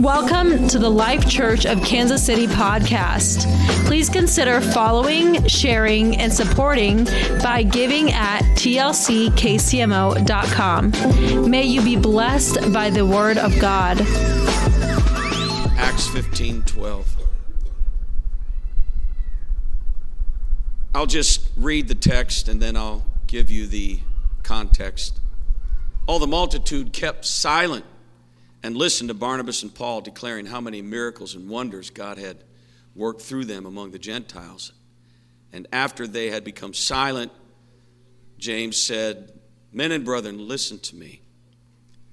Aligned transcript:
Welcome 0.00 0.66
to 0.68 0.78
the 0.78 0.88
Life 0.88 1.28
Church 1.28 1.66
of 1.66 1.82
Kansas 1.82 2.24
City 2.24 2.46
podcast. 2.46 3.44
Please 3.84 4.08
consider 4.08 4.62
following, 4.62 5.46
sharing, 5.46 6.16
and 6.16 6.32
supporting 6.32 7.04
by 7.42 7.62
giving 7.64 8.10
at 8.10 8.40
tlckcmo.com. 8.56 9.10
May 11.50 11.64
you 11.64 11.82
be 11.82 11.96
blessed 11.96 12.72
by 12.72 12.88
the 12.88 13.04
word 13.04 13.36
of 13.36 13.60
God. 13.60 14.00
Acts 15.76 16.08
15 16.08 16.62
12. 16.62 17.16
I'll 20.94 21.04
just 21.04 21.50
read 21.58 21.88
the 21.88 21.94
text 21.94 22.48
and 22.48 22.62
then 22.62 22.74
I'll 22.74 23.04
give 23.26 23.50
you 23.50 23.66
the 23.66 24.00
context. 24.42 25.20
All 26.06 26.18
the 26.18 26.26
multitude 26.26 26.94
kept 26.94 27.26
silent 27.26 27.84
and 28.62 28.76
listened 28.76 29.08
to 29.08 29.14
Barnabas 29.14 29.62
and 29.62 29.74
Paul 29.74 30.00
declaring 30.00 30.46
how 30.46 30.60
many 30.60 30.82
miracles 30.82 31.34
and 31.34 31.48
wonders 31.48 31.90
God 31.90 32.18
had 32.18 32.44
worked 32.94 33.22
through 33.22 33.46
them 33.46 33.66
among 33.66 33.90
the 33.90 33.98
Gentiles. 33.98 34.72
And 35.52 35.66
after 35.72 36.06
they 36.06 36.30
had 36.30 36.44
become 36.44 36.74
silent, 36.74 37.32
James 38.38 38.76
said, 38.76 39.32
Men 39.72 39.92
and 39.92 40.04
brethren, 40.04 40.48
listen 40.48 40.78
to 40.80 40.96
me. 40.96 41.22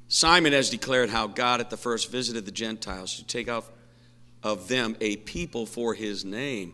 Simon 0.08 0.54
has 0.54 0.70
declared 0.70 1.10
how 1.10 1.28
God 1.28 1.60
at 1.60 1.70
the 1.70 1.78
first 1.78 2.12
visited 2.12 2.46
the 2.46 2.52
Gentiles 2.52 3.16
to 3.16 3.26
take 3.26 3.48
out 3.48 3.66
of 4.44 4.68
them 4.68 4.96
a 5.02 5.18
people 5.18 5.66
for 5.66 5.94
his 5.94 6.24
name. 6.24 6.74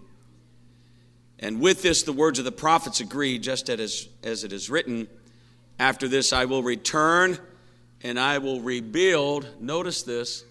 And 1.39 1.59
with 1.59 1.81
this, 1.81 2.03
the 2.03 2.13
words 2.13 2.39
of 2.39 2.45
the 2.45 2.51
prophets 2.51 2.99
agree, 2.99 3.39
just 3.39 3.69
as, 3.69 4.07
as 4.23 4.43
it 4.43 4.53
is 4.53 4.69
written 4.69 5.07
After 5.79 6.07
this, 6.07 6.31
I 6.31 6.45
will 6.45 6.61
return 6.61 7.39
and 8.03 8.19
I 8.19 8.37
will 8.37 8.59
rebuild, 8.59 9.47
notice 9.61 10.03
this, 10.03 10.43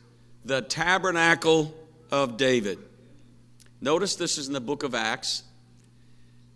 the 0.45 0.63
tabernacle 0.63 1.75
of 2.11 2.39
David. 2.39 2.79
Notice 3.81 4.17
this 4.17 4.39
is 4.39 4.47
in 4.47 4.55
the 4.55 4.61
book 4.61 4.83
of 4.83 4.95
Acts, 4.95 5.43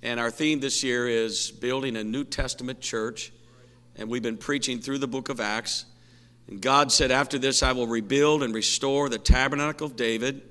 and 0.03 0.19
our 0.19 0.31
theme 0.31 0.61
this 0.61 0.83
year 0.83 1.07
is 1.07 1.51
building 1.51 1.97
a 1.97 2.05
New 2.05 2.25
Testament 2.25 2.81
church, 2.81 3.31
and 3.95 4.09
we've 4.09 4.23
been 4.23 4.39
preaching 4.39 4.81
through 4.81 4.99
the 4.99 5.07
book 5.07 5.29
of 5.29 5.39
Acts. 5.39 5.85
And 6.49 6.61
God 6.61 6.91
said, 6.93 7.11
After 7.11 7.39
this, 7.39 7.63
I 7.63 7.73
will 7.73 7.87
rebuild 7.87 8.43
and 8.43 8.55
restore 8.55 9.09
the 9.09 9.19
tabernacle 9.19 9.87
of 9.87 9.97
David, 9.97 10.43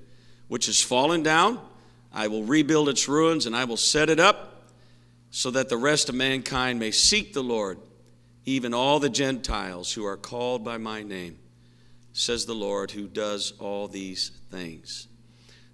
which 0.47 0.67
has 0.67 0.81
fallen 0.81 1.23
down. 1.23 1.59
I 2.13 2.27
will 2.27 2.43
rebuild 2.43 2.89
its 2.89 3.07
ruins, 3.07 3.45
and 3.45 3.55
I 3.55 3.63
will 3.65 3.77
set 3.77 4.09
it 4.09 4.19
up 4.19 4.69
so 5.31 5.51
that 5.51 5.69
the 5.69 5.77
rest 5.77 6.09
of 6.09 6.15
mankind 6.15 6.79
may 6.79 6.91
seek 6.91 7.33
the 7.33 7.43
Lord 7.43 7.77
even 8.45 8.73
all 8.73 8.99
the 8.99 9.09
Gentiles 9.09 9.93
who 9.93 10.05
are 10.05 10.17
called 10.17 10.63
by 10.63 10.77
my 10.77 11.01
name, 11.01 11.39
says 12.13 12.45
the 12.45 12.53
Lord, 12.53 12.91
who 12.91 13.07
does 13.07 13.53
all 13.59 13.87
these 13.87 14.31
things. 14.51 15.07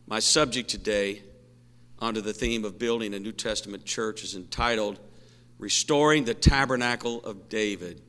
My 0.08 0.20
subject 0.20 0.70
today, 0.70 1.22
under 2.00 2.22
the 2.22 2.34
theme 2.34 2.66
of 2.66 2.80
building 2.80 3.14
a 3.14 3.20
New 3.20 3.32
Testament 3.32 3.86
church, 3.86 4.24
is 4.24 4.36
entitled 4.36 5.00
Restoring 5.60 6.24
the 6.24 6.34
Tabernacle 6.34 7.24
of 7.24 7.50
David. 7.50 8.02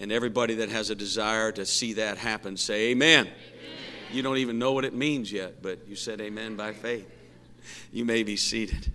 And 0.00 0.10
everybody 0.10 0.56
that 0.56 0.70
has 0.70 0.90
a 0.90 0.94
desire 0.94 1.52
to 1.52 1.64
see 1.64 1.92
that 1.94 2.18
happen, 2.18 2.56
say 2.56 2.90
amen. 2.90 3.26
amen. 3.26 3.34
You 4.10 4.22
don't 4.22 4.38
even 4.38 4.58
know 4.58 4.72
what 4.72 4.84
it 4.84 4.94
means 4.94 5.30
yet, 5.30 5.62
but 5.62 5.86
you 5.86 5.94
said 5.94 6.20
amen 6.20 6.56
by 6.56 6.72
faith. 6.72 7.08
You 7.92 8.04
may 8.04 8.24
be 8.24 8.36
seated. 8.36 8.90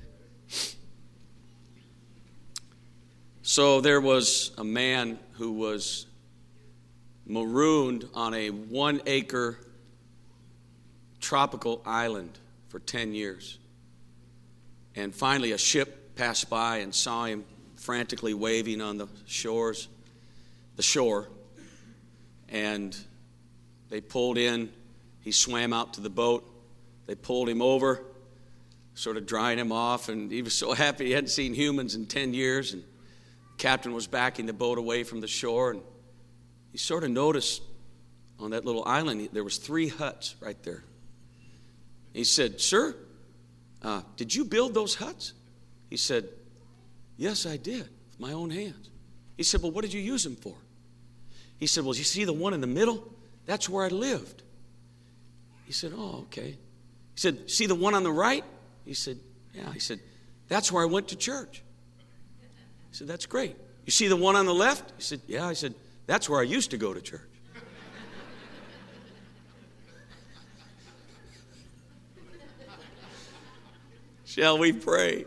So 3.49 3.79
there 3.79 4.01
was 4.01 4.51
a 4.57 4.63
man 4.65 5.17
who 5.35 5.53
was 5.53 6.05
marooned 7.25 8.03
on 8.13 8.33
a 8.33 8.49
one 8.49 8.99
acre 9.05 9.57
tropical 11.21 11.81
island 11.85 12.37
for 12.67 12.79
10 12.79 13.13
years. 13.13 13.57
And 14.97 15.15
finally, 15.15 15.53
a 15.53 15.57
ship 15.57 16.17
passed 16.17 16.49
by 16.49 16.79
and 16.79 16.93
saw 16.93 17.23
him 17.23 17.45
frantically 17.77 18.33
waving 18.33 18.81
on 18.81 18.97
the 18.97 19.07
shores, 19.27 19.87
the 20.75 20.83
shore. 20.83 21.29
And 22.49 22.97
they 23.87 24.01
pulled 24.01 24.37
in. 24.37 24.73
He 25.21 25.31
swam 25.31 25.71
out 25.71 25.93
to 25.93 26.01
the 26.01 26.09
boat. 26.09 26.45
They 27.05 27.15
pulled 27.15 27.47
him 27.47 27.61
over, 27.61 28.03
sort 28.93 29.15
of 29.15 29.25
drying 29.25 29.57
him 29.57 29.71
off. 29.71 30.09
And 30.09 30.29
he 30.29 30.41
was 30.41 30.53
so 30.53 30.73
happy 30.73 31.05
he 31.05 31.11
hadn't 31.13 31.29
seen 31.29 31.53
humans 31.53 31.95
in 31.95 32.07
10 32.07 32.33
years. 32.33 32.73
And 32.73 32.83
captain 33.57 33.93
was 33.93 34.07
backing 34.07 34.45
the 34.45 34.53
boat 34.53 34.77
away 34.77 35.03
from 35.03 35.21
the 35.21 35.27
shore, 35.27 35.71
and 35.71 35.81
he 36.71 36.77
sort 36.77 37.03
of 37.03 37.09
noticed 37.09 37.61
on 38.39 38.51
that 38.51 38.65
little 38.65 38.83
island 38.85 39.29
there 39.33 39.43
was 39.43 39.57
three 39.57 39.87
huts 39.87 40.35
right 40.39 40.61
there. 40.63 40.83
He 42.13 42.23
said, 42.23 42.61
"Sir, 42.61 42.95
uh, 43.81 44.01
did 44.15 44.33
you 44.33 44.45
build 44.45 44.73
those 44.73 44.95
huts?" 44.95 45.33
He 45.89 45.97
said, 45.97 46.29
"Yes, 47.17 47.45
I 47.45 47.57
did, 47.57 47.89
with 48.09 48.19
my 48.19 48.33
own 48.33 48.49
hands." 48.49 48.89
He 49.35 49.43
said, 49.43 49.61
"Well, 49.61 49.71
what 49.71 49.81
did 49.81 49.93
you 49.93 50.01
use 50.01 50.23
them 50.23 50.35
for?" 50.35 50.55
He 51.57 51.67
said, 51.67 51.83
"Well, 51.83 51.95
you 51.95 52.03
see 52.03 52.25
the 52.25 52.33
one 52.33 52.53
in 52.53 52.61
the 52.61 52.67
middle? 52.67 53.11
That's 53.45 53.69
where 53.69 53.85
I 53.85 53.89
lived." 53.89 54.43
He 55.65 55.73
said, 55.73 55.93
"Oh, 55.95 56.25
okay." 56.27 56.51
He 56.51 57.19
said, 57.19 57.49
"See 57.49 57.65
the 57.65 57.75
one 57.75 57.93
on 57.93 58.03
the 58.03 58.11
right?" 58.11 58.43
He 58.85 58.93
said, 58.93 59.19
"Yeah." 59.53 59.71
He 59.73 59.79
said, 59.79 59.99
"That's 60.47 60.71
where 60.71 60.83
I 60.83 60.85
went 60.85 61.09
to 61.09 61.15
church." 61.15 61.63
Said, 62.97 63.07
That's 63.07 63.27
great. 63.27 63.55
You 63.85 63.91
see 63.91 64.07
the 64.07 64.15
one 64.15 64.35
on 64.35 64.47
the 64.47 64.55
left? 64.55 64.91
He 64.97 65.03
said, 65.03 65.21
Yeah. 65.27 65.45
I 65.45 65.53
said, 65.53 65.75
That's 66.07 66.27
where 66.27 66.39
I 66.39 66.43
used 66.43 66.71
to 66.71 66.77
go 66.77 66.95
to 66.95 66.99
church. 66.99 67.21
Shall 74.25 74.57
we 74.57 74.73
pray? 74.73 75.25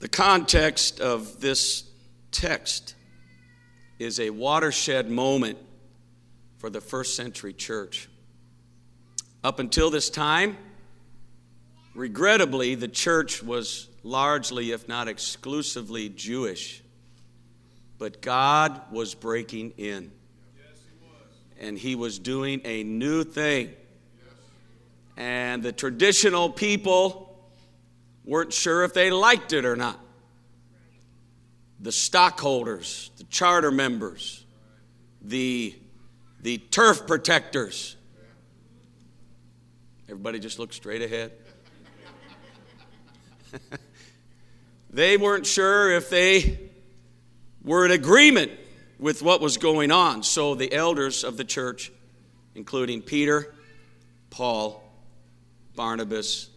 The 0.00 0.08
context 0.10 1.00
of 1.00 1.40
this 1.40 1.84
text 2.30 2.94
is 3.98 4.20
a 4.20 4.28
watershed 4.28 5.08
moment 5.10 5.56
for 6.58 6.68
the 6.68 6.82
first 6.82 7.16
century 7.16 7.54
church. 7.54 8.10
Up 9.42 9.60
until 9.60 9.88
this 9.88 10.10
time, 10.10 10.58
Regrettably, 11.98 12.76
the 12.76 12.86
church 12.86 13.42
was 13.42 13.88
largely, 14.04 14.70
if 14.70 14.86
not 14.86 15.08
exclusively, 15.08 16.08
Jewish. 16.08 16.80
But 17.98 18.22
God 18.22 18.80
was 18.92 19.16
breaking 19.16 19.72
in. 19.78 20.12
And 21.58 21.76
He 21.76 21.96
was 21.96 22.20
doing 22.20 22.60
a 22.64 22.84
new 22.84 23.24
thing. 23.24 23.74
And 25.16 25.60
the 25.60 25.72
traditional 25.72 26.48
people 26.50 27.36
weren't 28.24 28.52
sure 28.52 28.84
if 28.84 28.94
they 28.94 29.10
liked 29.10 29.52
it 29.52 29.64
or 29.64 29.74
not. 29.74 29.98
The 31.80 31.90
stockholders, 31.90 33.10
the 33.16 33.24
charter 33.24 33.72
members, 33.72 34.44
the, 35.20 35.74
the 36.42 36.58
turf 36.58 37.08
protectors. 37.08 37.96
Everybody 40.08 40.38
just 40.38 40.60
look 40.60 40.72
straight 40.72 41.02
ahead. 41.02 41.32
they 44.90 45.16
weren't 45.16 45.46
sure 45.46 45.90
if 45.90 46.10
they 46.10 46.58
were 47.62 47.84
in 47.84 47.90
agreement 47.90 48.52
with 48.98 49.22
what 49.22 49.40
was 49.40 49.56
going 49.56 49.90
on. 49.90 50.22
So 50.22 50.54
the 50.54 50.72
elders 50.72 51.24
of 51.24 51.36
the 51.36 51.44
church, 51.44 51.92
including 52.54 53.02
Peter, 53.02 53.54
Paul, 54.30 54.82
Barnabas, 55.76 56.50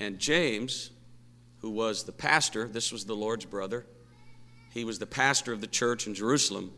and 0.00 0.18
James, 0.18 0.90
who 1.60 1.70
was 1.70 2.04
the 2.04 2.12
pastor, 2.12 2.68
this 2.68 2.92
was 2.92 3.04
the 3.04 3.16
Lord's 3.16 3.44
brother, 3.44 3.84
he 4.72 4.84
was 4.84 4.98
the 4.98 5.06
pastor 5.06 5.52
of 5.52 5.60
the 5.60 5.66
church 5.66 6.06
in 6.06 6.14
Jerusalem. 6.14 6.72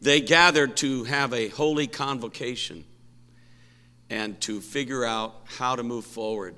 They 0.00 0.20
gathered 0.20 0.76
to 0.78 1.04
have 1.04 1.32
a 1.32 1.48
holy 1.48 1.86
convocation 1.86 2.84
and 4.10 4.40
to 4.42 4.60
figure 4.60 5.04
out 5.04 5.34
how 5.44 5.76
to 5.76 5.82
move 5.82 6.04
forward 6.04 6.54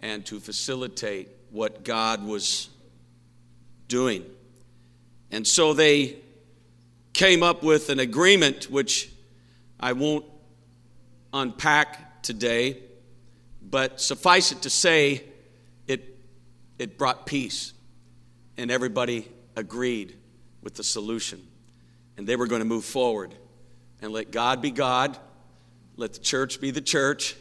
and 0.00 0.24
to 0.26 0.40
facilitate 0.40 1.28
what 1.50 1.84
God 1.84 2.24
was 2.24 2.68
doing. 3.88 4.24
And 5.30 5.46
so 5.46 5.72
they 5.72 6.16
came 7.12 7.42
up 7.42 7.62
with 7.62 7.88
an 7.88 7.98
agreement, 7.98 8.70
which 8.70 9.10
I 9.80 9.92
won't 9.92 10.24
unpack 11.32 12.22
today, 12.22 12.78
but 13.62 14.00
suffice 14.00 14.52
it 14.52 14.62
to 14.62 14.70
say, 14.70 15.24
it, 15.86 16.18
it 16.78 16.98
brought 16.98 17.26
peace, 17.26 17.72
and 18.56 18.70
everybody 18.70 19.28
agreed 19.56 20.16
with 20.62 20.74
the 20.74 20.84
solution. 20.84 21.46
And 22.16 22.26
they 22.26 22.36
were 22.36 22.46
going 22.46 22.60
to 22.60 22.66
move 22.66 22.84
forward 22.84 23.34
and 24.00 24.12
let 24.12 24.30
God 24.30 24.62
be 24.62 24.70
God, 24.70 25.18
let 25.96 26.12
the 26.12 26.20
church 26.20 26.60
be 26.60 26.70
the 26.70 26.80
church, 26.80 27.36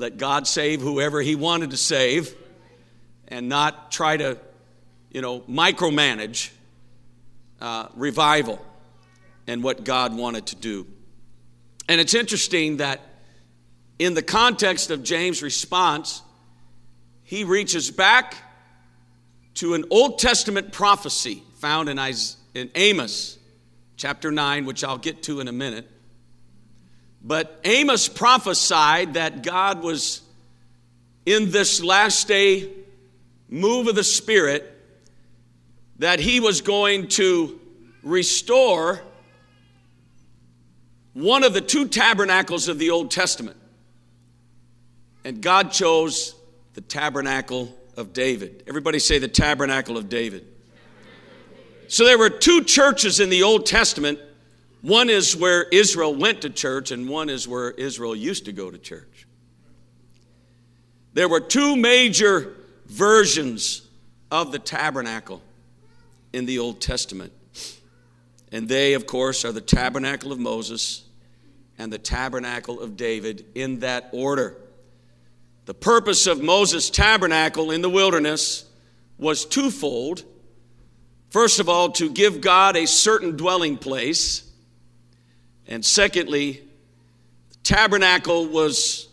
let 0.00 0.16
God 0.16 0.46
save 0.46 0.80
whoever 0.80 1.20
He 1.20 1.36
wanted 1.36 1.70
to 1.70 1.76
save 1.76 2.34
and 3.28 3.48
not 3.48 3.92
try 3.92 4.16
to, 4.16 4.38
you 5.12 5.20
know, 5.20 5.40
micromanage 5.40 6.50
uh, 7.60 7.86
revival. 7.94 8.64
and 9.46 9.64
what 9.64 9.82
God 9.82 10.16
wanted 10.16 10.46
to 10.46 10.56
do. 10.56 10.86
And 11.88 12.00
it's 12.00 12.14
interesting 12.14 12.76
that 12.76 13.00
in 13.98 14.14
the 14.14 14.22
context 14.22 14.92
of 14.92 15.02
James' 15.02 15.42
response, 15.42 16.22
he 17.24 17.42
reaches 17.42 17.90
back 17.90 18.36
to 19.54 19.74
an 19.74 19.84
Old 19.90 20.20
Testament 20.20 20.72
prophecy 20.72 21.42
found 21.58 21.88
in, 21.88 21.98
in 22.54 22.70
Amos 22.76 23.38
chapter 23.96 24.30
9, 24.30 24.66
which 24.66 24.84
I'll 24.84 24.98
get 24.98 25.24
to 25.24 25.40
in 25.40 25.48
a 25.48 25.52
minute. 25.52 25.89
But 27.22 27.60
Amos 27.64 28.08
prophesied 28.08 29.14
that 29.14 29.42
God 29.42 29.82
was 29.82 30.22
in 31.26 31.50
this 31.50 31.82
last 31.82 32.26
day 32.28 32.70
move 33.48 33.88
of 33.88 33.94
the 33.94 34.04
Spirit, 34.04 34.66
that 35.98 36.18
he 36.18 36.40
was 36.40 36.60
going 36.62 37.08
to 37.08 37.60
restore 38.02 39.02
one 41.12 41.44
of 41.44 41.52
the 41.52 41.60
two 41.60 41.88
tabernacles 41.88 42.68
of 42.68 42.78
the 42.78 42.90
Old 42.90 43.10
Testament. 43.10 43.56
And 45.24 45.42
God 45.42 45.72
chose 45.72 46.34
the 46.74 46.80
tabernacle 46.80 47.76
of 47.96 48.12
David. 48.12 48.62
Everybody 48.66 48.98
say 48.98 49.18
the 49.18 49.28
tabernacle 49.28 49.98
of 49.98 50.08
David. 50.08 50.46
So 51.88 52.04
there 52.04 52.16
were 52.16 52.30
two 52.30 52.64
churches 52.64 53.20
in 53.20 53.28
the 53.28 53.42
Old 53.42 53.66
Testament. 53.66 54.20
One 54.82 55.10
is 55.10 55.36
where 55.36 55.64
Israel 55.64 56.14
went 56.14 56.42
to 56.42 56.50
church, 56.50 56.90
and 56.90 57.08
one 57.08 57.28
is 57.28 57.46
where 57.46 57.70
Israel 57.72 58.16
used 58.16 58.46
to 58.46 58.52
go 58.52 58.70
to 58.70 58.78
church. 58.78 59.26
There 61.12 61.28
were 61.28 61.40
two 61.40 61.76
major 61.76 62.54
versions 62.86 63.82
of 64.30 64.52
the 64.52 64.58
tabernacle 64.58 65.42
in 66.32 66.46
the 66.46 66.58
Old 66.58 66.80
Testament. 66.80 67.32
And 68.52 68.68
they, 68.68 68.94
of 68.94 69.06
course, 69.06 69.44
are 69.44 69.52
the 69.52 69.60
tabernacle 69.60 70.32
of 70.32 70.38
Moses 70.38 71.04
and 71.78 71.92
the 71.92 71.98
tabernacle 71.98 72.80
of 72.80 72.96
David 72.96 73.44
in 73.54 73.80
that 73.80 74.08
order. 74.12 74.56
The 75.66 75.74
purpose 75.74 76.26
of 76.26 76.42
Moses' 76.42 76.90
tabernacle 76.90 77.70
in 77.70 77.80
the 77.80 77.90
wilderness 77.90 78.64
was 79.18 79.44
twofold. 79.44 80.24
First 81.30 81.60
of 81.60 81.68
all, 81.68 81.90
to 81.92 82.10
give 82.10 82.40
God 82.40 82.76
a 82.76 82.86
certain 82.86 83.36
dwelling 83.36 83.76
place. 83.76 84.49
And 85.70 85.84
secondly, 85.84 86.62
the 87.50 87.56
tabernacle 87.62 88.46
was 88.46 89.08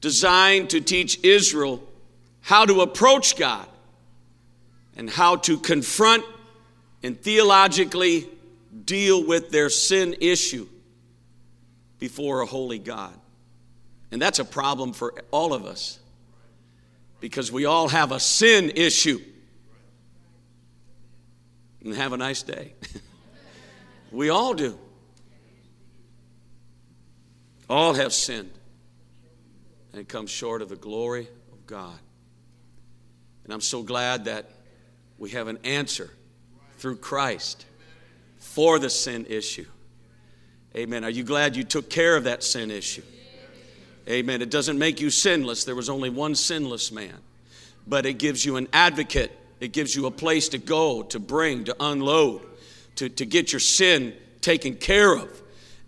designed 0.00 0.70
to 0.70 0.80
teach 0.80 1.22
Israel 1.22 1.86
how 2.40 2.64
to 2.64 2.80
approach 2.80 3.36
God 3.36 3.68
and 4.96 5.08
how 5.08 5.36
to 5.36 5.58
confront 5.58 6.24
and 7.02 7.20
theologically 7.20 8.28
deal 8.84 9.24
with 9.24 9.50
their 9.50 9.68
sin 9.68 10.16
issue 10.20 10.66
before 11.98 12.40
a 12.40 12.46
holy 12.46 12.78
God. 12.78 13.12
And 14.10 14.20
that's 14.20 14.38
a 14.38 14.44
problem 14.44 14.92
for 14.92 15.14
all 15.30 15.52
of 15.52 15.66
us 15.66 15.98
because 17.20 17.52
we 17.52 17.66
all 17.66 17.88
have 17.88 18.12
a 18.12 18.20
sin 18.20 18.72
issue. 18.74 19.20
And 21.84 21.94
have 21.94 22.12
a 22.12 22.16
nice 22.16 22.42
day. 22.42 22.74
we 24.12 24.28
all 24.28 24.54
do. 24.54 24.78
All 27.72 27.94
have 27.94 28.12
sinned 28.12 28.52
and 29.94 30.06
come 30.06 30.26
short 30.26 30.60
of 30.60 30.68
the 30.68 30.76
glory 30.76 31.26
of 31.52 31.66
God. 31.66 31.98
And 33.44 33.52
I'm 33.54 33.62
so 33.62 33.82
glad 33.82 34.26
that 34.26 34.50
we 35.16 35.30
have 35.30 35.48
an 35.48 35.56
answer 35.64 36.10
through 36.76 36.96
Christ 36.96 37.64
for 38.40 38.78
the 38.78 38.90
sin 38.90 39.24
issue. 39.26 39.64
Amen. 40.76 41.02
Are 41.02 41.08
you 41.08 41.24
glad 41.24 41.56
you 41.56 41.64
took 41.64 41.88
care 41.88 42.14
of 42.14 42.24
that 42.24 42.44
sin 42.44 42.70
issue? 42.70 43.04
Amen. 44.06 44.42
It 44.42 44.50
doesn't 44.50 44.78
make 44.78 45.00
you 45.00 45.08
sinless. 45.08 45.64
There 45.64 45.74
was 45.74 45.88
only 45.88 46.10
one 46.10 46.34
sinless 46.34 46.92
man. 46.92 47.16
But 47.86 48.04
it 48.04 48.18
gives 48.18 48.44
you 48.44 48.56
an 48.56 48.68
advocate, 48.74 49.32
it 49.60 49.72
gives 49.72 49.96
you 49.96 50.04
a 50.04 50.10
place 50.10 50.50
to 50.50 50.58
go, 50.58 51.04
to 51.04 51.18
bring, 51.18 51.64
to 51.64 51.76
unload, 51.80 52.42
to, 52.96 53.08
to 53.08 53.24
get 53.24 53.50
your 53.50 53.60
sin 53.60 54.12
taken 54.42 54.76
care 54.76 55.16
of. 55.16 55.41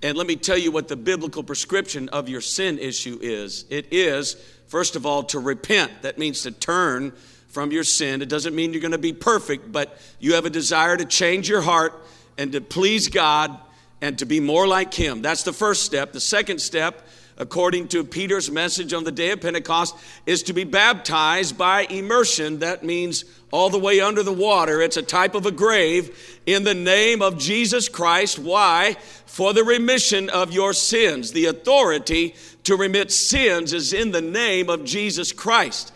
And 0.04 0.18
let 0.18 0.26
me 0.26 0.36
tell 0.36 0.58
you 0.58 0.70
what 0.70 0.88
the 0.88 0.96
biblical 0.96 1.42
prescription 1.42 2.10
of 2.10 2.28
your 2.28 2.42
sin 2.42 2.78
issue 2.78 3.18
is 3.22 3.64
it 3.70 3.86
is, 3.90 4.34
first 4.66 4.96
of 4.96 5.06
all, 5.06 5.22
to 5.24 5.38
repent. 5.38 6.02
That 6.02 6.18
means 6.18 6.42
to 6.42 6.50
turn 6.50 7.12
from 7.48 7.72
your 7.72 7.84
sin. 7.84 8.20
It 8.20 8.28
doesn't 8.28 8.54
mean 8.54 8.74
you're 8.74 8.82
going 8.82 8.92
to 8.92 8.98
be 8.98 9.14
perfect, 9.14 9.72
but 9.72 9.98
you 10.20 10.34
have 10.34 10.44
a 10.44 10.50
desire 10.50 10.94
to 10.94 11.06
change 11.06 11.48
your 11.48 11.62
heart 11.62 11.94
and 12.36 12.52
to 12.52 12.60
please 12.60 13.08
God 13.08 13.58
and 14.02 14.18
to 14.18 14.26
be 14.26 14.40
more 14.40 14.68
like 14.68 14.92
Him. 14.92 15.22
That's 15.22 15.42
the 15.42 15.54
first 15.54 15.84
step. 15.84 16.12
The 16.12 16.20
second 16.20 16.58
step 16.60 17.00
according 17.36 17.88
to 17.88 18.04
Peter's 18.04 18.50
message 18.50 18.92
on 18.92 19.04
the 19.04 19.12
day 19.12 19.31
of 19.31 19.40
Pentecost, 19.40 19.96
is 20.26 20.42
to 20.44 20.52
be 20.52 20.64
baptized 20.64 21.58
by 21.58 21.82
immersion. 21.82 22.60
That 22.60 22.84
means 22.84 23.25
all 23.50 23.70
the 23.70 23.78
way 23.78 24.00
under 24.00 24.22
the 24.22 24.32
water. 24.32 24.81
It's 24.81 24.96
a 24.96 25.02
type 25.02 25.34
of 25.34 25.46
a 25.46 25.50
grave 25.50 26.40
in 26.46 26.64
the 26.64 26.75
name 26.75 27.22
of 27.22 27.38
Jesus 27.38 27.88
Christ. 27.88 28.38
Why? 28.38 28.96
For 29.26 29.52
the 29.52 29.64
remission 29.64 30.28
of 30.31 30.52
your 30.52 30.72
sins. 30.72 31.32
The 31.32 31.46
authority 31.46 32.34
to 32.64 32.76
remit 32.76 33.12
sins 33.12 33.72
is 33.72 33.92
in 33.92 34.10
the 34.10 34.22
name 34.22 34.70
of 34.70 34.84
Jesus 34.84 35.32
Christ. 35.32 35.92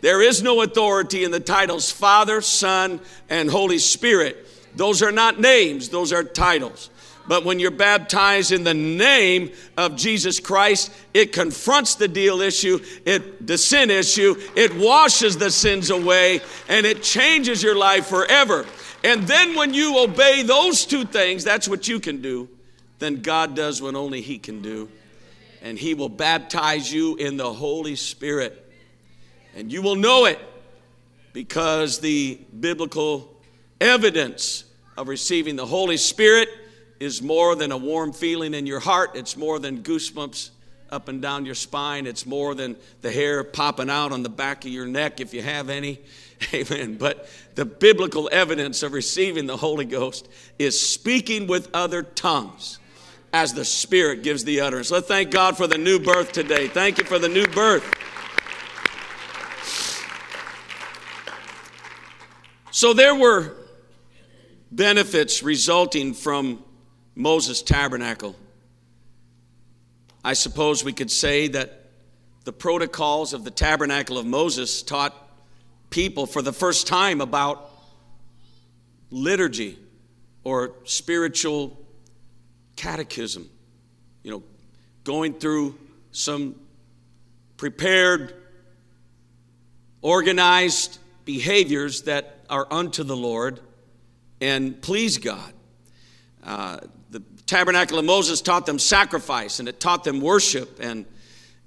There 0.00 0.22
is 0.22 0.42
no 0.42 0.62
authority 0.62 1.24
in 1.24 1.30
the 1.30 1.40
titles 1.40 1.90
Father, 1.90 2.40
Son, 2.40 3.00
and 3.28 3.50
Holy 3.50 3.78
Spirit. 3.78 4.46
Those 4.76 5.02
are 5.02 5.12
not 5.12 5.40
names, 5.40 5.88
those 5.88 6.12
are 6.12 6.24
titles. 6.24 6.90
But 7.28 7.44
when 7.44 7.60
you're 7.60 7.70
baptized 7.70 8.50
in 8.50 8.64
the 8.64 8.74
name 8.74 9.52
of 9.76 9.96
Jesus 9.96 10.40
Christ, 10.40 10.92
it 11.14 11.32
confronts 11.32 11.94
the 11.94 12.08
deal 12.08 12.40
issue, 12.40 12.80
it 13.04 13.46
the 13.46 13.58
sin 13.58 13.90
issue, 13.90 14.36
it 14.56 14.74
washes 14.74 15.36
the 15.38 15.50
sins 15.50 15.90
away, 15.90 16.40
and 16.68 16.86
it 16.86 17.02
changes 17.02 17.62
your 17.62 17.76
life 17.76 18.06
forever. 18.06 18.66
And 19.04 19.22
then 19.24 19.54
when 19.54 19.72
you 19.72 19.98
obey 19.98 20.42
those 20.42 20.84
two 20.84 21.04
things, 21.04 21.44
that's 21.44 21.68
what 21.68 21.88
you 21.88 22.00
can 22.00 22.20
do. 22.20 22.48
Then 22.98 23.22
God 23.22 23.54
does 23.56 23.80
what 23.80 23.94
only 23.94 24.20
He 24.20 24.38
can 24.38 24.60
do. 24.60 24.88
And 25.62 25.78
He 25.78 25.94
will 25.94 26.08
baptize 26.08 26.92
you 26.92 27.16
in 27.16 27.36
the 27.36 27.52
Holy 27.52 27.96
Spirit. 27.96 28.66
And 29.56 29.72
you 29.72 29.82
will 29.82 29.96
know 29.96 30.26
it 30.26 30.38
because 31.32 31.98
the 32.00 32.40
biblical 32.58 33.34
evidence 33.80 34.64
of 34.96 35.08
receiving 35.08 35.56
the 35.56 35.66
Holy 35.66 35.96
Spirit 35.96 36.48
is 37.00 37.22
more 37.22 37.56
than 37.56 37.72
a 37.72 37.76
warm 37.78 38.12
feeling 38.12 38.52
in 38.52 38.66
your 38.66 38.78
heart. 38.78 39.12
It's 39.14 39.36
more 39.36 39.58
than 39.58 39.82
goosebumps 39.82 40.50
up 40.90 41.08
and 41.08 41.22
down 41.22 41.46
your 41.46 41.54
spine. 41.54 42.06
It's 42.06 42.26
more 42.26 42.54
than 42.54 42.76
the 43.00 43.10
hair 43.10 43.42
popping 43.42 43.88
out 43.88 44.12
on 44.12 44.22
the 44.22 44.28
back 44.28 44.64
of 44.64 44.70
your 44.70 44.86
neck 44.86 45.20
if 45.20 45.32
you 45.32 45.42
have 45.42 45.70
any. 45.70 46.00
Amen. 46.54 46.96
But 46.96 47.28
the 47.54 47.64
biblical 47.64 48.28
evidence 48.30 48.82
of 48.82 48.92
receiving 48.92 49.46
the 49.46 49.56
Holy 49.56 49.84
Ghost 49.84 50.28
is 50.58 50.78
speaking 50.78 51.46
with 51.46 51.70
other 51.74 52.02
tongues 52.02 52.78
as 53.32 53.54
the 53.54 53.64
Spirit 53.64 54.22
gives 54.22 54.44
the 54.44 54.60
utterance. 54.60 54.90
Let's 54.90 55.06
thank 55.06 55.30
God 55.30 55.56
for 55.56 55.66
the 55.66 55.78
new 55.78 56.00
birth 56.00 56.32
today. 56.32 56.68
Thank 56.68 56.98
you 56.98 57.04
for 57.04 57.18
the 57.18 57.28
new 57.28 57.46
birth. 57.46 57.84
So 62.72 62.92
there 62.92 63.14
were 63.14 63.54
benefits 64.72 65.42
resulting 65.42 66.14
from 66.14 66.62
Moses' 67.20 67.62
tabernacle. 67.62 68.34
I 70.24 70.32
suppose 70.32 70.84
we 70.84 70.92
could 70.92 71.10
say 71.10 71.48
that 71.48 71.90
the 72.44 72.52
protocols 72.52 73.32
of 73.32 73.44
the 73.44 73.50
tabernacle 73.50 74.18
of 74.18 74.26
Moses 74.26 74.82
taught 74.82 75.14
people 75.90 76.26
for 76.26 76.42
the 76.42 76.52
first 76.52 76.86
time 76.86 77.20
about 77.20 77.70
liturgy 79.10 79.78
or 80.44 80.72
spiritual 80.84 81.78
catechism. 82.76 83.48
You 84.22 84.30
know, 84.32 84.42
going 85.04 85.34
through 85.34 85.78
some 86.12 86.54
prepared, 87.56 88.34
organized 90.02 90.98
behaviors 91.24 92.02
that 92.02 92.44
are 92.48 92.66
unto 92.70 93.04
the 93.04 93.16
Lord 93.16 93.60
and 94.40 94.80
please 94.80 95.18
God. 95.18 95.52
Uh, 96.42 96.78
tabernacle 97.50 97.98
of 97.98 98.04
Moses 98.04 98.40
taught 98.40 98.64
them 98.64 98.78
sacrifice 98.78 99.58
and 99.58 99.68
it 99.68 99.80
taught 99.80 100.04
them 100.04 100.20
worship 100.20 100.78
and 100.80 101.04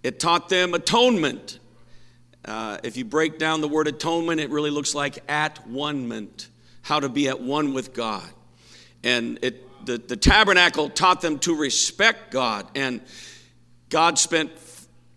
it 0.01 0.17
taught 0.17 0.47
them 0.47 0.73
atonement. 0.73 1.59
Uh, 2.45 2.77
if 2.83 2.95
you 2.95 3.03
break 3.03 3.37
down 3.37 3.59
the 3.59 3.67
word 3.67 3.89
atonement, 3.89 4.39
it 4.39 4.49
really 4.49 4.69
looks 4.69 4.95
like 4.95 5.19
at 5.29 5.67
one 5.67 6.07
ment, 6.07 6.47
how 6.83 7.01
to 7.01 7.09
be 7.09 7.27
at 7.27 7.41
one 7.41 7.73
with 7.73 7.93
God. 7.93 8.23
And 9.03 9.39
it, 9.41 9.85
the, 9.85 9.97
the 9.97 10.15
tabernacle 10.15 10.89
taught 10.89 11.19
them 11.19 11.37
to 11.39 11.53
respect 11.53 12.31
God. 12.31 12.65
And 12.75 13.01
God 13.89 14.17
spent 14.17 14.57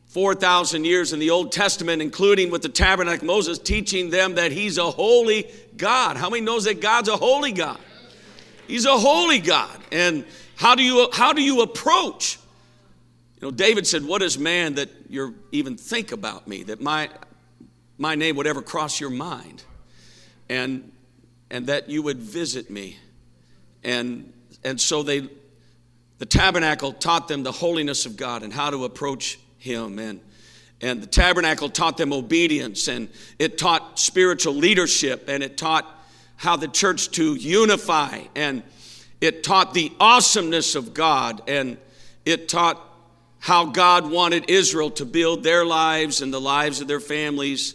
4,000 0.08 0.84
years 0.84 1.12
in 1.12 1.20
the 1.20 1.30
Old 1.30 1.52
Testament, 1.52 2.02
including 2.02 2.50
with 2.50 2.62
the 2.62 2.68
tabernacle 2.68 3.26
Moses, 3.26 3.60
teaching 3.60 4.10
them 4.10 4.34
that 4.34 4.50
He's 4.50 4.78
a 4.78 4.90
holy 4.90 5.48
God. 5.76 6.16
How 6.16 6.28
many 6.28 6.44
knows 6.44 6.64
that 6.64 6.80
God's 6.80 7.08
a 7.08 7.16
holy 7.16 7.52
God? 7.52 7.78
He's 8.66 8.84
a 8.84 8.98
holy 8.98 9.38
God. 9.38 9.78
And 9.92 10.24
how 10.56 10.74
do 10.74 10.82
you 10.82 11.08
how 11.12 11.32
do 11.32 11.42
you 11.42 11.62
approach? 11.62 12.38
You 13.40 13.48
know, 13.48 13.50
David 13.50 13.86
said, 13.86 14.04
What 14.04 14.22
is 14.22 14.38
man 14.38 14.74
that 14.74 14.88
you 15.08 15.34
even 15.52 15.76
think 15.76 16.12
about 16.12 16.48
me, 16.48 16.62
that 16.64 16.80
my 16.80 17.10
my 17.98 18.14
name 18.14 18.36
would 18.36 18.46
ever 18.46 18.62
cross 18.62 19.00
your 19.00 19.10
mind? 19.10 19.62
And 20.48 20.92
and 21.50 21.66
that 21.66 21.88
you 21.88 22.02
would 22.02 22.18
visit 22.18 22.70
me. 22.70 22.98
And 23.84 24.32
and 24.64 24.80
so 24.80 25.02
they 25.02 25.28
the 26.18 26.26
tabernacle 26.26 26.92
taught 26.92 27.28
them 27.28 27.42
the 27.42 27.52
holiness 27.52 28.06
of 28.06 28.16
God 28.16 28.42
and 28.42 28.52
how 28.52 28.70
to 28.70 28.84
approach 28.84 29.38
him 29.58 29.98
and 29.98 30.20
and 30.80 31.02
the 31.02 31.06
tabernacle 31.06 31.68
taught 31.68 31.96
them 31.96 32.12
obedience 32.12 32.88
and 32.88 33.08
it 33.38 33.58
taught 33.58 33.98
spiritual 33.98 34.54
leadership 34.54 35.28
and 35.28 35.42
it 35.42 35.56
taught 35.56 35.86
how 36.36 36.56
the 36.56 36.68
church 36.68 37.10
to 37.12 37.34
unify 37.34 38.22
and 38.34 38.62
it 39.20 39.42
taught 39.42 39.74
the 39.74 39.92
awesomeness 39.98 40.74
of 40.74 40.94
God 40.94 41.42
and 41.48 41.78
it 42.24 42.48
taught 42.48 42.82
how 43.38 43.66
God 43.66 44.10
wanted 44.10 44.50
Israel 44.50 44.90
to 44.92 45.04
build 45.04 45.42
their 45.42 45.64
lives 45.64 46.20
and 46.20 46.32
the 46.32 46.40
lives 46.40 46.80
of 46.80 46.88
their 46.88 47.00
families 47.00 47.74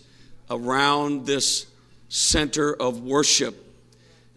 around 0.49 1.25
this 1.25 1.65
center 2.09 2.73
of 2.73 3.01
worship 3.01 3.55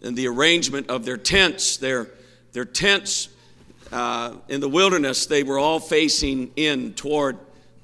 and 0.01 0.15
the 0.15 0.27
arrangement 0.27 0.89
of 0.89 1.03
their 1.03 1.17
tents. 1.17 1.77
Their, 1.77 2.09
their 2.53 2.63
tents 2.63 3.27
uh, 3.91 4.35
in 4.47 4.61
the 4.61 4.69
wilderness, 4.69 5.25
they 5.25 5.43
were 5.43 5.59
all 5.59 5.79
facing 5.79 6.51
in 6.55 6.93
toward 6.93 7.37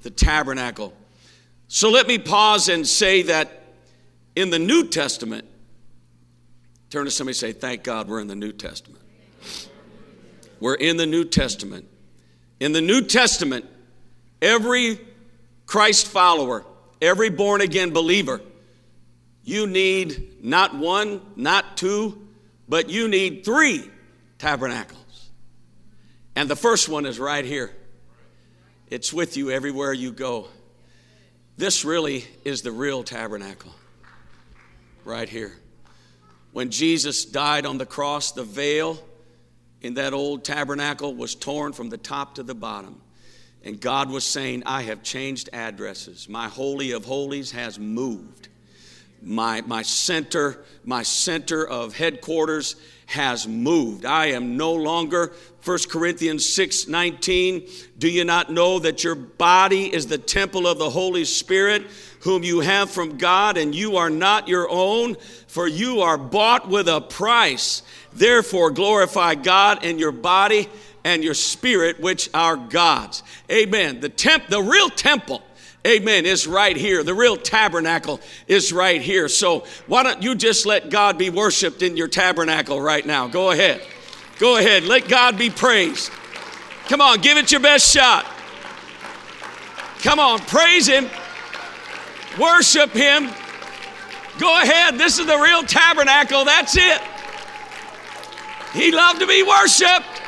the 0.04 0.10
tabernacle. 0.10 0.94
So 1.68 1.90
let 1.90 2.08
me 2.08 2.18
pause 2.18 2.70
and 2.70 2.88
say 2.88 3.24
that 3.24 3.64
in 4.36 4.50
the 4.50 4.60
New 4.60 4.88
Testament, 4.88 5.46
turn 6.90 7.06
to 7.06 7.12
somebody 7.12 7.32
and 7.32 7.38
say, 7.38 7.52
Thank 7.52 7.84
God 7.84 8.08
we're 8.08 8.22
in 8.22 8.28
the 8.28 8.36
New 8.36 8.52
Testament. 8.52 9.01
We're 10.62 10.76
in 10.76 10.96
the 10.96 11.08
New 11.08 11.26
Testament. 11.26 11.88
In 12.60 12.72
the 12.72 12.82
New 12.82 13.02
Testament, 13.02 13.66
every 14.42 15.00
Christ 15.66 16.08
follower, 16.08 16.64
every 17.02 17.32
born 17.32 17.62
again 17.62 17.90
believer, 17.90 18.40
you 19.44 19.66
need 19.66 20.44
not 20.44 20.78
one, 20.78 21.20
not 21.36 21.78
two, 21.78 22.28
but 22.70 22.92
you 22.92 23.08
need 23.08 23.44
three 23.44 23.90
tabernacles. 24.38 25.32
And 26.36 26.48
the 26.48 26.56
first 26.56 26.88
one 26.88 27.08
is 27.08 27.20
right 27.20 27.44
here. 27.44 27.76
It's 28.88 29.12
with 29.12 29.38
you 29.38 29.50
everywhere 29.50 29.94
you 29.94 30.12
go. 30.12 30.48
This 31.58 31.84
really 31.84 32.26
is 32.46 32.62
the 32.62 32.72
real 32.72 33.04
tabernacle, 33.04 33.74
right 35.06 35.28
here. 35.28 35.54
When 36.52 36.70
Jesus 36.70 37.26
died 37.26 37.66
on 37.66 37.80
the 37.80 37.86
cross, 37.88 38.32
the 38.34 38.44
veil 38.44 39.00
in 39.82 39.96
that 39.96 40.14
old 40.14 40.44
tabernacle 40.44 41.16
was 41.16 41.36
torn 41.36 41.74
from 41.74 41.90
the 41.90 41.98
top 41.98 42.36
to 42.36 42.44
the 42.44 42.56
bottom. 42.56 43.02
And 43.64 43.80
God 43.80 44.10
was 44.10 44.24
saying, 44.24 44.64
I 44.66 44.84
have 44.84 45.04
changed 45.04 45.50
addresses. 45.54 46.28
My 46.28 46.48
Holy 46.48 46.92
of 46.92 47.06
Holies 47.06 47.52
has 47.52 47.78
moved. 47.78 48.48
My, 49.22 49.62
my 49.62 49.84
center, 49.84 50.64
my 50.84 51.04
center 51.04 51.68
of 51.68 51.96
headquarters 51.96 52.76
has 53.06 53.48
moved. 53.48 54.04
I 54.04 54.28
am 54.28 54.58
no 54.58 54.74
longer 54.74 55.34
1 55.64 55.78
Corinthians 55.90 56.48
6 56.52 56.88
19. 56.88 57.68
Do 58.00 58.10
you 58.10 58.24
not 58.24 58.52
know 58.52 58.80
that 58.80 59.04
your 59.04 59.14
body 59.14 59.94
is 59.94 60.08
the 60.08 60.18
temple 60.18 60.66
of 60.66 60.80
the 60.80 60.90
Holy 60.90 61.26
Spirit, 61.26 61.84
whom 62.22 62.44
you 62.44 62.62
have 62.62 62.90
from 62.90 63.18
God, 63.18 63.58
and 63.58 63.76
you 63.76 63.98
are 63.98 64.10
not 64.10 64.48
your 64.48 64.70
own? 64.70 65.16
For 65.48 65.68
you 65.68 66.02
are 66.02 66.18
bought 66.18 66.68
with 66.68 66.88
a 66.88 67.02
price. 67.02 67.84
Therefore, 68.14 68.72
glorify 68.72 69.36
God 69.36 69.84
in 69.84 70.00
your 70.00 70.12
body 70.12 70.70
and 71.04 71.24
your 71.24 71.34
spirit, 71.34 72.00
which 72.00 72.30
are 72.34 72.56
God's. 72.56 73.24
Amen. 73.52 74.00
The 74.00 74.10
temp, 74.10 74.48
the 74.48 74.62
real 74.62 74.90
temple 74.90 75.42
Amen. 75.86 76.28
Is 76.28 76.46
right 76.46 76.78
here. 76.78 77.04
The 77.04 77.14
real 77.14 77.36
tabernacle 77.36 78.20
is 78.48 78.72
right 78.72 79.02
here. 79.02 79.28
So 79.28 79.66
why 79.88 80.04
don't 80.04 80.22
you 80.22 80.36
just 80.36 80.68
let 80.68 80.92
God 80.92 81.18
be 81.18 81.32
worshiped 81.32 81.82
in 81.82 81.98
your 81.98 82.08
tabernacle 82.08 82.80
right 82.80 83.04
now? 83.04 83.28
Go 83.28 83.50
ahead. 83.50 83.82
Go 84.38 84.58
ahead. 84.58 84.84
Let 84.84 85.08
God 85.08 85.40
be 85.40 85.50
praised. 85.50 86.12
Come 86.88 87.02
on, 87.02 87.22
give 87.22 87.38
it 87.38 87.52
your 87.52 87.62
best 87.62 87.92
shot. 87.92 88.26
Come 90.04 90.20
on, 90.20 90.40
praise 90.40 90.88
Him. 90.88 91.10
Worship 92.40 92.92
Him. 92.92 93.30
Go 94.40 94.62
ahead. 94.62 94.98
This 94.98 95.20
is 95.20 95.26
the 95.26 95.38
real 95.38 95.64
tabernacle. 95.64 96.46
That's 96.46 96.76
it. 96.78 97.02
He 98.74 98.92
loved 98.92 99.20
to 99.20 99.28
be 99.28 99.44
worshiped. 99.44 100.22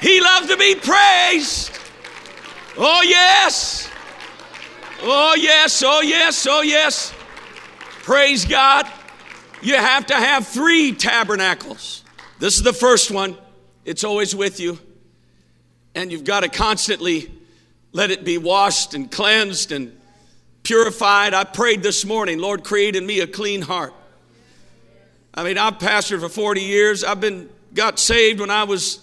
He 0.00 0.20
loved 0.20 0.48
to 0.48 0.56
be 0.56 0.74
praised. 0.76 1.72
Oh, 2.78 3.02
yes. 3.02 3.90
Oh, 5.02 5.34
yes, 5.36 5.82
oh, 5.84 6.00
yes, 6.00 6.46
oh, 6.48 6.62
yes. 6.62 7.12
Praise 8.02 8.44
God. 8.44 8.86
You 9.62 9.74
have 9.74 10.06
to 10.06 10.14
have 10.14 10.46
three 10.46 10.92
tabernacles. 10.92 12.04
This 12.38 12.56
is 12.56 12.62
the 12.62 12.72
first 12.72 13.10
one, 13.10 13.36
it's 13.84 14.04
always 14.04 14.34
with 14.34 14.60
you. 14.60 14.78
And 15.94 16.10
you've 16.10 16.24
got 16.24 16.40
to 16.40 16.48
constantly 16.48 17.30
let 17.92 18.10
it 18.10 18.24
be 18.24 18.38
washed 18.38 18.94
and 18.94 19.10
cleansed 19.10 19.72
and 19.72 19.99
purified. 20.62 21.34
I 21.34 21.44
prayed 21.44 21.82
this 21.82 22.04
morning, 22.04 22.38
Lord, 22.38 22.64
create 22.64 22.96
in 22.96 23.06
me 23.06 23.20
a 23.20 23.26
clean 23.26 23.62
heart. 23.62 23.94
I 25.34 25.44
mean, 25.44 25.58
I've 25.58 25.78
pastored 25.78 26.20
for 26.20 26.28
40 26.28 26.60
years. 26.60 27.04
I've 27.04 27.20
been 27.20 27.48
got 27.72 27.98
saved 27.98 28.40
when 28.40 28.50
I 28.50 28.64
was 28.64 29.00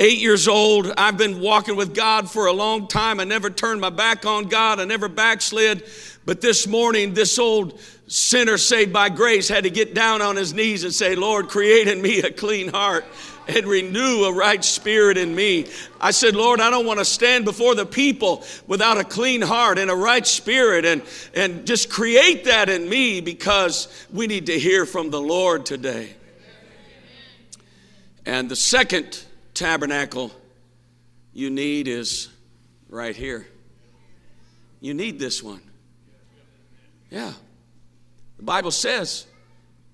eight 0.00 0.18
years 0.18 0.48
old. 0.48 0.92
I've 0.96 1.16
been 1.18 1.40
walking 1.40 1.76
with 1.76 1.94
God 1.94 2.30
for 2.30 2.46
a 2.46 2.52
long 2.52 2.88
time. 2.88 3.20
I 3.20 3.24
never 3.24 3.50
turned 3.50 3.80
my 3.80 3.90
back 3.90 4.26
on 4.26 4.44
God. 4.44 4.80
I 4.80 4.84
never 4.84 5.08
backslid. 5.08 5.84
But 6.24 6.40
this 6.40 6.66
morning, 6.66 7.14
this 7.14 7.38
old 7.38 7.78
sinner 8.08 8.58
saved 8.58 8.92
by 8.92 9.08
grace 9.08 9.48
had 9.48 9.64
to 9.64 9.70
get 9.70 9.94
down 9.94 10.22
on 10.22 10.36
his 10.36 10.54
knees 10.54 10.84
and 10.84 10.92
say, 10.92 11.14
Lord, 11.14 11.48
create 11.48 11.88
in 11.88 12.00
me 12.00 12.20
a 12.20 12.30
clean 12.30 12.68
heart 12.68 13.04
and 13.48 13.66
renew 13.66 14.24
a 14.24 14.32
right 14.32 14.64
spirit 14.64 15.16
in 15.16 15.34
me. 15.34 15.66
I 16.00 16.10
said, 16.10 16.34
Lord, 16.34 16.60
I 16.60 16.70
don't 16.70 16.86
want 16.86 16.98
to 16.98 17.04
stand 17.04 17.44
before 17.44 17.74
the 17.74 17.86
people 17.86 18.44
without 18.66 18.98
a 18.98 19.04
clean 19.04 19.42
heart 19.42 19.78
and 19.78 19.90
a 19.90 19.94
right 19.94 20.26
spirit 20.26 20.84
and, 20.84 21.02
and 21.34 21.66
just 21.66 21.90
create 21.90 22.44
that 22.44 22.68
in 22.68 22.88
me 22.88 23.20
because 23.20 24.06
we 24.12 24.26
need 24.26 24.46
to 24.46 24.58
hear 24.58 24.86
from 24.86 25.10
the 25.10 25.20
Lord 25.20 25.66
today. 25.66 26.14
And 28.24 28.48
the 28.48 28.56
second 28.56 29.22
tabernacle 29.54 30.32
you 31.32 31.50
need 31.50 31.86
is 31.86 32.28
right 32.88 33.14
here. 33.14 33.46
You 34.80 34.94
need 34.94 35.18
this 35.18 35.42
one. 35.42 35.62
Yeah. 37.10 37.32
The 38.36 38.42
Bible 38.42 38.72
says 38.72 39.26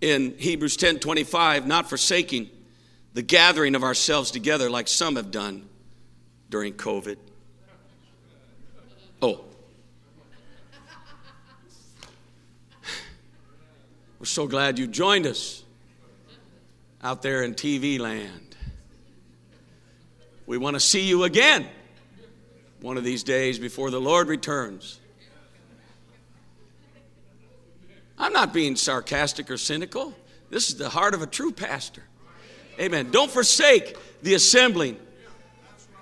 in 0.01 0.35
Hebrews 0.39 0.77
10 0.77 0.99
25, 0.99 1.67
not 1.67 1.89
forsaking 1.89 2.51
the 3.15 3.23
gathering 3.23 3.75
of 3.75 3.83
ourselves 3.83 4.31
together 4.31 4.71
like 4.71 4.89
some 4.89 5.17
have 5.17 5.31
done 5.31 5.69
during 6.49 6.75
COVID. 6.75 7.17
Oh. 9.21 9.45
We're 14.19 14.27
so 14.27 14.47
glad 14.47 14.79
you 14.79 14.87
joined 14.87 15.27
us 15.27 15.63
out 17.03 17.23
there 17.23 17.43
in 17.43 17.55
TV 17.55 17.99
land. 17.99 18.57
We 20.47 20.59
want 20.59 20.75
to 20.75 20.81
see 20.81 21.03
you 21.03 21.25
again 21.25 21.67
one 22.81 22.97
of 22.97 23.05
these 23.05 23.23
days 23.23 23.59
before 23.59 23.91
the 23.91 24.01
Lord 24.01 24.29
returns. 24.29 25.01
I'm 28.19 28.33
not 28.33 28.53
being 28.53 28.77
sarcastic 28.77 29.51
or 29.51 29.57
cynical. 29.57 30.15
This 30.51 30.69
is 30.69 30.77
the 30.77 30.89
heart 30.89 31.15
of 31.15 31.23
a 31.23 31.27
true 31.27 31.51
pastor. 31.51 32.03
Amen. 32.79 33.11
Don't 33.11 33.31
forsake 33.31 33.97
the 34.23 34.35
assembling. 34.35 34.97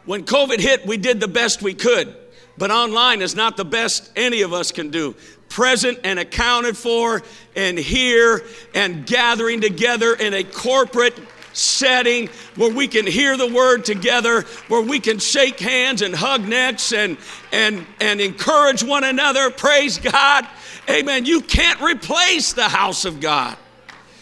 When 0.04 0.24
COVID 0.24 0.60
hit, 0.60 0.86
we 0.86 0.96
did 0.96 1.20
the 1.20 1.28
best 1.28 1.62
we 1.62 1.74
could, 1.74 2.14
but 2.56 2.70
online 2.70 3.22
is 3.22 3.34
not 3.34 3.56
the 3.56 3.64
best 3.64 4.10
any 4.16 4.42
of 4.42 4.52
us 4.52 4.72
can 4.72 4.90
do. 4.90 5.14
Present 5.48 5.98
and 6.04 6.18
accounted 6.18 6.76
for, 6.76 7.22
and 7.56 7.78
here 7.78 8.44
and 8.74 9.04
gathering 9.06 9.60
together 9.60 10.14
in 10.14 10.32
a 10.34 10.44
corporate 10.44 11.18
setting 11.52 12.28
where 12.56 12.72
we 12.72 12.86
can 12.86 13.06
hear 13.06 13.36
the 13.36 13.52
word 13.52 13.84
together, 13.84 14.42
where 14.68 14.82
we 14.82 15.00
can 15.00 15.18
shake 15.18 15.58
hands 15.58 16.02
and 16.02 16.14
hug 16.14 16.46
necks 16.46 16.92
and, 16.92 17.18
and, 17.52 17.84
and 18.00 18.20
encourage 18.20 18.82
one 18.82 19.04
another. 19.04 19.50
Praise 19.50 19.98
God. 19.98 20.46
Amen. 20.88 21.26
You 21.26 21.40
can't 21.40 21.80
replace 21.80 22.52
the 22.52 22.68
house 22.68 23.04
of 23.04 23.20
God. 23.20 23.56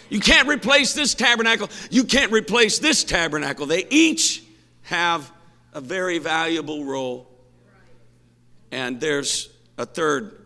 You 0.08 0.20
can't 0.20 0.48
replace 0.48 0.94
this 0.94 1.14
tabernacle. 1.14 1.70
You 1.90 2.04
can't 2.04 2.32
replace 2.32 2.78
this 2.78 3.04
tabernacle. 3.04 3.66
They 3.66 3.86
each 3.90 4.42
have 4.82 5.30
a 5.72 5.80
very 5.80 6.18
valuable 6.18 6.84
role. 6.84 7.28
And 8.70 9.00
there's 9.00 9.50
a 9.76 9.86
third 9.86 10.38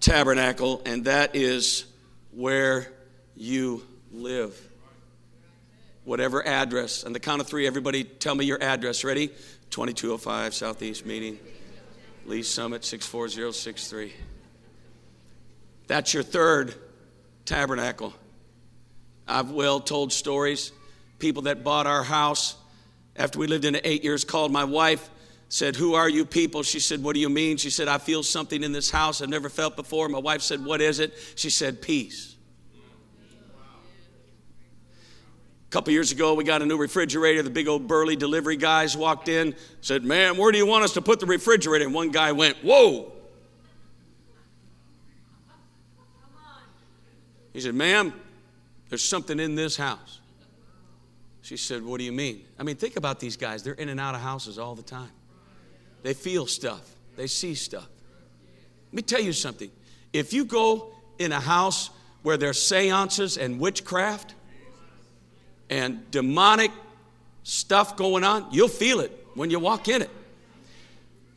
tabernacle, 0.00 0.82
and 0.84 1.04
that 1.06 1.34
is 1.34 1.84
where 2.30 2.92
you 3.36 3.82
live. 4.12 4.60
whatever 6.04 6.46
address. 6.46 7.04
On 7.04 7.12
the 7.14 7.20
count 7.20 7.40
of 7.40 7.46
three, 7.46 7.66
everybody 7.66 8.04
tell 8.04 8.34
me 8.34 8.44
your 8.44 8.62
address. 8.62 9.04
Ready? 9.04 9.28
2205 9.70 10.54
Southeast 10.54 11.06
Meeting, 11.06 11.38
Lee 12.26 12.42
Summit 12.42 12.84
64063. 12.84 14.12
That's 15.86 16.14
your 16.14 16.22
third 16.22 16.74
tabernacle. 17.44 18.12
I've 19.26 19.50
well 19.50 19.80
told 19.80 20.12
stories. 20.12 20.72
People 21.18 21.42
that 21.42 21.64
bought 21.64 21.86
our 21.86 22.02
house 22.02 22.56
after 23.16 23.38
we 23.38 23.46
lived 23.46 23.64
in 23.64 23.74
it 23.74 23.82
eight 23.84 24.04
years 24.04 24.24
called 24.24 24.52
my 24.52 24.64
wife, 24.64 25.08
said, 25.48 25.76
Who 25.76 25.94
are 25.94 26.08
you 26.08 26.24
people? 26.24 26.62
She 26.62 26.80
said, 26.80 27.02
What 27.02 27.14
do 27.14 27.20
you 27.20 27.28
mean? 27.28 27.56
She 27.56 27.70
said, 27.70 27.88
I 27.88 27.98
feel 27.98 28.22
something 28.22 28.62
in 28.62 28.72
this 28.72 28.90
house 28.90 29.22
I've 29.22 29.28
never 29.28 29.48
felt 29.48 29.76
before. 29.76 30.08
My 30.08 30.18
wife 30.18 30.42
said, 30.42 30.64
What 30.64 30.80
is 30.80 30.98
it? 30.98 31.14
She 31.36 31.50
said, 31.50 31.80
Peace. 31.80 32.34
A 35.68 35.70
couple 35.70 35.92
years 35.92 36.12
ago, 36.12 36.34
we 36.34 36.44
got 36.44 36.62
a 36.62 36.66
new 36.66 36.76
refrigerator. 36.76 37.42
The 37.42 37.50
big 37.50 37.66
old 37.66 37.88
burly 37.88 38.14
delivery 38.16 38.56
guys 38.56 38.96
walked 38.96 39.28
in, 39.28 39.56
said, 39.80 40.04
Ma'am, 40.04 40.36
where 40.36 40.52
do 40.52 40.58
you 40.58 40.66
want 40.66 40.84
us 40.84 40.94
to 40.94 41.02
put 41.02 41.18
the 41.20 41.26
refrigerator?" 41.26 41.84
And 41.84 41.94
one 41.94 42.10
guy 42.10 42.32
went, 42.32 42.58
"Whoa!" 42.62 43.12
He 47.52 47.60
said, 47.60 47.74
"Ma'am, 47.74 48.12
there's 48.94 49.08
something 49.08 49.40
in 49.40 49.54
this 49.54 49.76
house." 49.76 50.20
She 51.42 51.56
said, 51.56 51.82
"What 51.82 51.98
do 51.98 52.04
you 52.04 52.12
mean?" 52.12 52.44
I 52.58 52.62
mean, 52.62 52.76
think 52.76 52.96
about 52.96 53.20
these 53.20 53.36
guys. 53.36 53.62
They're 53.62 53.74
in 53.74 53.88
and 53.88 54.00
out 54.00 54.14
of 54.14 54.20
houses 54.20 54.58
all 54.58 54.74
the 54.74 54.82
time. 54.82 55.10
They 56.02 56.14
feel 56.14 56.46
stuff. 56.46 56.94
They 57.16 57.26
see 57.26 57.54
stuff. 57.54 57.88
Let 58.88 58.94
me 58.94 59.02
tell 59.02 59.20
you 59.20 59.32
something. 59.32 59.70
If 60.12 60.32
you 60.32 60.44
go 60.44 60.92
in 61.18 61.32
a 61.32 61.40
house 61.40 61.90
where 62.22 62.36
there's 62.36 62.60
seances 62.62 63.36
and 63.36 63.58
witchcraft, 63.60 64.34
and 65.70 66.10
demonic 66.10 66.70
stuff 67.42 67.96
going 67.96 68.24
on, 68.24 68.46
you'll 68.50 68.68
feel 68.68 69.00
it 69.00 69.26
when 69.34 69.50
you 69.50 69.58
walk 69.58 69.88
in 69.88 70.02
it. 70.02 70.10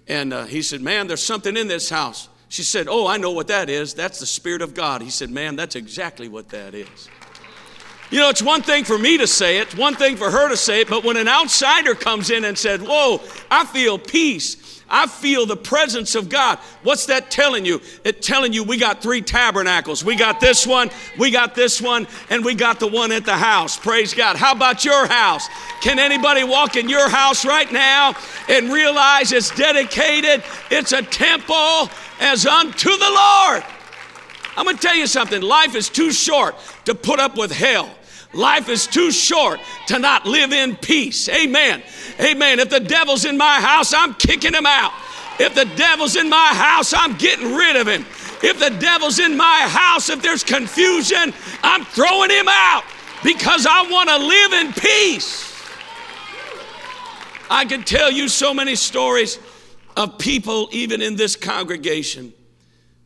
And 0.07 0.33
uh, 0.33 0.45
he 0.45 0.61
said, 0.61 0.81
Man, 0.81 1.07
there's 1.07 1.23
something 1.23 1.57
in 1.57 1.67
this 1.67 1.89
house. 1.89 2.29
She 2.49 2.63
said, 2.63 2.87
Oh, 2.89 3.07
I 3.07 3.17
know 3.17 3.31
what 3.31 3.47
that 3.47 3.69
is. 3.69 3.93
That's 3.93 4.19
the 4.19 4.25
Spirit 4.25 4.61
of 4.61 4.73
God. 4.73 5.01
He 5.01 5.09
said, 5.09 5.29
Man, 5.29 5.55
that's 5.55 5.75
exactly 5.75 6.29
what 6.29 6.49
that 6.49 6.73
is. 6.73 7.09
You 8.09 8.19
know, 8.19 8.29
it's 8.29 8.41
one 8.41 8.61
thing 8.61 8.85
for 8.85 8.97
me 8.97 9.17
to 9.17 9.27
say 9.27 9.57
it, 9.57 9.67
it's 9.67 9.75
one 9.75 9.95
thing 9.95 10.15
for 10.15 10.31
her 10.31 10.47
to 10.47 10.55
say 10.55 10.81
it, 10.81 10.89
but 10.89 11.03
when 11.03 11.17
an 11.17 11.27
outsider 11.27 11.93
comes 11.93 12.29
in 12.29 12.45
and 12.45 12.57
said, 12.57 12.81
Whoa, 12.81 13.21
I 13.51 13.65
feel 13.65 13.99
peace, 13.99 14.81
I 14.89 15.07
feel 15.07 15.45
the 15.45 15.57
presence 15.57 16.15
of 16.15 16.29
God. 16.29 16.57
What's 16.83 17.07
that 17.07 17.29
telling 17.29 17.65
you? 17.65 17.81
It 18.05 18.21
telling 18.21 18.53
you 18.53 18.63
we 18.63 18.77
got 18.77 19.01
three 19.01 19.21
tabernacles. 19.21 20.05
We 20.05 20.15
got 20.15 20.39
this 20.39 20.65
one, 20.65 20.89
we 21.17 21.31
got 21.31 21.53
this 21.53 21.81
one, 21.81 22.07
and 22.29 22.45
we 22.45 22.55
got 22.55 22.79
the 22.79 22.87
one 22.87 23.11
at 23.11 23.25
the 23.25 23.35
house. 23.35 23.77
Praise 23.77 24.13
God. 24.13 24.37
How 24.37 24.53
about 24.53 24.85
your 24.85 25.05
house? 25.07 25.49
Can 25.81 25.99
anybody 25.99 26.45
walk 26.45 26.77
in 26.77 26.87
your 26.87 27.09
house 27.09 27.45
right 27.45 27.69
now 27.69 28.15
and 28.47 28.71
realize 28.71 29.33
it's 29.33 29.53
dedicated? 29.53 30.43
It's 30.71 30.93
a 30.93 31.01
temple 31.01 31.89
as 32.21 32.45
unto 32.45 32.89
the 32.89 33.09
Lord. 33.09 33.63
I'm 34.55 34.63
going 34.63 34.77
to 34.77 34.81
tell 34.81 34.95
you 34.95 35.07
something. 35.07 35.41
Life 35.41 35.75
is 35.75 35.89
too 35.89 36.11
short 36.11 36.55
to 36.85 36.95
put 36.95 37.19
up 37.19 37.37
with 37.37 37.51
hell. 37.51 37.93
Life 38.37 38.69
is 38.69 38.85
too 38.85 39.11
short 39.11 39.59
to 39.87 39.97
not 39.97 40.27
live 40.27 40.53
in 40.53 40.75
peace. 40.75 41.27
Amen. 41.27 41.81
Amen. 42.19 42.59
If 42.59 42.69
the 42.69 42.79
devil's 42.79 43.25
in 43.25 43.35
my 43.35 43.59
house, 43.59 43.93
I'm 43.93 44.13
kicking 44.13 44.53
him 44.53 44.65
out. 44.67 44.93
If 45.39 45.55
the 45.55 45.65
devil's 45.65 46.15
in 46.15 46.29
my 46.29 46.49
house, 46.53 46.93
I'm 46.93 47.17
getting 47.17 47.55
rid 47.55 47.75
of 47.75 47.87
him. 47.87 48.05
If 48.43 48.59
the 48.59 48.69
devil's 48.69 49.17
in 49.17 49.35
my 49.35 49.61
house, 49.67 50.09
if 50.09 50.21
there's 50.21 50.43
confusion, 50.43 51.33
I'm 51.63 51.83
throwing 51.85 52.29
him 52.29 52.47
out 52.47 52.83
because 53.23 53.65
I 53.65 53.89
want 53.89 54.09
to 54.09 54.17
live 54.17 54.53
in 54.53 54.73
peace. 54.73 55.53
I 57.49 57.65
could 57.65 57.87
tell 57.87 58.11
you 58.11 58.27
so 58.27 58.53
many 58.53 58.75
stories 58.75 59.39
of 59.95 60.19
people, 60.19 60.69
even 60.71 61.01
in 61.01 61.15
this 61.15 61.35
congregation, 61.35 62.33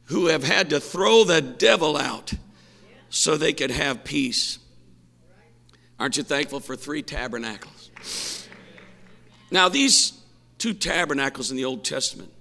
who 0.06 0.26
have 0.26 0.44
had 0.44 0.72
to 0.72 0.82
throw 0.82 1.24
the 1.24 1.42
devil 1.42 1.96
out 1.96 2.34
so 3.10 3.38
they 3.38 3.54
could 3.54 3.72
have 3.72 4.04
peace. 4.04 4.60
Aren't 6.02 6.18
you 6.18 6.24
thankful 6.24 6.60
for 6.60 6.76
three 6.76 7.04
tabernacles? 7.04 8.48
Now, 9.52 9.70
these 9.70 10.20
two 10.58 10.74
tabernacles 10.74 11.52
in 11.52 11.58
the 11.58 11.66
Old 11.66 11.86
Testament, 11.86 12.32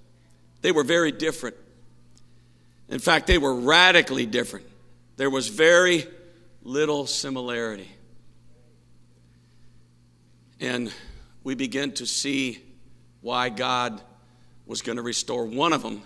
they 0.63 0.71
were 0.71 0.83
very 0.83 1.11
different. 1.11 1.55
In 2.89 2.97
fact, 2.97 3.27
they 3.27 3.37
were 3.37 3.53
radically 3.53 4.25
different. 4.25 4.65
There 5.15 5.29
was 5.29 5.47
very 5.47 6.07
little 6.63 7.05
similarity. 7.05 7.91
And 10.59 10.91
we 11.43 11.53
begin 11.53 11.91
to 11.93 12.07
see 12.07 12.63
why 13.21 13.49
God 13.49 14.01
was 14.65 14.81
going 14.81 14.95
to 14.95 15.03
restore 15.03 15.45
one 15.45 15.71
of 15.71 15.83
them 15.83 16.01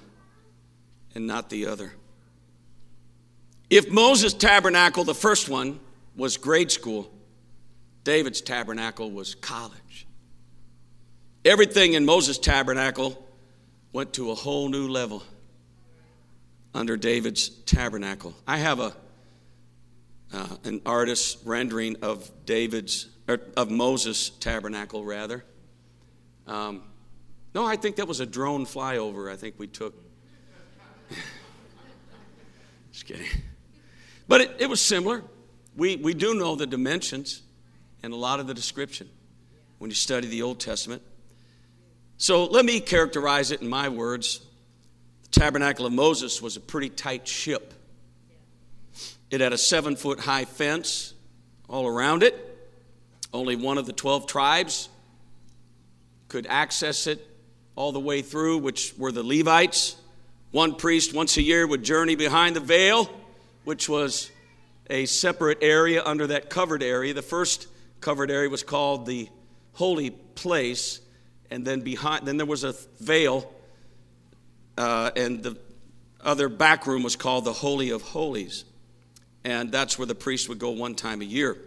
and 1.16 1.26
not 1.26 1.50
the 1.50 1.68
other. 1.68 1.94
If 3.70 3.90
Moses' 3.90 4.34
tabernacle, 4.34 5.06
the 5.06 5.16
first 5.16 5.48
one, 5.48 5.80
was 6.18 6.36
grade 6.36 6.70
school, 6.70 7.10
David's 8.06 8.40
tabernacle 8.40 9.12
was 9.12 9.34
college. 9.36 10.08
Everything 11.44 11.94
in 11.94 12.06
Moses' 12.06 12.38
tabernacle 12.38 13.28
went 13.92 14.14
to 14.14 14.32
a 14.32 14.36
whole 14.36 14.70
new 14.70 14.88
level 14.88 15.24
under 16.74 16.96
David's 16.98 17.50
tabernacle. 17.50 18.36
I 18.48 18.58
have 18.58 18.80
a 18.80 18.96
uh, 20.34 20.48
an 20.66 20.82
artist's 20.86 21.44
rendering 21.46 21.98
of 22.02 22.30
David's 22.46 23.08
or 23.28 23.40
of 23.58 23.72
Moses' 23.72 24.30
tabernacle 24.30 25.04
rather. 25.04 25.44
Um, 26.46 26.84
no, 27.56 27.66
I 27.66 27.76
think 27.76 27.96
that 27.96 28.08
was 28.08 28.20
a 28.20 28.26
drone 28.26 28.66
flyover. 28.66 29.32
I 29.32 29.36
think 29.36 29.56
we 29.58 29.66
took. 29.66 29.96
Just 32.92 33.06
kidding. 33.06 33.26
But 34.28 34.42
it, 34.42 34.56
it 34.60 34.70
was 34.70 34.82
similar. 34.82 35.24
We, 35.76 35.96
we 35.96 36.14
do 36.14 36.36
know 36.36 36.56
the 36.56 36.68
dimensions 36.68 37.42
and 38.06 38.14
a 38.14 38.18
lot 38.18 38.40
of 38.40 38.46
the 38.46 38.54
description 38.54 39.10
when 39.80 39.90
you 39.90 39.96
study 39.96 40.28
the 40.28 40.44
Old 40.44 40.60
Testament. 40.60 41.02
So 42.18 42.46
let 42.46 42.64
me 42.64 42.80
characterize 42.80 43.50
it 43.50 43.64
in 43.64 43.68
my 43.68 43.90
words. 43.90 44.42
The 45.24 45.40
tabernacle 45.40 45.88
of 45.88 45.92
Moses 45.92 46.40
was 46.40 46.56
a 46.56 46.60
pretty 46.60 46.90
tight 46.90 47.28
ship. 47.28 47.74
It 49.32 49.42
had 49.42 49.54
a 49.54 49.58
seven 49.58 49.96
foot 49.96 50.20
high 50.20 50.46
fence 50.46 51.16
all 51.68 51.88
around 51.88 52.22
it. 52.22 52.36
Only 53.34 53.56
one 53.56 53.80
of 53.80 53.88
the 53.88 53.92
12 53.92 54.28
tribes 54.28 54.88
could 56.28 56.46
access 56.46 57.08
it 57.08 57.28
all 57.76 57.92
the 57.92 58.00
way 58.00 58.22
through, 58.22 58.60
which 58.60 58.94
were 59.00 59.12
the 59.12 59.24
Levites. 59.24 59.96
One 60.52 60.76
priest 60.76 61.16
once 61.16 61.38
a 61.38 61.42
year 61.42 61.66
would 61.66 61.82
journey 61.82 62.16
behind 62.16 62.56
the 62.56 62.60
veil, 62.60 63.10
which 63.64 63.90
was 63.90 64.30
a 64.92 65.08
separate 65.08 65.58
area 65.64 66.04
under 66.06 66.28
that 66.28 66.52
covered 66.52 66.84
area. 66.84 67.12
The 67.16 67.24
first 67.24 67.68
covered 68.06 68.30
area 68.30 68.48
was 68.48 68.62
called 68.62 69.08
the 69.08 69.28
holy 69.74 70.12
place, 70.12 71.00
and 71.50 71.66
then 71.66 71.82
behind, 71.82 72.28
then 72.28 72.38
there 72.38 72.46
was 72.46 72.64
a 72.64 72.76
veil, 73.00 73.52
uh, 74.78 75.10
and 75.16 75.42
the 75.42 75.58
other 76.22 76.48
back 76.48 76.86
room 76.86 77.02
was 77.02 77.16
called 77.16 77.46
the 77.46 77.52
Holy 77.52 77.90
of 77.90 78.04
Holies, 78.04 78.64
and 79.44 79.72
that's 79.72 79.98
where 79.98 80.06
the 80.06 80.14
priest 80.14 80.48
would 80.50 80.60
go 80.60 80.70
one 80.70 80.94
time 80.94 81.24
a 81.24 81.26
year. 81.26 81.58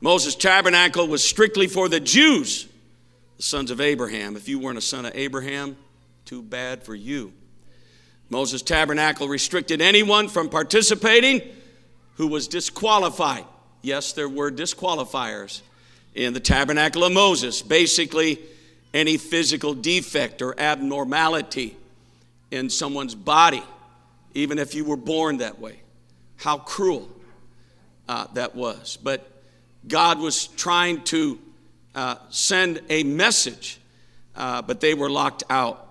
Moses' 0.00 0.36
tabernacle 0.36 1.08
was 1.08 1.24
strictly 1.24 1.66
for 1.66 1.88
the 1.88 1.98
Jews, 1.98 2.68
the 3.36 3.42
sons 3.42 3.72
of 3.72 3.80
Abraham. 3.80 4.36
If 4.36 4.48
you 4.48 4.60
weren't 4.60 4.78
a 4.78 4.80
son 4.80 5.04
of 5.06 5.12
Abraham, 5.16 5.76
too 6.24 6.40
bad 6.40 6.84
for 6.84 6.94
you. 6.94 7.32
Moses' 8.30 8.62
tabernacle 8.62 9.26
restricted 9.26 9.82
anyone 9.82 10.28
from 10.28 10.50
participating 10.50 11.42
who 12.14 12.28
was 12.28 12.46
disqualified. 12.46 13.44
Yes, 13.84 14.14
there 14.14 14.30
were 14.30 14.50
disqualifiers 14.50 15.60
in 16.14 16.32
the 16.32 16.40
tabernacle 16.40 17.04
of 17.04 17.12
Moses. 17.12 17.60
Basically, 17.60 18.38
any 18.94 19.18
physical 19.18 19.74
defect 19.74 20.40
or 20.40 20.58
abnormality 20.58 21.76
in 22.50 22.70
someone's 22.70 23.14
body, 23.14 23.62
even 24.32 24.58
if 24.58 24.74
you 24.74 24.86
were 24.86 24.96
born 24.96 25.36
that 25.38 25.58
way. 25.58 25.80
How 26.36 26.56
cruel 26.56 27.10
uh, 28.08 28.26
that 28.32 28.56
was. 28.56 28.96
But 29.02 29.30
God 29.86 30.18
was 30.18 30.46
trying 30.46 31.02
to 31.04 31.38
uh, 31.94 32.16
send 32.30 32.80
a 32.88 33.02
message, 33.02 33.78
uh, 34.34 34.62
but 34.62 34.80
they 34.80 34.94
were 34.94 35.10
locked 35.10 35.42
out. 35.50 35.86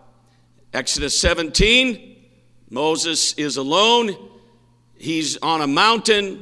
Exodus 0.74 1.16
17, 1.20 2.16
Moses 2.72 3.34
is 3.34 3.58
alone. 3.58 4.16
He's 4.98 5.38
on 5.38 5.62
a 5.62 5.68
mountain 5.68 6.42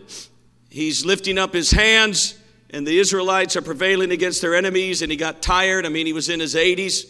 he's 0.71 1.05
lifting 1.05 1.37
up 1.37 1.53
his 1.53 1.69
hands, 1.69 2.35
and 2.71 2.87
the 2.87 2.97
Israelites 2.97 3.55
are 3.55 3.61
prevailing 3.61 4.11
against 4.11 4.41
their 4.41 4.55
enemies, 4.55 5.03
and 5.03 5.11
he 5.11 5.17
got 5.17 5.43
tired. 5.43 5.85
I 5.85 5.89
mean, 5.89 6.07
he 6.07 6.13
was 6.13 6.29
in 6.29 6.39
his 6.39 6.55
80s. 6.55 7.05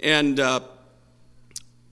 And 0.00 0.40
uh, 0.40 0.60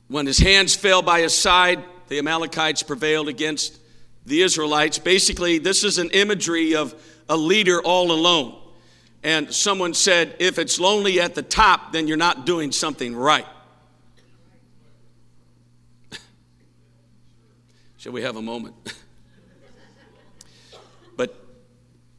when 0.08 0.24
his 0.26 0.38
hands 0.38 0.74
fell 0.74 1.02
by 1.02 1.20
his 1.20 1.36
side, 1.36 1.84
the 2.08 2.18
Amalekites 2.18 2.82
prevailed 2.82 3.28
against 3.28 3.78
the 4.24 4.42
Israelites. 4.42 4.98
Basically, 4.98 5.58
this 5.58 5.84
is 5.84 5.98
an 5.98 6.10
imagery 6.10 6.74
of 6.74 6.94
a 7.28 7.36
leader 7.36 7.82
all 7.82 8.12
alone. 8.12 8.58
And 9.22 9.52
someone 9.54 9.94
said, 9.94 10.36
if 10.38 10.58
it's 10.58 10.78
lonely 10.78 11.20
at 11.20 11.34
the 11.34 11.42
top, 11.42 11.92
then 11.92 12.06
you're 12.06 12.18
not 12.18 12.44
doing 12.44 12.72
something 12.72 13.16
right. 13.16 13.46
Shall 17.96 18.12
we 18.12 18.20
have 18.22 18.36
a 18.36 18.42
moment? 18.42 18.74
but 21.16 21.34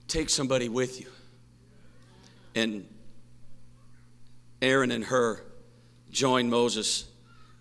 take 0.08 0.30
somebody 0.30 0.70
with 0.70 1.00
you. 1.00 1.08
And 2.56 2.88
Aaron 4.62 4.92
and 4.92 5.04
Hur 5.04 5.42
joined 6.12 6.50
Moses 6.50 7.06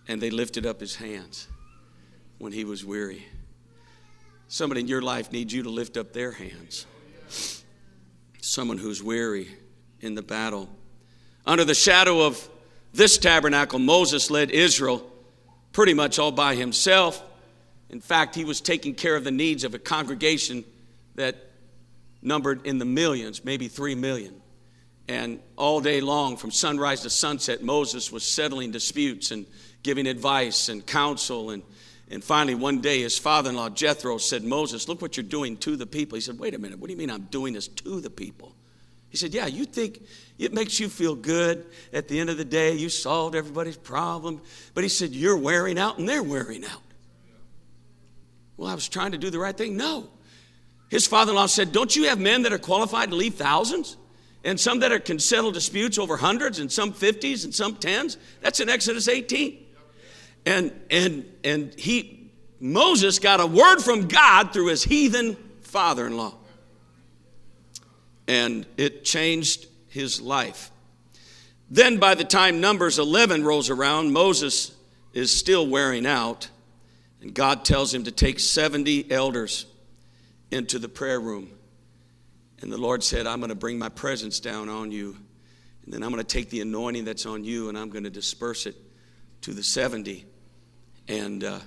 and 0.06 0.20
they 0.20 0.30
lifted 0.30 0.66
up 0.66 0.80
his 0.80 0.96
hands 0.96 1.48
when 2.38 2.52
he 2.52 2.64
was 2.64 2.84
weary. 2.84 3.26
Somebody 4.48 4.82
in 4.82 4.88
your 4.88 5.02
life 5.02 5.32
needs 5.32 5.52
you 5.52 5.62
to 5.64 5.70
lift 5.70 5.96
up 5.96 6.12
their 6.12 6.30
hands. 6.30 6.86
Someone 8.40 8.78
who's 8.78 9.02
weary 9.02 9.48
in 10.00 10.14
the 10.14 10.22
battle. 10.22 10.68
Under 11.46 11.64
the 11.64 11.74
shadow 11.74 12.26
of 12.26 12.48
this 12.92 13.18
tabernacle, 13.18 13.78
Moses 13.78 14.30
led 14.30 14.50
Israel 14.50 15.10
pretty 15.72 15.94
much 15.94 16.18
all 16.18 16.30
by 16.30 16.54
himself. 16.54 17.22
In 17.90 18.00
fact, 18.00 18.34
he 18.34 18.44
was 18.44 18.60
taking 18.60 18.94
care 18.94 19.16
of 19.16 19.24
the 19.24 19.30
needs 19.30 19.64
of 19.64 19.74
a 19.74 19.78
congregation 19.78 20.64
that 21.16 21.50
numbered 22.24 22.66
in 22.66 22.78
the 22.78 22.84
millions, 22.84 23.44
maybe 23.44 23.68
three 23.68 23.94
million. 23.94 24.40
And 25.06 25.40
all 25.56 25.80
day 25.80 26.00
long, 26.00 26.36
from 26.36 26.50
sunrise 26.50 27.02
to 27.02 27.10
sunset, 27.10 27.62
Moses 27.62 28.10
was 28.10 28.24
settling 28.24 28.70
disputes 28.70 29.30
and 29.30 29.46
giving 29.82 30.06
advice 30.06 30.70
and 30.70 30.84
counsel. 30.84 31.50
And, 31.50 31.62
and 32.10 32.24
finally, 32.24 32.54
one 32.54 32.80
day, 32.80 33.02
his 33.02 33.18
father 33.18 33.50
in 33.50 33.56
law, 33.56 33.68
Jethro, 33.68 34.16
said, 34.16 34.42
Moses, 34.42 34.88
look 34.88 35.02
what 35.02 35.16
you're 35.16 35.24
doing 35.24 35.58
to 35.58 35.76
the 35.76 35.86
people. 35.86 36.16
He 36.16 36.22
said, 36.22 36.38
Wait 36.38 36.54
a 36.54 36.58
minute, 36.58 36.78
what 36.78 36.86
do 36.86 36.92
you 36.92 36.98
mean 36.98 37.10
I'm 37.10 37.24
doing 37.24 37.52
this 37.52 37.68
to 37.68 38.00
the 38.00 38.10
people? 38.10 38.54
He 39.10 39.18
said, 39.18 39.34
Yeah, 39.34 39.46
you 39.46 39.66
think 39.66 40.02
it 40.38 40.54
makes 40.54 40.80
you 40.80 40.88
feel 40.88 41.14
good 41.14 41.66
at 41.92 42.08
the 42.08 42.18
end 42.18 42.30
of 42.30 42.38
the 42.38 42.44
day, 42.44 42.74
you 42.74 42.88
solved 42.88 43.36
everybody's 43.36 43.76
problem. 43.76 44.40
But 44.72 44.84
he 44.84 44.88
said, 44.88 45.10
You're 45.10 45.36
wearing 45.36 45.78
out 45.78 45.98
and 45.98 46.08
they're 46.08 46.22
wearing 46.22 46.64
out. 46.64 46.80
Well, 48.56 48.70
I 48.70 48.74
was 48.74 48.88
trying 48.88 49.12
to 49.12 49.18
do 49.18 49.28
the 49.28 49.38
right 49.38 49.56
thing. 49.56 49.76
No. 49.76 50.08
His 50.90 51.06
father 51.06 51.30
in 51.30 51.36
law 51.36 51.46
said, 51.46 51.72
Don't 51.72 51.94
you 51.94 52.08
have 52.08 52.18
men 52.20 52.42
that 52.42 52.52
are 52.52 52.58
qualified 52.58 53.10
to 53.10 53.16
lead 53.16 53.34
thousands? 53.34 53.96
And 54.44 54.60
some 54.60 54.80
that 54.80 54.92
are, 54.92 54.98
can 54.98 55.18
settle 55.18 55.50
disputes 55.50 55.98
over 55.98 56.16
hundreds 56.16 56.58
and 56.58 56.70
some 56.70 56.92
50s 56.92 57.44
and 57.44 57.54
some 57.54 57.76
10s? 57.76 58.18
That's 58.42 58.60
in 58.60 58.68
Exodus 58.68 59.08
18. 59.08 59.64
And, 60.44 60.72
and, 60.90 61.24
and 61.42 61.74
he, 61.78 62.30
Moses 62.60 63.18
got 63.18 63.40
a 63.40 63.46
word 63.46 63.80
from 63.80 64.06
God 64.08 64.52
through 64.52 64.66
his 64.66 64.84
heathen 64.84 65.36
father 65.62 66.06
in 66.06 66.16
law. 66.16 66.34
And 68.28 68.66
it 68.76 69.04
changed 69.04 69.66
his 69.88 70.20
life. 70.20 70.70
Then, 71.70 71.98
by 71.98 72.14
the 72.14 72.24
time 72.24 72.60
Numbers 72.60 72.98
11 72.98 73.42
rolls 73.44 73.70
around, 73.70 74.12
Moses 74.12 74.74
is 75.14 75.34
still 75.34 75.66
wearing 75.66 76.06
out. 76.06 76.50
And 77.22 77.34
God 77.34 77.64
tells 77.64 77.94
him 77.94 78.04
to 78.04 78.10
take 78.10 78.38
70 78.38 79.10
elders 79.10 79.64
into 80.50 80.78
the 80.78 80.88
prayer 80.88 81.20
room. 81.20 81.50
And 82.60 82.72
the 82.72 82.78
Lord 82.78 83.02
said, 83.02 83.26
I'm 83.26 83.40
going 83.40 83.50
to 83.50 83.54
bring 83.54 83.78
my 83.78 83.88
presence 83.88 84.40
down 84.40 84.68
on 84.68 84.90
you. 84.90 85.16
And 85.84 85.92
then 85.92 86.02
I'm 86.02 86.10
going 86.10 86.22
to 86.22 86.26
take 86.26 86.50
the 86.50 86.60
anointing 86.60 87.04
that's 87.04 87.26
on 87.26 87.44
you 87.44 87.68
and 87.68 87.76
I'm 87.76 87.90
going 87.90 88.04
to 88.04 88.10
disperse 88.10 88.66
it 88.66 88.76
to 89.42 89.52
the 89.52 89.62
70. 89.62 90.24
And, 91.08 91.44
uh, 91.44 91.58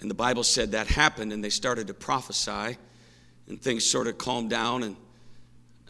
and 0.00 0.10
the 0.10 0.14
Bible 0.14 0.44
said 0.44 0.72
that 0.72 0.86
happened, 0.86 1.32
and 1.32 1.42
they 1.42 1.50
started 1.50 1.86
to 1.86 1.94
prophesy, 1.94 2.76
and 3.48 3.60
things 3.60 3.84
sort 3.84 4.06
of 4.06 4.18
calmed 4.18 4.50
down, 4.50 4.82
and 4.82 4.96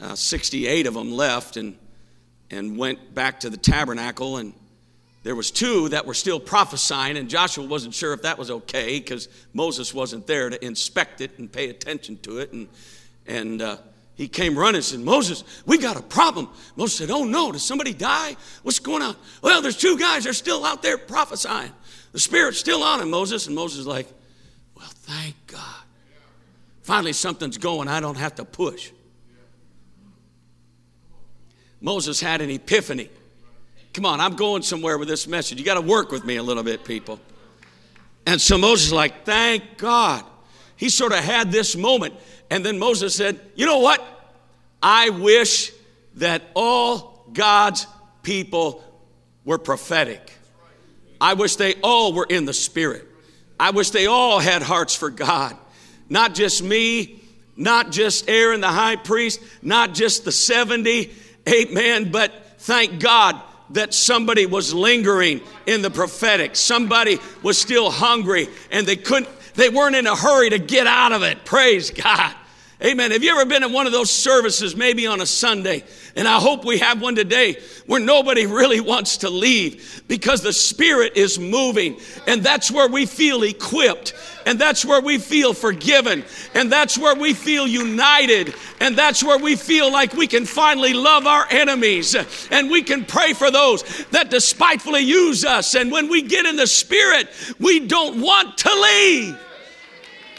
uh, 0.00 0.14
68 0.14 0.86
of 0.86 0.94
them 0.94 1.10
left 1.10 1.56
and, 1.56 1.76
and 2.50 2.76
went 2.78 3.14
back 3.14 3.40
to 3.40 3.50
the 3.50 3.56
tabernacle, 3.56 4.36
and 4.36 4.52
there 5.26 5.34
was 5.34 5.50
two 5.50 5.88
that 5.88 6.06
were 6.06 6.14
still 6.14 6.38
prophesying, 6.38 7.16
and 7.16 7.28
Joshua 7.28 7.66
wasn't 7.66 7.94
sure 7.94 8.12
if 8.12 8.22
that 8.22 8.38
was 8.38 8.48
okay 8.48 9.00
because 9.00 9.28
Moses 9.52 9.92
wasn't 9.92 10.24
there 10.28 10.50
to 10.50 10.64
inspect 10.64 11.20
it 11.20 11.36
and 11.38 11.50
pay 11.50 11.68
attention 11.68 12.16
to 12.18 12.38
it, 12.38 12.52
and, 12.52 12.68
and 13.26 13.60
uh, 13.60 13.78
he 14.14 14.28
came 14.28 14.56
running 14.56 14.76
and 14.76 14.84
said, 14.84 15.00
Moses, 15.00 15.42
we 15.66 15.78
got 15.78 15.96
a 15.96 16.02
problem. 16.02 16.48
Moses 16.76 16.98
said, 16.98 17.10
Oh 17.10 17.24
no, 17.24 17.50
did 17.50 17.60
somebody 17.60 17.92
die? 17.92 18.36
What's 18.62 18.78
going 18.78 19.02
on? 19.02 19.16
Well, 19.42 19.60
there's 19.62 19.76
two 19.76 19.98
guys, 19.98 20.22
they're 20.22 20.32
still 20.32 20.64
out 20.64 20.80
there 20.80 20.96
prophesying. 20.96 21.72
The 22.12 22.20
Spirit's 22.20 22.60
still 22.60 22.84
on 22.84 23.00
him, 23.00 23.10
Moses. 23.10 23.48
And 23.48 23.56
Moses 23.56 23.80
is 23.80 23.86
like, 23.88 24.06
Well, 24.76 24.86
thank 24.86 25.34
God. 25.48 25.82
Finally, 26.82 27.14
something's 27.14 27.58
going. 27.58 27.88
I 27.88 27.98
don't 27.98 28.16
have 28.16 28.36
to 28.36 28.44
push. 28.44 28.92
Moses 31.80 32.20
had 32.20 32.42
an 32.42 32.50
epiphany. 32.50 33.10
Come 33.96 34.04
on, 34.04 34.20
I'm 34.20 34.36
going 34.36 34.60
somewhere 34.60 34.98
with 34.98 35.08
this 35.08 35.26
message. 35.26 35.58
You 35.58 35.64
got 35.64 35.76
to 35.76 35.80
work 35.80 36.12
with 36.12 36.22
me 36.22 36.36
a 36.36 36.42
little 36.42 36.62
bit, 36.62 36.84
people. 36.84 37.18
And 38.26 38.38
so 38.38 38.58
Moses 38.58 38.88
is 38.88 38.92
like, 38.92 39.24
Thank 39.24 39.78
God. 39.78 40.22
He 40.76 40.90
sort 40.90 41.12
of 41.12 41.20
had 41.20 41.50
this 41.50 41.74
moment. 41.74 42.12
And 42.50 42.62
then 42.62 42.78
Moses 42.78 43.14
said, 43.14 43.40
You 43.54 43.64
know 43.64 43.78
what? 43.78 44.04
I 44.82 45.08
wish 45.08 45.72
that 46.16 46.42
all 46.52 47.24
God's 47.32 47.86
people 48.22 48.84
were 49.46 49.56
prophetic. 49.56 50.30
I 51.18 51.32
wish 51.32 51.56
they 51.56 51.76
all 51.82 52.12
were 52.12 52.26
in 52.28 52.44
the 52.44 52.52
Spirit. 52.52 53.08
I 53.58 53.70
wish 53.70 53.92
they 53.92 54.04
all 54.04 54.40
had 54.40 54.60
hearts 54.60 54.94
for 54.94 55.08
God. 55.08 55.56
Not 56.10 56.34
just 56.34 56.62
me, 56.62 57.22
not 57.56 57.92
just 57.92 58.28
Aaron 58.28 58.60
the 58.60 58.68
high 58.68 58.96
priest, 58.96 59.40
not 59.62 59.94
just 59.94 60.26
the 60.26 60.32
70, 60.32 61.14
amen, 61.48 62.12
but 62.12 62.58
thank 62.58 63.00
God 63.00 63.40
that 63.70 63.94
somebody 63.94 64.46
was 64.46 64.72
lingering 64.72 65.40
in 65.66 65.82
the 65.82 65.90
prophetic. 65.90 66.56
Somebody 66.56 67.18
was 67.42 67.58
still 67.58 67.90
hungry 67.90 68.48
and 68.70 68.86
they 68.86 68.96
couldn't, 68.96 69.28
they 69.54 69.68
weren't 69.68 69.96
in 69.96 70.06
a 70.06 70.14
hurry 70.14 70.50
to 70.50 70.58
get 70.58 70.86
out 70.86 71.12
of 71.12 71.22
it. 71.22 71.44
Praise 71.44 71.90
God. 71.90 72.34
Amen. 72.84 73.10
Have 73.10 73.24
you 73.24 73.30
ever 73.30 73.46
been 73.46 73.62
in 73.62 73.72
one 73.72 73.86
of 73.86 73.92
those 73.92 74.10
services, 74.10 74.76
maybe 74.76 75.06
on 75.06 75.22
a 75.22 75.26
Sunday? 75.26 75.82
And 76.14 76.28
I 76.28 76.38
hope 76.38 76.62
we 76.62 76.76
have 76.78 77.00
one 77.00 77.14
today 77.14 77.56
where 77.86 78.00
nobody 78.00 78.44
really 78.46 78.80
wants 78.80 79.18
to 79.18 79.30
leave 79.30 80.02
because 80.08 80.42
the 80.42 80.52
Spirit 80.52 81.16
is 81.16 81.38
moving. 81.38 81.98
And 82.26 82.42
that's 82.42 82.70
where 82.70 82.86
we 82.86 83.06
feel 83.06 83.44
equipped. 83.44 84.12
And 84.44 84.60
that's 84.60 84.84
where 84.84 85.00
we 85.00 85.16
feel 85.16 85.54
forgiven. 85.54 86.22
And 86.54 86.70
that's 86.70 86.98
where 86.98 87.14
we 87.14 87.32
feel 87.32 87.66
united. 87.66 88.54
And 88.78 88.94
that's 88.94 89.24
where 89.24 89.38
we 89.38 89.56
feel 89.56 89.90
like 89.90 90.12
we 90.12 90.26
can 90.26 90.44
finally 90.44 90.92
love 90.92 91.26
our 91.26 91.46
enemies. 91.50 92.14
And 92.50 92.70
we 92.70 92.82
can 92.82 93.06
pray 93.06 93.32
for 93.32 93.50
those 93.50 93.84
that 94.08 94.28
despitefully 94.28 95.00
use 95.00 95.46
us. 95.46 95.74
And 95.74 95.90
when 95.90 96.10
we 96.10 96.20
get 96.20 96.44
in 96.44 96.56
the 96.56 96.66
Spirit, 96.66 97.30
we 97.58 97.86
don't 97.86 98.20
want 98.20 98.58
to 98.58 98.74
leave. 98.74 99.45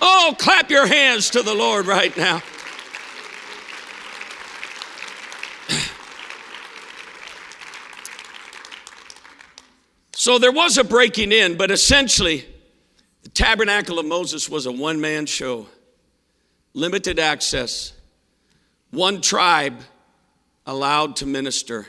Oh, 0.02 0.36
clap 0.38 0.70
your 0.70 0.86
hands 0.88 1.30
to 1.32 1.42
the 1.42 1.54
Lord 1.54 1.88
right 1.88 2.16
now. 2.18 2.42
So 10.12 10.40
there 10.40 10.52
was 10.52 10.78
a 10.78 10.84
breaking 10.84 11.32
in, 11.32 11.56
but 11.56 11.72
essentially, 11.72 12.46
the 13.24 13.30
tabernacle 13.30 13.98
of 13.98 14.06
Moses 14.06 14.50
was 14.50 14.66
a 14.66 14.72
one 14.74 15.00
man 15.00 15.26
show, 15.26 15.68
limited 16.74 17.18
access, 17.18 17.94
one 18.92 19.22
tribe 19.22 19.80
allowed 20.66 21.16
to 21.18 21.26
minister. 21.26 21.88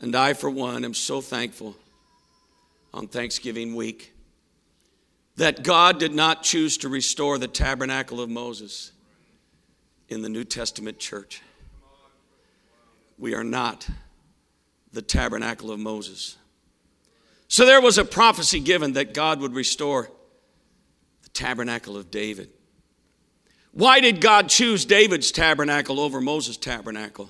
And 0.00 0.16
I, 0.16 0.32
for 0.32 0.48
one, 0.48 0.82
am 0.84 0.94
so 0.94 1.20
thankful 1.20 1.76
on 2.94 3.06
Thanksgiving 3.06 3.74
week 3.74 4.13
that 5.36 5.62
God 5.62 5.98
did 5.98 6.14
not 6.14 6.42
choose 6.42 6.78
to 6.78 6.88
restore 6.88 7.38
the 7.38 7.48
tabernacle 7.48 8.20
of 8.20 8.30
Moses 8.30 8.92
in 10.08 10.22
the 10.22 10.28
New 10.28 10.44
Testament 10.44 10.98
church. 10.98 11.42
We 13.18 13.34
are 13.34 13.44
not 13.44 13.88
the 14.92 15.02
tabernacle 15.02 15.70
of 15.70 15.80
Moses. 15.80 16.36
So 17.48 17.66
there 17.66 17.80
was 17.80 17.98
a 17.98 18.04
prophecy 18.04 18.60
given 18.60 18.92
that 18.94 19.14
God 19.14 19.40
would 19.40 19.54
restore 19.54 20.10
the 21.22 21.28
tabernacle 21.30 21.96
of 21.96 22.10
David. 22.10 22.50
Why 23.72 24.00
did 24.00 24.20
God 24.20 24.48
choose 24.48 24.84
David's 24.84 25.32
tabernacle 25.32 25.98
over 25.98 26.20
Moses' 26.20 26.56
tabernacle 26.56 27.28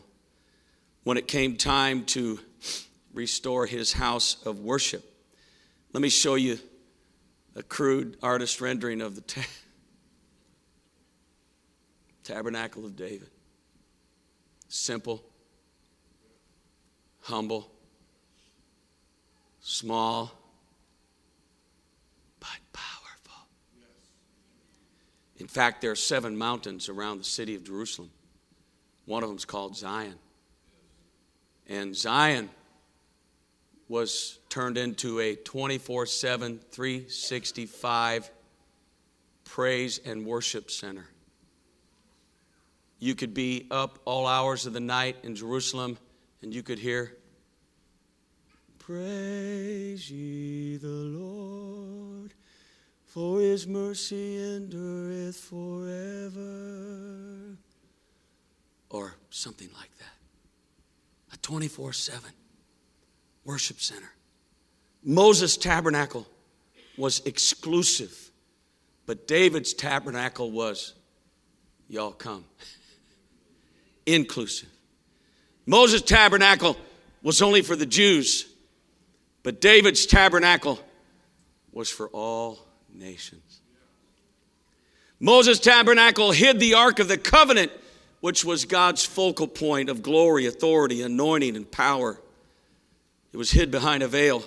when 1.04 1.16
it 1.16 1.26
came 1.26 1.56
time 1.56 2.04
to 2.06 2.38
restore 3.14 3.64
his 3.66 3.94
house 3.94 4.36
of 4.44 4.60
worship? 4.60 5.10
Let 5.94 6.02
me 6.02 6.10
show 6.10 6.34
you 6.34 6.58
a 7.56 7.62
crude 7.62 8.16
artist 8.22 8.60
rendering 8.60 9.00
of 9.00 9.14
the 9.14 9.20
ta- 9.20 9.40
tabernacle 12.24 12.84
of 12.84 12.96
David. 12.96 13.30
Simple, 14.68 15.22
humble, 17.20 17.70
small, 19.60 20.32
but 22.40 22.48
powerful. 22.72 23.46
In 25.36 25.46
fact, 25.46 25.80
there 25.80 25.92
are 25.92 25.96
seven 25.96 26.36
mountains 26.36 26.88
around 26.88 27.18
the 27.18 27.24
city 27.24 27.54
of 27.54 27.64
Jerusalem 27.64 28.10
One 29.06 29.22
of 29.22 29.28
them 29.28 29.36
is 29.36 29.44
called 29.44 29.76
Zion. 29.76 30.14
And 31.68 31.94
Zion 31.94 32.50
was 33.94 34.40
turned 34.48 34.76
into 34.76 35.20
a 35.20 35.36
24 35.36 36.06
7, 36.06 36.58
365 36.72 38.28
praise 39.44 40.00
and 40.04 40.26
worship 40.26 40.68
center. 40.68 41.06
You 42.98 43.14
could 43.14 43.34
be 43.34 43.68
up 43.70 44.00
all 44.04 44.26
hours 44.26 44.66
of 44.66 44.72
the 44.72 44.80
night 44.80 45.18
in 45.22 45.36
Jerusalem 45.36 45.96
and 46.42 46.52
you 46.52 46.64
could 46.64 46.80
hear, 46.80 47.16
Praise 48.80 50.10
ye 50.10 50.76
the 50.76 50.88
Lord, 50.88 52.34
for 53.04 53.38
his 53.38 53.68
mercy 53.68 54.56
endureth 54.56 55.36
forever. 55.36 56.40
Or 58.90 59.14
something 59.30 59.68
like 59.78 59.96
that. 59.98 60.16
A 61.32 61.36
24 61.36 61.92
7 61.92 62.32
worship 63.44 63.80
center. 63.80 64.10
Moses' 65.02 65.56
tabernacle 65.56 66.26
was 66.96 67.20
exclusive, 67.26 68.30
but 69.06 69.26
David's 69.26 69.74
tabernacle 69.74 70.50
was, 70.50 70.94
y'all 71.88 72.12
come, 72.12 72.44
inclusive. 74.06 74.68
Moses' 75.66 76.02
tabernacle 76.02 76.76
was 77.22 77.42
only 77.42 77.62
for 77.62 77.76
the 77.76 77.86
Jews, 77.86 78.46
but 79.42 79.60
David's 79.60 80.06
tabernacle 80.06 80.78
was 81.72 81.90
for 81.90 82.08
all 82.08 82.58
nations. 82.92 83.60
Moses' 85.20 85.58
tabernacle 85.58 86.32
hid 86.32 86.60
the 86.60 86.74
Ark 86.74 86.98
of 86.98 87.08
the 87.08 87.16
Covenant, 87.16 87.72
which 88.20 88.44
was 88.44 88.64
God's 88.64 89.04
focal 89.04 89.46
point 89.46 89.88
of 89.88 90.02
glory, 90.02 90.46
authority, 90.46 91.02
anointing, 91.02 91.56
and 91.56 91.70
power. 91.70 92.20
It 93.34 93.36
was 93.36 93.50
hid 93.50 93.72
behind 93.72 94.04
a 94.04 94.06
veil. 94.06 94.44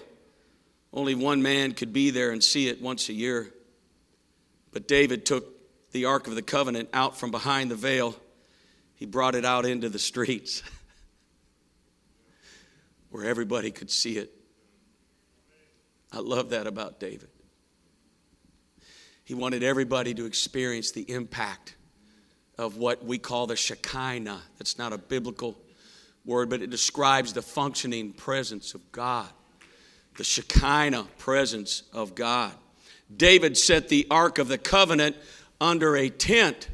Only 0.94 1.14
one 1.14 1.42
man 1.42 1.74
could 1.74 1.92
be 1.92 2.10
there 2.10 2.32
and 2.32 2.42
see 2.42 2.70
it 2.70 2.82
once 2.82 3.10
a 3.10 3.14
year. 3.14 3.54
But 4.72 4.88
David 4.88 5.26
took 5.26 5.46
the 5.92 6.06
Ark 6.06 6.26
of 6.28 6.36
the 6.36 6.42
Covenant 6.42 6.88
out 6.94 7.18
from 7.18 7.30
behind 7.30 7.70
the 7.70 7.76
veil. 7.76 8.16
He 8.96 9.06
brought 9.06 9.36
it 9.36 9.44
out 9.44 9.66
into 9.66 9.90
the 9.90 10.00
streets 10.00 10.64
where 13.10 13.26
everybody 13.26 13.72
could 13.72 13.92
see 13.92 14.18
it. 14.18 14.32
I 16.14 16.20
love 16.20 16.52
that 16.52 16.66
about 16.66 16.98
David. 16.98 17.28
He 19.26 19.34
wanted 19.34 19.64
everybody 19.64 20.14
to 20.14 20.24
experience 20.26 20.92
the 20.92 21.12
impact 21.12 21.76
of 22.58 22.78
what 22.78 23.04
we 23.04 23.18
call 23.18 23.48
the 23.48 23.58
Shekinah. 23.58 24.44
That's 24.58 24.78
not 24.78 24.94
a 24.94 24.98
biblical 24.98 25.58
word, 26.28 26.50
but 26.50 26.62
it 26.62 26.70
describes 26.70 27.34
the 27.34 27.42
functioning 27.42 28.14
presence 28.14 28.76
of 28.76 28.92
God, 28.92 29.30
the 30.18 30.24
Shekinah 30.24 31.08
presence 31.18 31.84
of 31.94 32.14
God. 32.14 32.52
David 33.16 33.58
set 33.58 33.88
the 33.88 34.06
Ark 34.12 34.38
of 34.38 34.50
the 34.50 34.58
Covenant 34.58 35.16
under 35.60 35.96
a 35.96 36.10
tent 36.10 36.68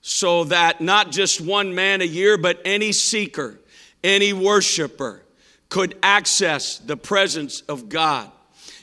so 0.00 0.44
that 0.44 0.80
not 0.80 1.12
just 1.12 1.40
one 1.40 1.74
man 1.74 2.00
a 2.00 2.06
year, 2.06 2.38
but 2.38 2.60
any 2.64 2.90
seeker, 2.92 3.60
any 4.02 4.32
worshiper 4.32 5.22
could 5.68 5.96
access 6.02 6.78
the 6.78 6.96
presence 6.96 7.60
of 7.62 7.90
God. 7.90 8.30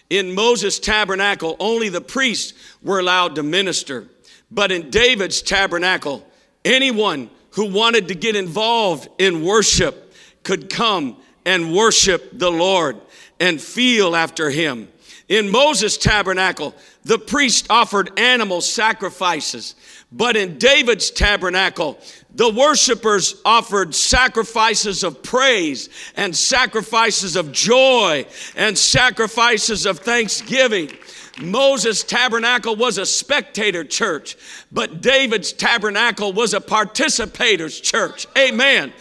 In 0.10 0.36
Moses' 0.36 0.79
tabernacle, 0.79 1.57
only 1.60 1.89
the 1.89 2.01
priests 2.01 2.53
were 2.83 2.99
allowed 2.99 3.36
to 3.36 3.43
minister. 3.43 4.07
But 4.49 4.71
in 4.71 4.89
David's 4.89 5.41
tabernacle, 5.41 6.25
anyone 6.63 7.29
who 7.58 7.65
wanted 7.65 8.08
to 8.08 8.13
get 8.13 8.36
involved 8.36 9.10
in 9.17 9.43
worship 9.43 10.13
could 10.43 10.70
come 10.70 11.17
and 11.43 11.74
worship 11.74 12.30
the 12.38 12.52
Lord 12.52 13.02
and 13.39 13.60
feel 13.60 14.15
after 14.15 14.52
him. 14.52 14.88
In 15.28 15.50
Moses' 15.50 15.98
tabernacle, 15.98 16.76
the 17.04 17.17
priest 17.17 17.65
offered 17.72 18.12
animal 18.20 18.62
sacrifices. 18.62 19.74
But 20.12 20.38
in 20.38 20.60
David's 20.60 21.10
tabernacle, 21.10 22.00
the 22.30 22.54
worshipers 22.54 23.41
offered 23.43 23.96
sacrifices 23.96 25.04
of 25.04 25.24
praise 25.24 25.89
and 26.15 26.36
sacrifices 26.36 27.36
of 27.36 27.52
joy 27.52 28.28
and 28.56 28.78
sacrifices 28.78 29.88
of 29.88 29.98
thanksgiving. 29.98 30.91
Moses' 31.39 32.04
tabernacle 32.04 32.76
was 32.76 32.97
a 32.97 33.06
spectator 33.06 33.84
church, 33.84 34.36
but 34.71 35.02
David's 35.02 35.54
tabernacle 35.54 36.34
was 36.34 36.54
a 36.54 36.62
participator's 36.62 37.80
church. 37.80 38.26
Amen. 38.36 38.91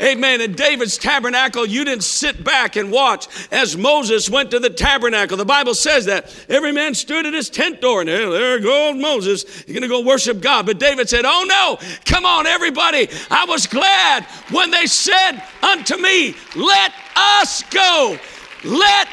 Amen. 0.00 0.40
In 0.42 0.52
David's 0.52 0.98
tabernacle, 0.98 1.64
you 1.64 1.84
didn't 1.84 2.04
sit 2.04 2.44
back 2.44 2.76
and 2.76 2.92
watch 2.92 3.28
as 3.50 3.76
Moses 3.76 4.28
went 4.28 4.50
to 4.50 4.58
the 4.58 4.68
tabernacle. 4.68 5.38
The 5.38 5.46
Bible 5.46 5.74
says 5.74 6.04
that 6.04 6.34
every 6.48 6.72
man 6.72 6.94
stood 6.94 7.24
at 7.24 7.32
his 7.32 7.48
tent 7.48 7.80
door, 7.80 8.00
and 8.00 8.08
there, 8.08 8.30
there 8.30 8.60
goes 8.60 9.00
Moses. 9.00 9.44
He's 9.62 9.74
going 9.74 9.82
to 9.82 9.88
go 9.88 10.02
worship 10.02 10.40
God. 10.40 10.66
But 10.66 10.78
David 10.78 11.08
said, 11.08 11.24
Oh 11.24 11.44
no, 11.48 11.78
come 12.04 12.26
on, 12.26 12.46
everybody. 12.46 13.08
I 13.30 13.46
was 13.46 13.66
glad 13.66 14.24
when 14.50 14.70
they 14.70 14.86
said 14.86 15.42
unto 15.62 15.96
me, 15.96 16.34
Let 16.54 16.92
us 17.16 17.62
go. 17.70 18.18
Let 18.64 19.08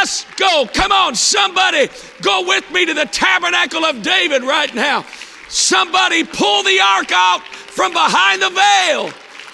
us 0.00 0.24
go. 0.36 0.66
Come 0.72 0.92
on, 0.92 1.14
somebody, 1.14 1.88
go 2.20 2.46
with 2.46 2.70
me 2.70 2.86
to 2.86 2.94
the 2.94 3.06
tabernacle 3.06 3.84
of 3.84 4.02
David 4.02 4.42
right 4.42 4.72
now. 4.74 5.04
Somebody 5.48 6.24
pull 6.24 6.62
the 6.62 6.80
ark 6.80 7.12
out 7.12 7.42
from 7.46 7.92
behind 7.92 8.40
the 8.40 8.50
veil 8.50 9.10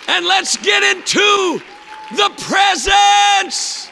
and 0.09 0.27
let's 0.27 0.57
get 0.57 0.83
into 0.83 1.61
the 2.17 2.31
presence. 2.39 3.89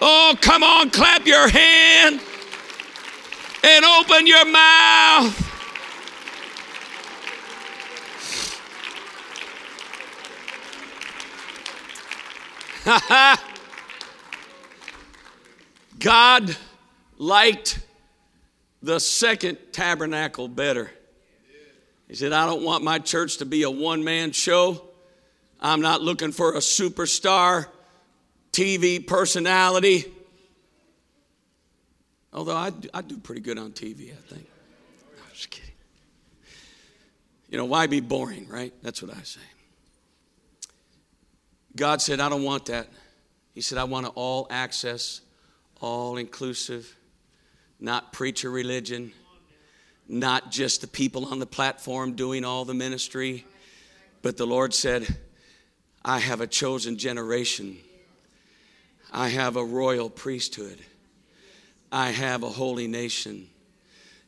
Oh, 0.00 0.34
come 0.40 0.62
on, 0.62 0.90
clap 0.90 1.26
your 1.26 1.48
hand 1.48 2.20
and 3.62 3.84
open 3.84 4.26
your 4.26 4.44
mouth. 4.44 5.42
Ha 12.84 13.00
ha. 13.08 13.45
God 15.98 16.56
liked 17.18 17.80
the 18.82 18.98
second 19.00 19.58
tabernacle 19.72 20.48
better. 20.48 20.90
He 22.08 22.14
said, 22.14 22.32
I 22.32 22.46
don't 22.46 22.62
want 22.62 22.84
my 22.84 22.98
church 22.98 23.38
to 23.38 23.44
be 23.44 23.62
a 23.62 23.70
one 23.70 24.04
man 24.04 24.32
show. 24.32 24.82
I'm 25.60 25.80
not 25.80 26.02
looking 26.02 26.32
for 26.32 26.54
a 26.54 26.58
superstar 26.58 27.66
TV 28.52 29.04
personality. 29.04 30.04
Although 32.32 32.56
I 32.56 32.70
do, 32.70 32.88
I 32.92 33.02
do 33.02 33.16
pretty 33.16 33.40
good 33.40 33.58
on 33.58 33.72
TV, 33.72 34.12
I 34.12 34.32
think. 34.32 34.46
No, 35.16 35.22
I'm 35.24 35.32
just 35.32 35.50
kidding. 35.50 35.72
You 37.48 37.58
know, 37.58 37.64
why 37.64 37.86
be 37.86 38.00
boring, 38.00 38.46
right? 38.48 38.72
That's 38.82 39.02
what 39.02 39.16
I 39.16 39.22
say. 39.22 39.40
God 41.74 42.00
said, 42.00 42.20
I 42.20 42.28
don't 42.28 42.42
want 42.42 42.66
that. 42.66 42.88
He 43.54 43.62
said, 43.62 43.78
I 43.78 43.84
want 43.84 44.06
to 44.06 44.12
all 44.12 44.46
access 44.50 45.22
all 45.80 46.16
inclusive, 46.16 46.96
not 47.78 48.12
preacher 48.12 48.50
religion, 48.50 49.12
not 50.08 50.50
just 50.50 50.80
the 50.80 50.86
people 50.86 51.26
on 51.26 51.38
the 51.38 51.46
platform 51.46 52.14
doing 52.14 52.44
all 52.44 52.64
the 52.64 52.74
ministry, 52.74 53.44
but 54.22 54.36
the 54.36 54.46
Lord 54.46 54.72
said, 54.72 55.06
I 56.04 56.18
have 56.18 56.40
a 56.40 56.46
chosen 56.46 56.98
generation. 56.98 57.78
I 59.12 59.28
have 59.28 59.56
a 59.56 59.64
royal 59.64 60.10
priesthood. 60.10 60.78
I 61.90 62.10
have 62.10 62.42
a 62.42 62.48
holy 62.48 62.86
nation. 62.86 63.48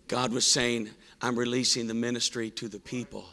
God 0.09 0.33
was 0.33 0.47
saying, 0.47 0.91
I'm 1.21 1.39
releasing 1.39 1.87
the 1.87 1.95
ministry 1.95 2.51
to 2.51 2.69
the 2.69 2.79
people. 2.79 3.27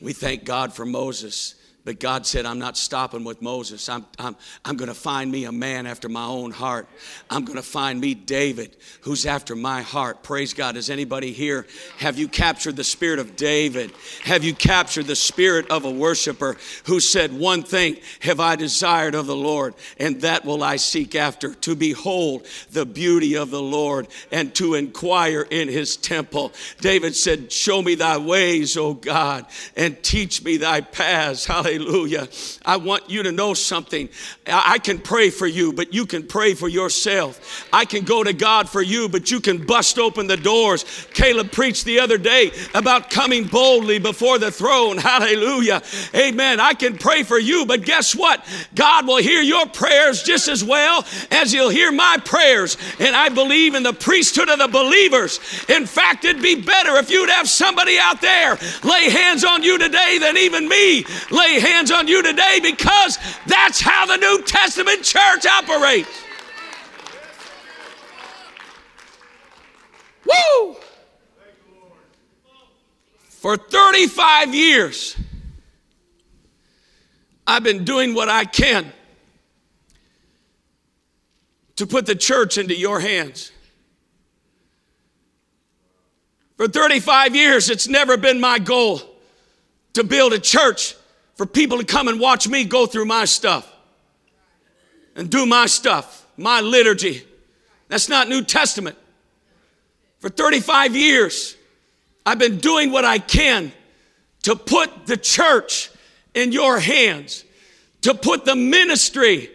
We 0.00 0.12
thank 0.12 0.44
God 0.44 0.72
for 0.74 0.84
Moses 0.84 1.54
but 1.86 2.00
God 2.00 2.26
said, 2.26 2.46
I'm 2.46 2.58
not 2.58 2.76
stopping 2.76 3.22
with 3.22 3.40
Moses. 3.40 3.88
I'm, 3.88 4.04
I'm, 4.18 4.34
I'm 4.64 4.76
going 4.76 4.88
to 4.88 4.94
find 4.94 5.30
me 5.30 5.44
a 5.44 5.52
man 5.52 5.86
after 5.86 6.08
my 6.08 6.24
own 6.24 6.50
heart. 6.50 6.88
I'm 7.30 7.44
going 7.44 7.58
to 7.58 7.62
find 7.62 8.00
me 8.00 8.12
David, 8.12 8.76
who's 9.02 9.24
after 9.24 9.54
my 9.54 9.82
heart. 9.82 10.24
Praise 10.24 10.52
God. 10.52 10.76
Is 10.76 10.90
anybody 10.90 11.30
here? 11.30 11.64
Have 11.98 12.18
you 12.18 12.26
captured 12.26 12.74
the 12.74 12.82
spirit 12.82 13.20
of 13.20 13.36
David? 13.36 13.92
Have 14.24 14.42
you 14.42 14.52
captured 14.52 15.06
the 15.06 15.14
spirit 15.14 15.70
of 15.70 15.84
a 15.84 15.90
worshiper 15.90 16.56
who 16.86 16.98
said, 16.98 17.32
One 17.32 17.62
thing 17.62 17.98
have 18.18 18.40
I 18.40 18.56
desired 18.56 19.14
of 19.14 19.28
the 19.28 19.36
Lord, 19.36 19.76
and 19.96 20.22
that 20.22 20.44
will 20.44 20.64
I 20.64 20.76
seek 20.76 21.14
after, 21.14 21.54
to 21.54 21.76
behold 21.76 22.48
the 22.72 22.84
beauty 22.84 23.36
of 23.36 23.52
the 23.52 23.62
Lord 23.62 24.08
and 24.32 24.52
to 24.56 24.74
inquire 24.74 25.42
in 25.42 25.68
his 25.68 25.96
temple. 25.96 26.52
David 26.80 27.14
said, 27.14 27.52
Show 27.52 27.80
me 27.80 27.94
thy 27.94 28.18
ways, 28.18 28.76
O 28.76 28.92
God, 28.92 29.46
and 29.76 30.02
teach 30.02 30.42
me 30.42 30.56
thy 30.56 30.80
paths. 30.80 31.46
Hallelujah 31.56 31.75
Hallelujah. 31.76 32.28
I 32.64 32.78
want 32.78 33.10
you 33.10 33.22
to 33.22 33.32
know 33.32 33.52
something. 33.52 34.08
I 34.46 34.78
can 34.78 34.98
pray 34.98 35.28
for 35.28 35.46
you, 35.46 35.72
but 35.72 35.92
you 35.92 36.06
can 36.06 36.26
pray 36.26 36.54
for 36.54 36.68
yourself. 36.68 37.66
I 37.72 37.84
can 37.84 38.04
go 38.04 38.24
to 38.24 38.32
God 38.32 38.68
for 38.68 38.80
you, 38.80 39.08
but 39.08 39.30
you 39.30 39.40
can 39.40 39.66
bust 39.66 39.98
open 39.98 40.26
the 40.26 40.36
doors. 40.36 40.84
Caleb 41.12 41.52
preached 41.52 41.84
the 41.84 42.00
other 42.00 42.16
day 42.16 42.50
about 42.74 43.10
coming 43.10 43.44
boldly 43.44 43.98
before 43.98 44.38
the 44.38 44.50
throne. 44.50 44.96
Hallelujah. 44.98 45.82
Amen. 46.14 46.60
I 46.60 46.72
can 46.72 46.96
pray 46.96 47.22
for 47.22 47.38
you, 47.38 47.66
but 47.66 47.84
guess 47.84 48.16
what? 48.16 48.44
God 48.74 49.06
will 49.06 49.18
hear 49.18 49.42
your 49.42 49.66
prayers 49.66 50.22
just 50.22 50.48
as 50.48 50.64
well 50.64 51.04
as 51.30 51.52
He'll 51.52 51.68
hear 51.68 51.92
my 51.92 52.16
prayers. 52.24 52.78
And 52.98 53.14
I 53.14 53.28
believe 53.28 53.74
in 53.74 53.82
the 53.82 53.92
priesthood 53.92 54.48
of 54.48 54.58
the 54.58 54.68
believers. 54.68 55.40
In 55.68 55.84
fact, 55.84 56.24
it'd 56.24 56.42
be 56.42 56.60
better 56.62 56.96
if 56.96 57.10
you'd 57.10 57.30
have 57.30 57.48
somebody 57.48 57.98
out 57.98 58.22
there 58.22 58.56
lay 58.82 59.10
hands 59.10 59.44
on 59.44 59.62
you 59.62 59.78
today 59.78 60.18
than 60.18 60.36
even 60.36 60.68
me 60.68 61.04
lay 61.30 61.60
hands 61.66 61.90
on 61.90 62.06
you 62.08 62.22
today 62.22 62.60
because 62.62 63.18
that's 63.46 63.80
how 63.80 64.06
the 64.06 64.16
New 64.16 64.42
Testament 64.42 65.02
church 65.02 65.46
operates. 65.46 66.22
Woo! 70.24 70.76
For 73.28 73.56
35 73.56 74.54
years, 74.54 75.16
I've 77.46 77.62
been 77.62 77.84
doing 77.84 78.14
what 78.14 78.28
I 78.28 78.44
can 78.44 78.92
to 81.76 81.86
put 81.86 82.06
the 82.06 82.14
church 82.14 82.58
into 82.58 82.76
your 82.76 83.00
hands. 83.00 83.52
For 86.56 86.66
35 86.66 87.36
years, 87.36 87.70
it's 87.70 87.86
never 87.86 88.16
been 88.16 88.40
my 88.40 88.58
goal 88.58 89.00
to 89.92 90.02
build 90.02 90.32
a 90.32 90.38
church 90.38 90.96
for 91.36 91.46
people 91.46 91.78
to 91.78 91.84
come 91.84 92.08
and 92.08 92.18
watch 92.18 92.48
me 92.48 92.64
go 92.64 92.86
through 92.86 93.04
my 93.04 93.24
stuff 93.24 93.70
and 95.14 95.30
do 95.30 95.46
my 95.46 95.66
stuff, 95.66 96.26
my 96.36 96.60
liturgy. 96.60 97.24
That's 97.88 98.08
not 98.08 98.28
New 98.28 98.42
Testament. 98.42 98.96
For 100.18 100.28
35 100.28 100.96
years, 100.96 101.56
I've 102.24 102.38
been 102.38 102.58
doing 102.58 102.90
what 102.90 103.04
I 103.04 103.18
can 103.18 103.70
to 104.42 104.56
put 104.56 105.06
the 105.06 105.16
church 105.16 105.90
in 106.34 106.52
your 106.52 106.78
hands, 106.78 107.44
to 108.02 108.14
put 108.14 108.44
the 108.44 108.56
ministry 108.56 109.50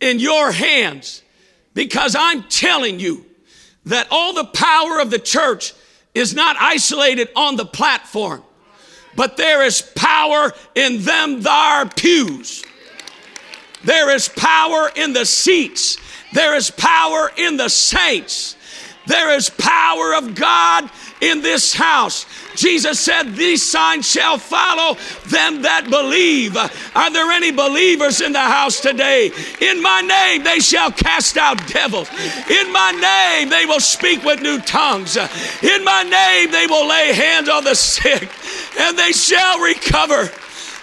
in 0.00 0.18
your 0.18 0.52
hands, 0.52 1.22
because 1.74 2.16
I'm 2.18 2.44
telling 2.44 3.00
you 3.00 3.26
that 3.86 4.06
all 4.10 4.34
the 4.34 4.44
power 4.44 5.00
of 5.00 5.10
the 5.10 5.18
church 5.18 5.74
is 6.14 6.34
not 6.34 6.56
isolated 6.58 7.28
on 7.36 7.56
the 7.56 7.64
platform, 7.64 8.42
but 9.18 9.36
there 9.36 9.64
is 9.64 9.82
power 9.82 10.52
in 10.76 11.02
them 11.02 11.42
thar 11.42 11.88
pews. 11.88 12.64
There 13.82 14.14
is 14.14 14.28
power 14.28 14.92
in 14.94 15.12
the 15.12 15.26
seats. 15.26 15.98
There 16.34 16.54
is 16.54 16.70
power 16.70 17.32
in 17.36 17.56
the 17.56 17.68
saints. 17.68 18.54
There 19.08 19.34
is 19.34 19.50
power 19.50 20.14
of 20.14 20.36
God 20.36 20.88
in 21.20 21.42
this 21.42 21.74
house. 21.74 22.26
Jesus 22.54 22.98
said, 23.00 23.34
These 23.34 23.68
signs 23.68 24.08
shall 24.08 24.38
follow 24.38 24.96
them 25.26 25.62
that 25.62 25.88
believe. 25.90 26.56
Are 26.56 27.10
there 27.12 27.30
any 27.30 27.52
believers 27.52 28.20
in 28.20 28.32
the 28.32 28.40
house 28.40 28.80
today? 28.80 29.30
In 29.60 29.82
my 29.82 30.00
name 30.00 30.44
they 30.44 30.60
shall 30.60 30.90
cast 30.90 31.36
out 31.36 31.64
devils. 31.68 32.08
In 32.50 32.72
my 32.72 32.92
name 32.92 33.48
they 33.48 33.66
will 33.66 33.80
speak 33.80 34.24
with 34.24 34.42
new 34.42 34.58
tongues. 34.60 35.16
In 35.16 35.84
my 35.84 36.02
name 36.02 36.50
they 36.50 36.66
will 36.66 36.88
lay 36.88 37.12
hands 37.12 37.48
on 37.48 37.64
the 37.64 37.74
sick 37.74 38.28
and 38.78 38.98
they 38.98 39.12
shall 39.12 39.60
recover. 39.60 40.30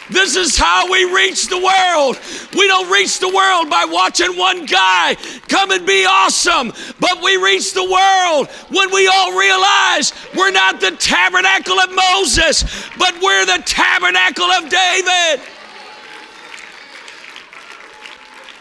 This 0.09 0.35
is 0.35 0.55
how 0.55 0.91
we 0.91 1.05
reach 1.05 1.47
the 1.47 1.57
world. 1.57 2.19
We 2.55 2.67
don't 2.67 2.91
reach 2.91 3.19
the 3.19 3.29
world 3.29 3.69
by 3.69 3.85
watching 3.85 4.37
one 4.37 4.65
guy 4.65 5.15
come 5.47 5.71
and 5.71 5.85
be 5.85 6.05
awesome, 6.05 6.71
but 6.99 7.23
we 7.23 7.37
reach 7.37 7.73
the 7.73 7.83
world 7.83 8.47
when 8.69 8.93
we 8.93 9.07
all 9.07 9.37
realize 9.37 10.13
we're 10.35 10.51
not 10.51 10.79
the 10.79 10.91
tabernacle 10.91 11.79
of 11.79 11.93
Moses, 11.93 12.63
but 12.99 13.15
we're 13.21 13.45
the 13.45 13.63
tabernacle 13.65 14.45
of 14.45 14.69
David. 14.69 15.41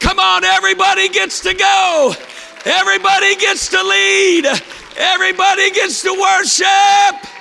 Come 0.01 0.19
on, 0.19 0.45
everybody 0.45 1.09
gets 1.09 1.41
to 1.41 1.55
go. 1.55 2.15
Everybody 2.65 3.37
gets 3.37 3.69
to 3.69 3.83
lead. 3.83 4.47
Everybody 4.97 5.71
gets 5.73 6.03
to 6.03 6.13
worship. 6.13 7.34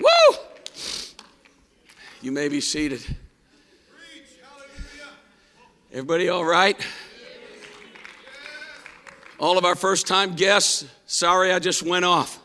Woo! 0.00 0.36
You 2.22 2.32
may 2.32 2.48
be 2.48 2.60
seated. 2.60 3.02
Everybody 5.92 6.28
all 6.28 6.44
right? 6.44 6.78
All 9.38 9.58
of 9.58 9.64
our 9.64 9.74
first 9.74 10.06
time 10.06 10.34
guests, 10.34 10.84
sorry 11.06 11.52
I 11.52 11.58
just 11.58 11.82
went 11.82 12.04
off. 12.04 12.38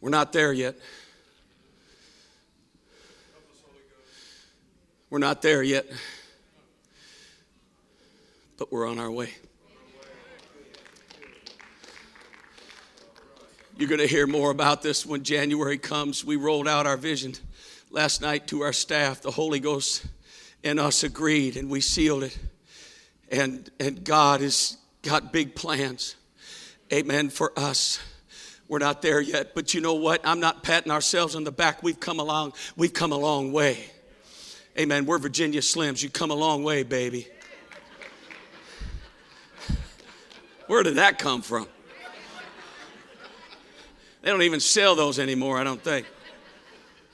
We're 0.00 0.10
not 0.10 0.32
there 0.32 0.52
yet. 0.52 0.74
We're 5.10 5.18
not 5.18 5.42
there 5.42 5.62
yet 5.62 5.86
but 8.62 8.70
we're 8.70 8.88
on 8.88 9.00
our 9.00 9.10
way. 9.10 9.28
You're 13.76 13.88
going 13.88 13.98
to 13.98 14.06
hear 14.06 14.28
more 14.28 14.52
about 14.52 14.82
this 14.82 15.04
when 15.04 15.24
January 15.24 15.78
comes. 15.78 16.24
We 16.24 16.36
rolled 16.36 16.68
out 16.68 16.86
our 16.86 16.96
vision 16.96 17.34
last 17.90 18.22
night 18.22 18.46
to 18.46 18.60
our 18.60 18.72
staff. 18.72 19.20
The 19.20 19.32
Holy 19.32 19.58
Ghost 19.58 20.06
and 20.62 20.78
us 20.78 21.02
agreed 21.02 21.56
and 21.56 21.68
we 21.70 21.80
sealed 21.80 22.22
it. 22.22 22.38
And, 23.32 23.68
and 23.80 24.04
God 24.04 24.42
has 24.42 24.76
got 25.02 25.32
big 25.32 25.56
plans. 25.56 26.14
Amen. 26.92 27.30
For 27.30 27.52
us. 27.58 27.98
We're 28.68 28.78
not 28.78 29.02
there 29.02 29.20
yet, 29.20 29.56
but 29.56 29.74
you 29.74 29.80
know 29.80 29.94
what? 29.94 30.20
I'm 30.22 30.38
not 30.38 30.62
patting 30.62 30.92
ourselves 30.92 31.34
on 31.34 31.42
the 31.42 31.50
back. 31.50 31.82
We've 31.82 31.98
come 31.98 32.20
along. 32.20 32.52
We've 32.76 32.94
come 32.94 33.10
a 33.10 33.18
long 33.18 33.50
way. 33.50 33.90
Amen. 34.78 35.04
We're 35.04 35.18
Virginia 35.18 35.62
Slims. 35.62 36.00
You 36.00 36.10
come 36.10 36.30
a 36.30 36.36
long 36.36 36.62
way, 36.62 36.84
baby. 36.84 37.26
Where 40.72 40.82
did 40.82 40.94
that 40.94 41.18
come 41.18 41.42
from? 41.42 41.68
They 44.22 44.30
don't 44.30 44.40
even 44.40 44.58
sell 44.58 44.94
those 44.94 45.18
anymore, 45.18 45.58
I 45.58 45.64
don't 45.64 45.84
think. 45.84 46.06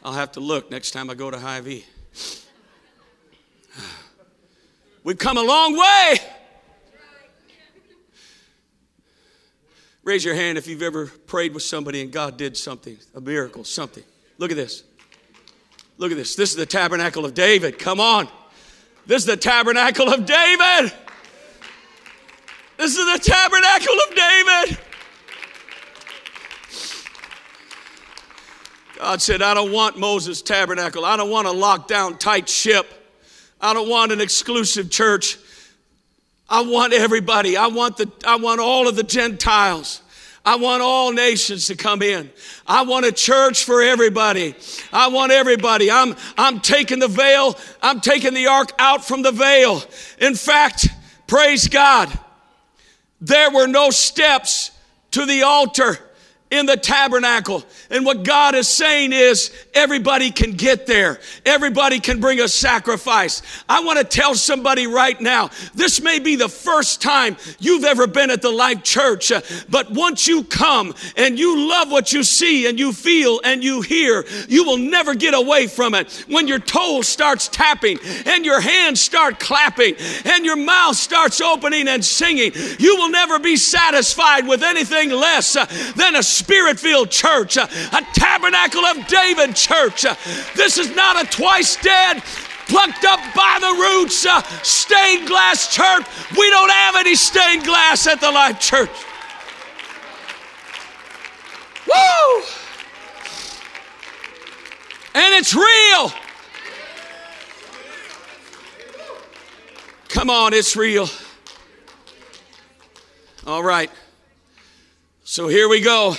I'll 0.05 0.13
have 0.13 0.31
to 0.33 0.41
look 0.41 0.71
next 0.71 0.93
time 0.93 1.11
I 1.11 1.15
go 1.15 1.29
to 1.29 1.41
Hy-Vee. 1.41 1.85
We've 5.03 5.19
come 5.19 5.39
a 5.39 5.43
long 5.43 5.77
way. 5.77 6.19
Raise 10.05 10.25
your 10.25 10.37
hand 10.37 10.57
if 10.57 10.69
you've 10.69 10.83
ever 10.83 11.07
prayed 11.07 11.53
with 11.53 11.65
somebody 11.65 12.01
and 12.01 12.13
God 12.13 12.37
did 12.37 12.57
something, 12.57 12.97
a 13.17 13.21
miracle, 13.21 13.65
something. 13.65 14.05
Look 14.39 14.53
at 14.53 14.57
this. 14.57 14.85
Look 15.97 16.13
at 16.13 16.17
this. 16.17 16.37
This 16.37 16.51
is 16.51 16.57
the 16.57 16.65
tabernacle 16.65 17.25
of 17.25 17.35
David. 17.35 17.81
Come 17.81 17.99
on. 17.99 18.29
This 19.05 19.23
is 19.23 19.27
the 19.27 19.37
tabernacle 19.37 20.09
of 20.15 20.27
David. 20.27 20.93
This 22.79 22.97
is 22.97 23.05
the 23.13 23.31
tabernacle 23.31 23.95
of 24.09 24.15
David. 24.15 24.79
God 28.97 29.21
said, 29.21 29.43
I 29.43 29.53
don't 29.53 29.73
want 29.73 29.99
Moses' 29.99 30.43
tabernacle. 30.43 31.05
I 31.05 31.17
don't 31.17 31.29
want 31.29 31.49
a 31.49 31.51
locked 31.51 31.89
down, 31.89 32.19
tight 32.19 32.49
ship. 32.49 32.87
I 33.61 33.75
don't 33.75 33.89
want 33.89 34.13
an 34.13 34.21
exclusive 34.21 34.91
church. 34.91 35.39
I 36.49 36.63
want 36.63 36.93
everybody. 36.93 37.57
I 37.57 37.67
want, 37.67 37.97
the, 37.97 38.11
I 38.25 38.37
want 38.37 38.61
all 38.61 38.87
of 38.87 38.95
the 38.95 39.03
Gentiles. 39.03 40.01
I 40.45 40.55
want 40.55 40.81
all 40.81 41.13
nations 41.13 41.67
to 41.67 41.75
come 41.75 42.01
in. 42.01 42.31
I 42.65 42.83
want 42.83 43.07
a 43.07 43.13
church 43.13 43.65
for 43.65 43.83
everybody. 43.83 44.55
I 44.93 45.09
want 45.09 45.33
everybody. 45.33 45.91
I'm, 45.91 46.15
I'm 46.37 46.61
taking 46.61 47.01
the 47.01 47.09
veil, 47.09 47.59
I'm 47.83 48.01
taking 48.01 48.35
the 48.35 48.47
ark 48.47 48.71
out 48.79 49.05
from 49.05 49.23
the 49.23 49.33
veil. 49.33 49.83
In 50.21 50.37
fact, 50.37 50.89
praise 51.27 51.67
God. 51.67 52.17
There 53.21 53.51
were 53.51 53.67
no 53.67 53.91
steps 53.91 54.71
to 55.13 55.27
the 55.27 55.43
altar 55.43 55.99
in 56.51 56.67
the 56.67 56.77
tabernacle. 56.77 57.65
And 57.91 58.05
what 58.05 58.23
God 58.23 58.55
is 58.55 58.69
saying 58.69 59.13
is 59.13 59.53
everybody 59.75 60.31
can 60.31 60.53
get 60.53 60.87
there. 60.87 61.21
Everybody 61.45 62.01
can 62.01 62.21
bring 62.21 62.41
a 62.41 62.49
sacrifice. 62.49 63.43
I 63.69 63.85
want 63.85 63.99
to 63.99 64.05
tell 64.05 64.35
somebody 64.35 64.87
right 64.87 65.21
now, 65.21 65.51
this 65.75 66.01
may 66.01 66.19
be 66.19 66.37
the 66.37 66.49
first 66.49 67.03
time 67.03 67.37
you've 67.59 67.85
ever 67.85 68.07
been 68.07 68.31
at 68.31 68.43
the 68.43 68.51
Life 68.51 68.83
Church, 68.83 69.31
uh, 69.31 69.43
but 69.69 69.91
once 69.91 70.27
you 70.27 70.45
come 70.45 70.95
and 71.17 71.39
you 71.39 71.69
love 71.69 71.91
what 71.91 72.13
you 72.13 72.23
see 72.23 72.67
and 72.67 72.79
you 72.79 72.93
feel 72.93 73.41
and 73.45 73.63
you 73.63 73.83
hear, 73.83 74.25
you 74.49 74.65
will 74.65 74.79
never 74.79 75.15
get 75.15 75.35
away 75.35 75.67
from 75.67 75.95
it. 75.95 76.25
When 76.29 76.49
your 76.49 76.59
toe 76.59 77.03
starts 77.03 77.49
tapping 77.49 77.99
and 78.27 78.45
your 78.45 78.61
hands 78.61 79.01
start 79.01 79.39
clapping 79.39 79.97
and 80.25 80.45
your 80.45 80.57
mouth 80.57 80.97
starts 80.97 81.41
opening 81.41 81.89
and 81.89 82.05
singing, 82.05 82.53
you 82.79 82.97
will 82.97 83.11
never 83.11 83.39
be 83.39 83.57
satisfied 83.57 84.47
with 84.49 84.63
anything 84.63 85.11
less 85.11 85.55
uh, 85.57 85.67
than 85.97 86.17
a 86.17 86.23
spirit 86.39 86.79
filled 86.79 87.11
church, 87.11 87.57
a, 87.57 87.69
tabernacle 88.15 88.85
of 88.85 89.07
David 89.07 89.55
church. 89.55 90.03
This 90.55 90.79
is 90.79 90.95
not 90.95 91.23
a 91.23 91.29
twice 91.29 91.77
dead, 91.77 92.23
plucked 92.69 93.05
up 93.05 93.21
by 93.35 93.59
the 93.61 93.75
roots, 93.81 94.25
uh, 94.25 94.43
stained 94.63 95.29
glass 95.29 95.75
church. 95.75 96.07
We 96.37 96.51
don't 96.51 96.71
have 96.71 96.97
any 96.97 97.15
stained 97.15 97.65
glass 97.65 98.07
at 98.07 98.21
the 98.21 98.31
Life 98.31 98.61
Church. 98.61 98.91
Woo! 101.87 102.43
And 105.15 105.35
it's 105.35 105.55
real. 105.55 106.13
Come 110.09 110.31
on, 110.31 110.55
it's 110.55 110.77
real. 110.77 111.09
All 113.47 113.63
right. 113.63 113.91
So 115.31 115.47
here 115.47 115.69
we 115.69 115.83
go 115.83 116.17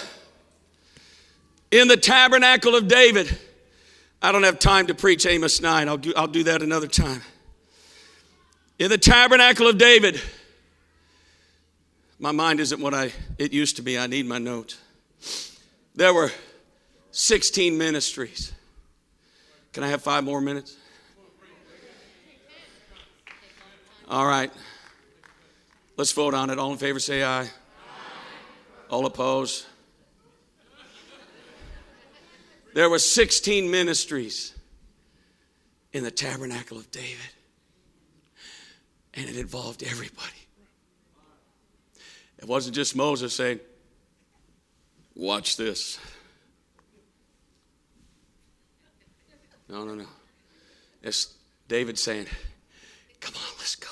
in 1.72 1.88
the 1.88 1.98
tabernacle 1.98 2.76
of 2.76 2.88
David. 2.88 3.36
I 4.22 4.32
don't 4.32 4.44
have 4.44 4.60
time 4.60 4.86
to 4.86 4.94
preach 4.94 5.26
Amos 5.26 5.64
9. 5.64 5.90
I'll 5.90 5.98
do, 5.98 6.14
I'll 6.16 6.28
do 6.28 6.44
that 6.44 6.62
another 6.62 6.86
time. 6.86 7.24
In 8.78 8.92
the 8.92 9.00
tabernacle 9.00 9.68
of 9.68 9.80
David, 9.80 10.22
my 12.20 12.32
mind 12.32 12.60
isn't 12.60 12.80
what 12.80 12.94
I, 12.94 13.12
it 13.40 13.52
used 13.52 13.78
to 13.78 13.82
be. 13.82 13.98
I 13.98 14.06
need 14.06 14.28
my 14.28 14.38
notes. 14.38 14.78
There 15.96 16.14
were 16.14 16.32
16 17.10 17.80
ministries. 17.80 18.54
Can 19.74 19.84
I 19.84 19.88
have 19.88 20.04
five 20.04 20.24
more 20.24 20.40
minutes? 20.40 20.78
All 24.08 24.28
right. 24.28 24.52
Let's 25.98 26.12
vote 26.12 26.36
on 26.36 26.52
it. 26.52 26.60
All 26.60 26.72
in 26.72 26.78
favor 26.78 27.00
say 27.00 27.24
aye. 27.24 27.50
All 28.90 29.06
opposed? 29.06 29.66
There 32.74 32.90
were 32.90 33.00
16 33.00 33.70
ministries 33.70 34.54
in 35.92 36.04
the 36.04 36.12
tabernacle 36.12 36.78
of 36.78 36.90
David. 36.92 37.18
And 39.14 39.28
it 39.28 39.38
involved 39.38 39.84
everybody. 39.84 40.48
It 42.38 42.48
wasn't 42.48 42.76
just 42.76 42.96
Moses 42.96 43.34
saying, 43.34 43.60
Watch 45.16 45.58
this. 45.58 46.00
No, 49.68 49.84
no, 49.84 49.94
no. 49.94 50.06
It's 51.04 51.36
David 51.68 52.00
saying, 52.00 52.28
Come 53.20 53.34
on, 53.36 53.58
let's 53.58 53.76
go. 53.76 53.90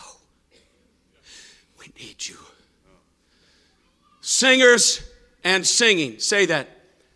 We 1.79 1.91
need 1.99 2.25
you. 2.25 2.37
Singers 4.28 5.09
and 5.45 5.65
singing. 5.65 6.19
Say 6.19 6.47
that. 6.47 6.67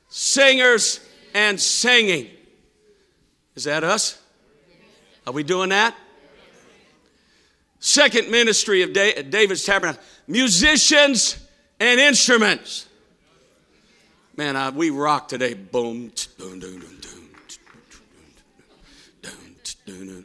Singers 0.07 1.01
and 1.33 1.59
singing. 1.59 2.29
Is 3.53 3.65
that 3.65 3.83
us? 3.83 4.17
Are 5.27 5.33
we 5.33 5.43
doing 5.43 5.67
that? 5.69 5.93
Second 7.81 8.31
ministry 8.31 8.81
of 8.83 8.93
David's 8.93 9.65
tabernacle 9.65 10.01
musicians 10.25 11.37
and 11.81 11.99
instruments. 11.99 12.87
Man, 14.37 14.55
I, 14.55 14.69
we 14.69 14.89
rock 14.89 15.27
today. 15.27 15.53
Boom. 15.53 16.13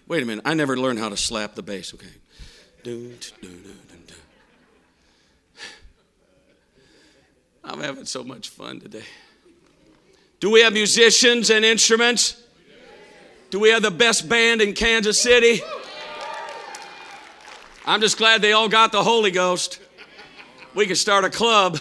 Wait 0.06 0.22
a 0.22 0.24
minute. 0.24 0.42
I 0.46 0.54
never 0.54 0.76
learned 0.76 1.00
how 1.00 1.08
to 1.08 1.16
slap 1.16 1.56
the 1.56 1.64
bass. 1.64 1.92
Okay. 1.94 2.06
I'm 7.68 7.80
having 7.80 8.04
so 8.04 8.22
much 8.22 8.50
fun 8.50 8.78
today. 8.78 9.02
Do 10.38 10.50
we 10.50 10.60
have 10.60 10.72
musicians 10.72 11.50
and 11.50 11.64
instruments? 11.64 12.40
Do 13.50 13.58
we 13.58 13.70
have 13.70 13.82
the 13.82 13.90
best 13.90 14.28
band 14.28 14.62
in 14.62 14.72
Kansas 14.72 15.20
City? 15.20 15.62
I'm 17.84 18.00
just 18.00 18.18
glad 18.18 18.40
they 18.40 18.52
all 18.52 18.68
got 18.68 18.92
the 18.92 19.02
Holy 19.02 19.32
Ghost. 19.32 19.80
We 20.76 20.86
could 20.86 20.96
start 20.96 21.24
a 21.24 21.30
club. 21.30 21.80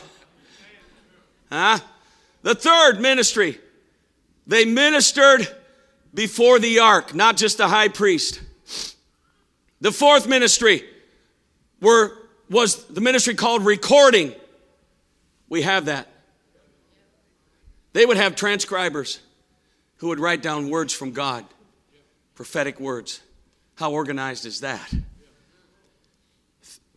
Huh? 1.52 1.78
The 2.42 2.56
third 2.56 3.00
ministry, 3.00 3.60
they 4.48 4.66
ministered 4.66 5.48
before 6.16 6.58
the 6.58 6.80
ark, 6.80 7.14
not 7.14 7.38
just 7.38 7.60
the 7.60 7.68
high 7.68 7.90
priest. 7.90 8.42
The 9.82 9.92
fourth 9.92 10.28
ministry 10.28 10.84
were, 11.80 12.18
was 12.50 12.86
the 12.86 13.02
ministry 13.02 13.36
called 13.36 13.64
recording. 13.64 14.34
We 15.50 15.62
have 15.62 15.86
that. 15.86 16.08
They 17.94 18.06
would 18.06 18.18
have 18.18 18.36
transcribers 18.36 19.20
who 19.98 20.10
would 20.10 20.20
write 20.20 20.42
down 20.42 20.70
words 20.70 20.94
from 20.94 21.12
God, 21.12 21.46
prophetic 22.34 22.80
words. 22.80 23.22
How 23.76 23.92
organized 23.92 24.46
is 24.46 24.62
that? 24.62 24.94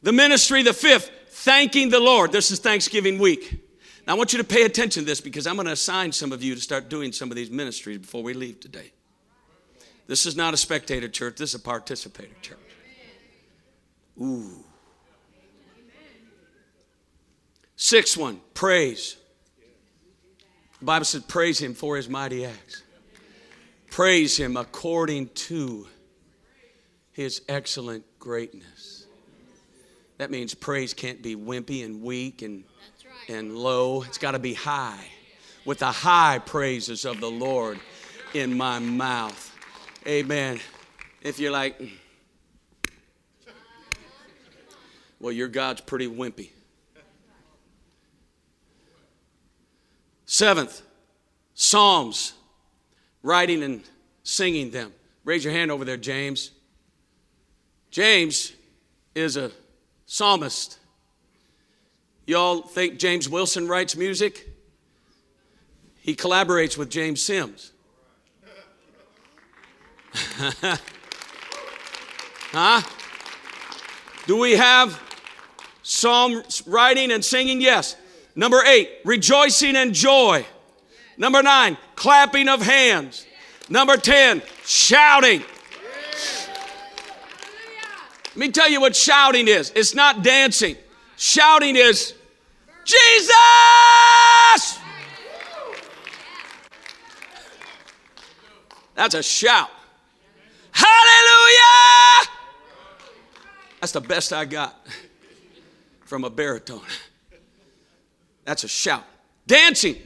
The 0.03 0.13
ministry, 0.13 0.63
the 0.63 0.73
fifth, 0.73 1.11
thanking 1.29 1.91
the 1.91 2.01
Lord. 2.01 2.33
This 2.33 2.51
is 2.51 2.59
Thanksgiving 2.59 3.19
week. 3.19 3.65
Now, 4.07 4.15
I 4.15 4.17
want 4.17 4.33
you 4.33 4.39
to 4.39 4.45
pay 4.45 4.63
attention 4.63 5.03
to 5.03 5.07
this 5.07 5.21
because 5.21 5.47
I'm 5.47 5.57
going 5.57 5.67
to 5.67 5.73
assign 5.73 6.13
some 6.13 6.33
of 6.33 6.43
you 6.43 6.55
to 6.55 6.61
start 6.61 6.89
doing 6.89 7.13
some 7.13 7.31
of 7.31 7.37
these 7.37 7.51
ministries 7.51 7.99
before 7.99 8.23
we 8.23 8.33
leave 8.33 8.59
today. 8.59 8.93
This 10.07 10.25
is 10.25 10.35
not 10.35 10.55
a 10.55 10.57
spectator 10.57 11.09
church, 11.09 11.37
this 11.37 11.51
is 11.51 11.61
a 11.61 11.63
participator 11.63 12.35
church. 12.41 12.59
Ooh. 14.21 14.65
Sixth 17.81 18.17
one, 18.17 18.41
praise. 18.55 19.17
The 20.81 20.85
Bible 20.85 21.05
says, 21.05 21.23
praise 21.23 21.61
him 21.61 21.75
for 21.75 21.97
his 21.97 22.09
mighty 22.09 22.45
acts. 22.45 22.83
Praise 23.89 24.37
him 24.37 24.57
according 24.57 25.29
to 25.29 25.87
his 27.13 27.41
excellent 27.49 28.05
greatness. 28.19 29.07
That 30.19 30.33
means 30.33 30.55
praise 30.55 30.93
can't 30.93 31.23
be 31.23 31.37
wimpy 31.37 31.85
and 31.85 32.03
weak 32.03 32.43
and, 32.43 32.65
right. 33.05 33.37
and 33.37 33.57
low. 33.57 34.03
It's 34.03 34.19
got 34.19 34.33
to 34.33 34.41
be 34.41 34.55
high. 34.55 35.05
With 35.65 35.79
the 35.79 35.93
high 35.93 36.41
praises 36.41 37.05
of 37.05 37.21
the 37.21 37.31
Lord 37.31 37.79
in 38.35 38.57
my 38.57 38.81
mouth. 38.81 39.57
Amen. 40.05 40.59
If 41.23 41.39
you're 41.39 41.53
like, 41.53 41.79
hmm, 41.79 41.87
well, 45.21 45.33
your 45.33 45.49
God's 45.49 45.81
pretty 45.81 46.09
wimpy. 46.09 46.51
Seventh, 50.39 50.83
Psalms, 51.55 52.33
writing 53.25 53.65
and 53.65 53.83
singing 54.23 54.71
them. 54.71 54.93
Raise 55.25 55.43
your 55.43 55.53
hand 55.53 55.73
over 55.73 55.85
there, 55.85 55.97
James. 55.97 56.53
James 57.91 58.53
is 59.17 59.37
a 59.37 59.51
psalmist. 60.07 60.79
Y'all 62.25 62.63
think 62.63 63.01
James 63.01 63.29
Wilson 63.29 63.67
writes 63.67 63.97
music? 63.97 64.49
He 65.97 66.15
collaborates 66.15 66.79
with 66.79 66.89
James 66.89 67.21
Sims. 67.21 67.73
huh? 72.53 72.83
Do 74.29 74.37
we 74.37 74.53
have 74.53 75.03
psalm 75.83 76.45
writing 76.65 77.11
and 77.11 77.25
singing? 77.25 77.61
Yes. 77.61 77.97
Number 78.39 78.63
eight, 78.65 78.89
rejoicing 79.05 79.75
and 79.75 79.93
joy. 79.93 80.47
Number 81.17 81.43
nine, 81.43 81.77
clapping 81.97 82.49
of 82.49 82.63
hands. 82.63 83.27
Number 83.69 83.97
10, 83.97 84.43
shouting. 84.65 85.43
Let 88.29 88.37
me 88.37 88.53
tell 88.53 88.71
you 88.71 88.81
what 88.81 88.95
shouting 88.95 89.49
is 89.49 89.73
it's 89.75 89.93
not 89.93 90.23
dancing, 90.23 90.77
shouting 91.17 91.75
is 91.75 92.15
Jesus! 92.85 93.29
That's 98.95 99.15
a 99.15 99.23
shout. 99.25 99.69
Hallelujah! 100.71 102.29
That's 103.81 103.91
the 103.91 104.01
best 104.01 104.33
I 104.33 104.45
got 104.45 104.87
from 106.05 106.23
a 106.23 106.31
baritone. 106.31 106.83
That's 108.49 108.65
a 108.65 108.69
shout. 108.69 109.05
Dancing 109.47 109.97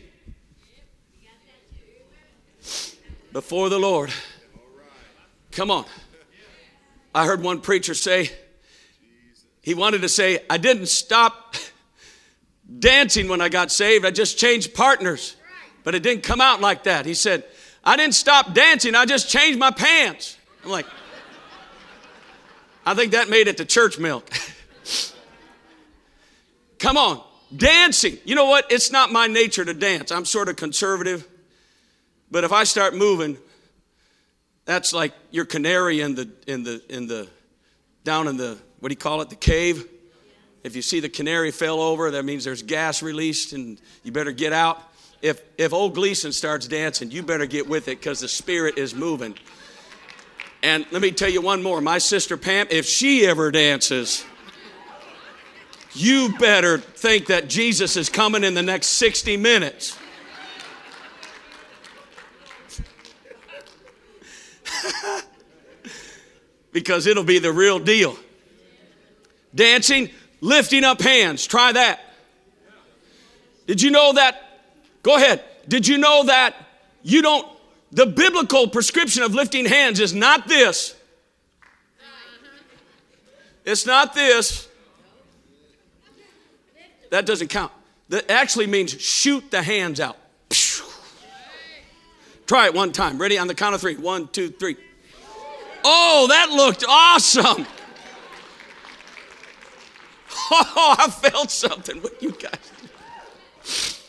before 3.32 3.68
the 3.68 3.78
Lord. 3.78 4.10
Come 5.52 5.70
on. 5.70 5.84
I 7.14 7.24
heard 7.24 7.40
one 7.40 7.60
preacher 7.60 7.94
say, 7.94 8.32
he 9.60 9.74
wanted 9.74 10.00
to 10.00 10.08
say, 10.08 10.40
I 10.50 10.56
didn't 10.56 10.86
stop 10.86 11.54
dancing 12.80 13.28
when 13.28 13.40
I 13.40 13.48
got 13.48 13.70
saved, 13.70 14.04
I 14.04 14.10
just 14.10 14.38
changed 14.38 14.74
partners. 14.74 15.36
But 15.84 15.94
it 15.94 16.02
didn't 16.02 16.24
come 16.24 16.40
out 16.40 16.60
like 16.60 16.82
that. 16.82 17.06
He 17.06 17.14
said, 17.14 17.44
I 17.84 17.96
didn't 17.96 18.14
stop 18.14 18.54
dancing, 18.54 18.96
I 18.96 19.04
just 19.04 19.30
changed 19.30 19.60
my 19.60 19.70
pants. 19.70 20.36
I'm 20.64 20.70
like, 20.72 20.86
I 22.84 22.94
think 22.94 23.12
that 23.12 23.28
made 23.28 23.46
it 23.46 23.58
to 23.58 23.64
church 23.64 24.00
milk. 24.00 24.28
Come 26.80 26.96
on, 26.96 27.22
dancing. 27.56 28.18
You 28.24 28.34
know 28.34 28.46
what? 28.46 28.70
It's 28.70 28.90
not 28.90 29.12
my 29.12 29.26
nature 29.26 29.64
to 29.64 29.74
dance. 29.74 30.10
I'm 30.10 30.24
sort 30.24 30.48
of 30.48 30.56
conservative. 30.56 31.26
But 32.30 32.44
if 32.44 32.52
I 32.52 32.64
start 32.64 32.94
moving, 32.94 33.36
that's 34.64 34.92
like 34.92 35.12
your 35.30 35.44
canary 35.44 36.00
in 36.00 36.14
the 36.14 36.30
in 36.46 36.62
the 36.64 36.82
in 36.88 37.06
the 37.06 37.28
down 38.04 38.28
in 38.28 38.36
the 38.36 38.58
what 38.80 38.88
do 38.88 38.92
you 38.92 38.96
call 38.96 39.20
it? 39.20 39.30
The 39.30 39.36
cave. 39.36 39.88
If 40.64 40.76
you 40.76 40.82
see 40.82 41.00
the 41.00 41.08
canary 41.08 41.50
fell 41.50 41.80
over, 41.80 42.12
that 42.12 42.24
means 42.24 42.44
there's 42.44 42.62
gas 42.62 43.02
released 43.02 43.52
and 43.52 43.80
you 44.04 44.12
better 44.12 44.32
get 44.32 44.52
out. 44.52 44.80
If 45.20 45.42
if 45.58 45.72
old 45.72 45.94
Gleason 45.94 46.32
starts 46.32 46.66
dancing, 46.66 47.10
you 47.10 47.22
better 47.22 47.46
get 47.46 47.68
with 47.68 47.88
it 47.88 47.98
because 47.98 48.20
the 48.20 48.28
spirit 48.28 48.78
is 48.78 48.94
moving. 48.94 49.36
And 50.62 50.86
let 50.92 51.02
me 51.02 51.10
tell 51.10 51.28
you 51.28 51.42
one 51.42 51.62
more. 51.62 51.80
My 51.80 51.98
sister 51.98 52.36
Pam, 52.36 52.68
if 52.70 52.86
she 52.86 53.26
ever 53.26 53.50
dances, 53.50 54.24
you 55.94 56.34
better 56.38 56.78
think 56.78 57.26
that 57.26 57.48
Jesus 57.48 57.96
is 57.96 58.08
coming 58.08 58.44
in 58.44 58.54
the 58.54 58.62
next 58.62 58.86
60 58.88 59.36
minutes. 59.36 59.98
because 66.72 67.06
it'll 67.06 67.24
be 67.24 67.38
the 67.38 67.52
real 67.52 67.78
deal. 67.78 68.16
Dancing, 69.54 70.10
lifting 70.40 70.84
up 70.84 71.00
hands. 71.02 71.46
Try 71.46 71.72
that. 71.72 72.00
Did 73.66 73.82
you 73.82 73.90
know 73.90 74.14
that? 74.14 74.42
Go 75.02 75.16
ahead. 75.16 75.44
Did 75.68 75.86
you 75.86 75.98
know 75.98 76.24
that 76.24 76.54
you 77.02 77.22
don't, 77.22 77.46
the 77.90 78.06
biblical 78.06 78.68
prescription 78.68 79.22
of 79.22 79.34
lifting 79.34 79.66
hands 79.66 80.00
is 80.00 80.14
not 80.14 80.48
this. 80.48 80.96
It's 83.64 83.86
not 83.86 84.14
this. 84.14 84.68
That 87.12 87.26
doesn't 87.26 87.48
count. 87.48 87.70
That 88.08 88.30
actually 88.30 88.66
means 88.66 88.98
shoot 88.98 89.50
the 89.50 89.62
hands 89.62 90.00
out. 90.00 90.16
Try 92.46 92.66
it 92.66 92.74
one 92.74 92.90
time. 92.90 93.18
Ready? 93.18 93.36
On 93.36 93.46
the 93.46 93.54
count 93.54 93.74
of 93.74 93.82
three. 93.82 93.96
One, 93.96 94.28
two, 94.28 94.48
three. 94.48 94.76
Oh, 95.84 96.26
that 96.30 96.50
looked 96.50 96.84
awesome. 96.88 97.66
Oh, 100.54 100.96
I 100.98 101.08
felt 101.08 101.50
something 101.50 102.02
with 102.02 102.22
you 102.22 102.32
guys. 102.32 104.02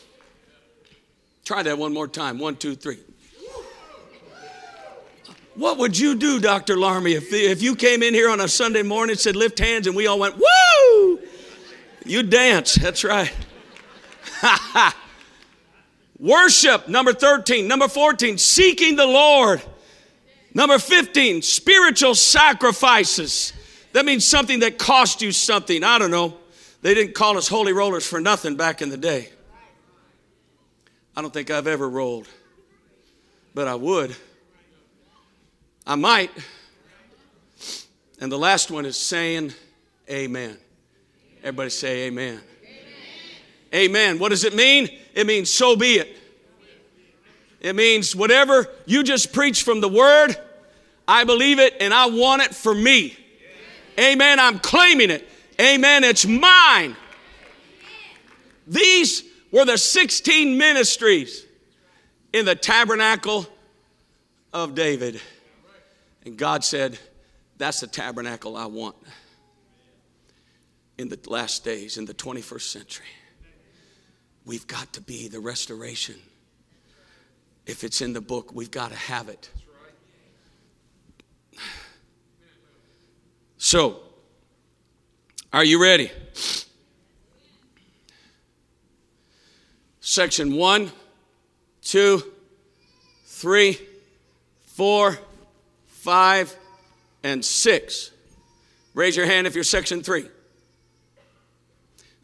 Try 1.44 1.62
that 1.62 1.78
one 1.78 1.94
more 1.94 2.06
time. 2.06 2.38
One, 2.38 2.56
two, 2.56 2.74
three. 2.74 2.98
What 5.54 5.78
would 5.78 5.98
you 5.98 6.16
do, 6.16 6.40
Dr. 6.40 6.76
Larmy, 6.76 7.14
if, 7.14 7.32
if 7.32 7.62
you 7.62 7.74
came 7.76 8.02
in 8.02 8.12
here 8.12 8.28
on 8.28 8.40
a 8.40 8.48
Sunday 8.48 8.82
morning 8.82 9.12
and 9.12 9.20
said, 9.20 9.36
lift 9.36 9.58
hands, 9.58 9.86
and 9.86 9.96
we 9.96 10.06
all 10.06 10.18
went, 10.18 10.36
woo? 10.36 11.18
You 12.04 12.22
dance. 12.22 12.74
That's 12.74 13.04
right. 13.04 13.32
Worship, 16.18 16.88
number 16.88 17.12
13. 17.12 17.66
Number 17.66 17.88
14, 17.88 18.38
seeking 18.38 18.96
the 18.96 19.06
Lord. 19.06 19.62
Number 20.54 20.78
15, 20.78 21.42
spiritual 21.42 22.14
sacrifices. 22.14 23.52
That 23.92 24.04
means 24.04 24.24
something 24.24 24.60
that 24.60 24.78
cost 24.78 25.22
you 25.22 25.32
something. 25.32 25.82
I 25.82 25.98
don't 25.98 26.10
know. 26.10 26.36
They 26.82 26.94
didn't 26.94 27.14
call 27.14 27.38
us 27.38 27.48
holy 27.48 27.72
rollers 27.72 28.06
for 28.06 28.20
nothing 28.20 28.56
back 28.56 28.82
in 28.82 28.90
the 28.90 28.96
day. 28.96 29.30
I 31.16 31.22
don't 31.22 31.32
think 31.32 31.50
I've 31.50 31.66
ever 31.66 31.88
rolled, 31.88 32.28
but 33.54 33.68
I 33.68 33.74
would. 33.74 34.14
I 35.86 35.94
might. 35.94 36.30
And 38.20 38.30
the 38.30 38.38
last 38.38 38.70
one 38.70 38.84
is 38.84 38.96
saying 38.96 39.52
amen. 40.10 40.58
Everybody 41.44 41.68
say 41.68 42.06
amen. 42.06 42.40
Amen. 42.62 43.90
amen. 43.90 44.18
What 44.18 44.30
does 44.30 44.44
it 44.44 44.54
mean? 44.54 44.88
It 45.14 45.26
means 45.26 45.52
so 45.52 45.76
be 45.76 45.96
it. 45.96 46.16
It 47.60 47.76
means 47.76 48.16
whatever 48.16 48.66
you 48.86 49.02
just 49.02 49.30
preach 49.30 49.62
from 49.62 49.82
the 49.82 49.88
word, 49.88 50.36
I 51.06 51.24
believe 51.24 51.58
it 51.58 51.74
and 51.80 51.92
I 51.92 52.06
want 52.06 52.40
it 52.40 52.54
for 52.54 52.74
me. 52.74 53.14
Amen. 54.00 54.40
I'm 54.40 54.58
claiming 54.58 55.10
it. 55.10 55.28
Amen. 55.60 56.02
It's 56.02 56.24
mine. 56.24 56.96
These 58.66 59.24
were 59.52 59.66
the 59.66 59.76
16 59.76 60.56
ministries 60.56 61.44
in 62.32 62.46
the 62.46 62.54
tabernacle 62.54 63.46
of 64.54 64.74
David. 64.74 65.20
And 66.24 66.38
God 66.38 66.64
said, 66.64 66.98
That's 67.58 67.80
the 67.80 67.86
tabernacle 67.86 68.56
I 68.56 68.64
want 68.64 68.96
in 70.98 71.08
the 71.08 71.18
last 71.26 71.64
days, 71.64 71.96
in 71.98 72.04
the 72.04 72.14
21st 72.14 72.62
century. 72.62 73.06
We've 74.44 74.66
got 74.66 74.92
to 74.94 75.00
be 75.00 75.28
the 75.28 75.40
restoration 75.40 76.16
if 77.66 77.84
it's 77.84 78.00
in 78.00 78.12
the 78.12 78.20
book, 78.20 78.54
we've 78.54 78.70
got 78.70 78.90
to 78.90 78.96
have 78.96 79.28
it. 79.28 79.50
So, 83.56 84.00
are 85.52 85.64
you 85.64 85.80
ready? 85.80 86.10
Section 90.00 90.54
one, 90.54 90.92
two, 91.80 92.22
three, 93.24 93.78
four, 94.66 95.18
five, 95.86 96.54
and 97.22 97.42
six. 97.42 98.10
Raise 98.92 99.16
your 99.16 99.24
hand 99.24 99.46
if 99.46 99.54
you're 99.54 99.64
section 99.64 100.02
three. 100.02 100.28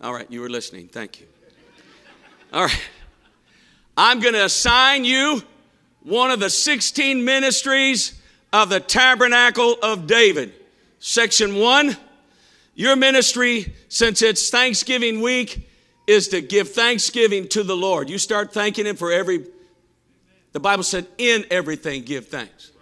All 0.03 0.15
right, 0.15 0.31
you 0.31 0.41
were 0.41 0.49
listening. 0.49 0.89
Thank 0.89 1.21
you. 1.21 1.27
All 2.53 2.65
right. 2.65 2.89
I'm 3.97 4.21
going 4.21 4.33
to 4.33 4.45
assign 4.45 5.05
you 5.05 5.43
one 6.03 6.31
of 6.31 6.41
the 6.41 6.49
16 6.49 7.23
ministries 7.23 8.19
of 8.53 8.71
the 8.71 8.81
tabernacle 8.81 9.77
of 9.83 10.07
David. 10.07 10.55
Section 11.01 11.57
one, 11.57 11.97
your 12.75 12.97
ministry, 12.97 13.75
since 13.89 14.23
it's 14.23 14.49
Thanksgiving 14.49 15.21
week, 15.21 15.69
is 16.07 16.29
to 16.29 16.41
give 16.41 16.71
thanksgiving 16.71 17.47
to 17.49 17.63
the 17.63 17.77
Lord. 17.77 18.09
You 18.09 18.17
start 18.19 18.55
thanking 18.55 18.87
Him 18.87 18.97
for 18.97 19.13
every, 19.13 19.45
the 20.53 20.61
Bible 20.61 20.83
said, 20.83 21.07
in 21.19 21.45
everything 21.51 22.05
give 22.05 22.29
thanks. 22.29 22.73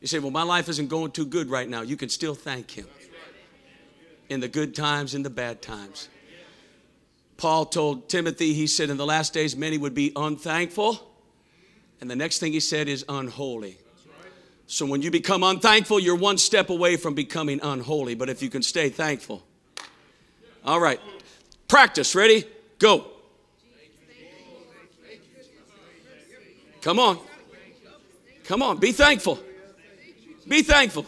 You 0.00 0.08
say, 0.08 0.18
well, 0.18 0.30
my 0.30 0.42
life 0.42 0.68
isn't 0.70 0.88
going 0.88 1.12
too 1.12 1.26
good 1.26 1.50
right 1.50 1.68
now. 1.68 1.82
You 1.82 1.96
can 1.96 2.08
still 2.08 2.34
thank 2.34 2.70
Him 2.70 2.86
in 4.30 4.40
the 4.40 4.48
good 4.48 4.74
times, 4.74 5.14
in 5.14 5.22
the 5.22 5.30
bad 5.30 5.60
times. 5.60 6.08
Paul 7.36 7.66
told 7.66 8.08
Timothy, 8.08 8.54
he 8.54 8.66
said, 8.66 8.90
in 8.90 8.96
the 8.96 9.06
last 9.06 9.32
days, 9.32 9.56
many 9.56 9.78
would 9.78 9.94
be 9.94 10.12
unthankful. 10.14 11.10
And 12.00 12.10
the 12.10 12.16
next 12.16 12.38
thing 12.38 12.52
he 12.52 12.60
said 12.60 12.88
is 12.88 13.04
unholy. 13.08 13.78
So 14.66 14.86
when 14.86 15.02
you 15.02 15.10
become 15.10 15.42
unthankful, 15.42 16.00
you're 16.00 16.16
one 16.16 16.38
step 16.38 16.70
away 16.70 16.96
from 16.96 17.14
becoming 17.14 17.60
unholy. 17.62 18.14
But 18.14 18.30
if 18.30 18.42
you 18.42 18.48
can 18.48 18.62
stay 18.62 18.88
thankful. 18.88 19.42
All 20.64 20.80
right. 20.80 21.00
Practice. 21.68 22.14
Ready? 22.14 22.44
Go. 22.78 23.06
Come 26.80 26.98
on. 26.98 27.18
Come 28.44 28.62
on. 28.62 28.78
Be 28.78 28.92
thankful. 28.92 29.38
Be 30.46 30.62
thankful. 30.62 31.06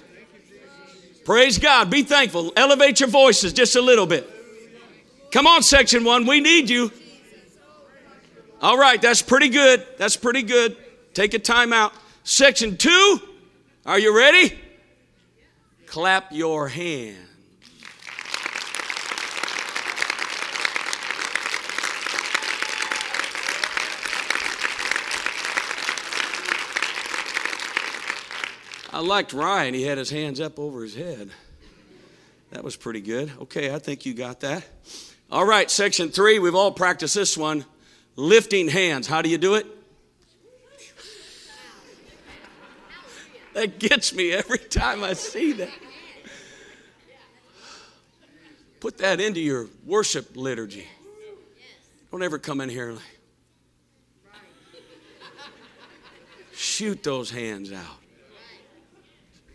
Praise 1.25 1.59
God. 1.59 1.91
Be 1.91 2.03
thankful. 2.03 2.53
Elevate 2.57 3.01
your 3.01 3.09
voices 3.09 3.53
just 3.53 3.77
a 3.77 3.81
little 3.83 4.07
bit. 4.07 4.36
Come 5.31 5.47
on, 5.47 5.63
section 5.63 6.05
one, 6.05 6.27
we 6.27 6.41
need 6.41 6.71
you. 6.71 6.91
All 8.63 8.79
right, 8.79 9.01
that's 9.01 9.23
pretty 9.23 9.49
good. 9.49 9.87
That's 9.99 10.17
pretty 10.17 10.43
good. 10.43 10.77
Take 11.13 11.35
a 11.35 11.39
time 11.39 11.73
out. 11.73 11.93
Section 12.25 12.77
two, 12.77 13.21
are 13.85 13.99
you 13.99 14.17
ready? 14.17 14.59
Clap 15.87 16.33
your 16.33 16.69
hand. 16.69 17.17
I 28.91 29.01
liked 29.01 29.35
Ryan. 29.35 29.75
He 29.75 29.83
had 29.83 29.99
his 29.99 30.09
hands 30.09 30.41
up 30.41 30.59
over 30.59 30.83
his 30.83 30.95
head. 30.95 31.31
That 32.51 32.65
was 32.65 32.77
pretty 32.77 33.03
good. 33.03 33.31
Okay, 33.43 33.75
I 33.75 33.79
think 33.79 34.07
you 34.07 34.15
got 34.15 34.41
that. 34.41 34.65
All 35.31 35.45
right, 35.45 35.71
section 35.71 36.11
three, 36.11 36.39
we've 36.39 36.55
all 36.55 36.71
practiced 36.71 37.15
this 37.15 37.37
one. 37.37 37.65
lifting 38.17 38.69
hands. 38.69 39.07
How 39.07 39.23
do 39.23 39.29
you 39.29 39.39
do 39.39 39.55
it? 39.55 39.67
That 43.55 43.79
gets 43.79 44.15
me 44.15 44.33
every 44.33 44.59
time 44.59 45.03
I 45.03 45.15
see 45.15 45.53
that. 45.53 45.71
Put 48.81 48.99
that 48.99 49.21
into 49.21 49.41
your 49.41 49.69
worship 49.85 50.37
liturgy. 50.37 50.87
Don't 52.11 52.23
ever 52.23 52.39
come 52.39 52.61
in 52.61 52.69
here 52.69 52.93
like, 52.93 53.03
shoot 56.55 57.03
those 57.03 57.31
hands 57.31 57.73
out. 57.73 57.85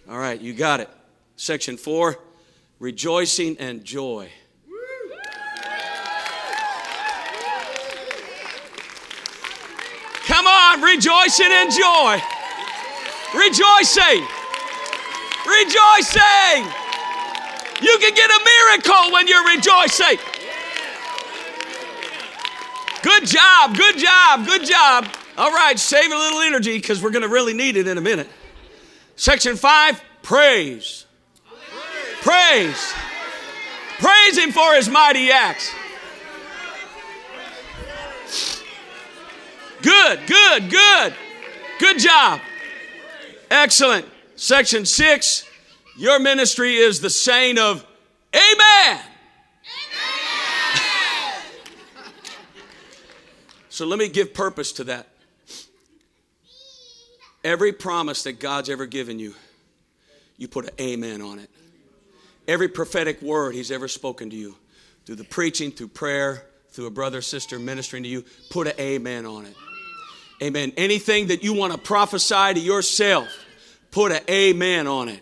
All 0.10 0.18
right, 0.18 0.40
you 0.40 0.54
got 0.54 0.80
it. 0.80 0.90
Section 1.36 1.78
four 1.78 2.18
rejoicing 2.80 3.58
and 3.58 3.84
joy. 3.84 4.30
Rejoicing 10.92 11.52
and 11.52 11.72
joy. 11.72 12.20
Rejoicing. 13.34 14.28
Rejoicing. 15.48 16.64
You 17.82 17.98
can 17.98 18.14
get 18.14 18.30
a 18.30 18.42
miracle 18.44 19.14
when 19.14 19.26
you're 19.26 19.48
rejoicing. 19.48 20.18
Good 23.02 23.26
job, 23.26 23.78
good 23.78 23.98
job, 23.98 24.46
good 24.46 24.66
job. 24.66 25.08
All 25.38 25.52
right, 25.52 25.80
save 25.80 26.12
a 26.12 26.16
little 26.16 26.42
energy 26.42 26.78
because 26.78 27.02
we're 27.02 27.12
going 27.12 27.24
to 27.24 27.30
really 27.30 27.54
need 27.54 27.78
it 27.78 27.88
in 27.88 27.98
a 27.98 28.02
minute. 28.02 28.28
Section 29.16 29.56
five 29.56 30.02
praise. 30.22 31.06
Praise. 32.22 32.94
Praise 33.98 34.38
Him 34.38 34.52
for 34.52 34.74
His 34.74 34.90
mighty 34.90 35.32
acts. 35.32 35.74
Good, 39.82 40.28
good, 40.28 40.70
good. 40.70 41.14
Good 41.80 42.00
job. 42.00 42.42
Excellent. 43.50 44.06
Section 44.36 44.86
six, 44.86 45.46
your 45.98 46.20
ministry 46.20 46.76
is 46.76 47.02
the 47.02 47.10
saying 47.10 47.58
of 47.58 47.86
Amen. 48.34 49.00
so 53.70 53.86
let 53.86 54.00
me 54.00 54.08
give 54.08 54.34
purpose 54.34 54.72
to 54.74 54.86
that. 54.86 55.08
Every 57.44 57.74
promise 57.74 58.24
that 58.24 58.40
God's 58.40 58.70
ever 58.70 58.86
given 58.86 59.20
you, 59.20 59.34
you 60.38 60.48
put 60.48 60.66
an 60.66 60.72
amen 60.80 61.22
on 61.22 61.40
it. 61.40 61.50
Every 62.48 62.68
prophetic 62.68 63.22
word 63.22 63.54
He's 63.54 63.72
ever 63.72 63.88
spoken 63.88 64.30
to 64.30 64.36
you, 64.36 64.56
through 65.06 65.16
the 65.16 65.24
preaching, 65.24 65.72
through 65.72 65.90
prayer, 65.90 66.46
through 66.70 66.86
a 66.86 66.92
brother, 66.92 67.22
sister 67.22 67.60
ministering 67.60 68.04
to 68.04 68.10
you, 68.10 68.24
put 68.50 68.68
an 68.68 68.74
amen 68.80 69.26
on 69.26 69.46
it. 69.46 69.56
Amen. 70.42 70.74
Anything 70.76 71.28
that 71.28 71.44
you 71.44 71.54
want 71.54 71.72
to 71.74 71.78
prophesy 71.78 72.54
to 72.56 72.60
yourself, 72.60 73.28
put 73.92 74.12
an 74.12 74.22
amen 74.30 74.88
on 74.88 75.10
it. 75.10 75.22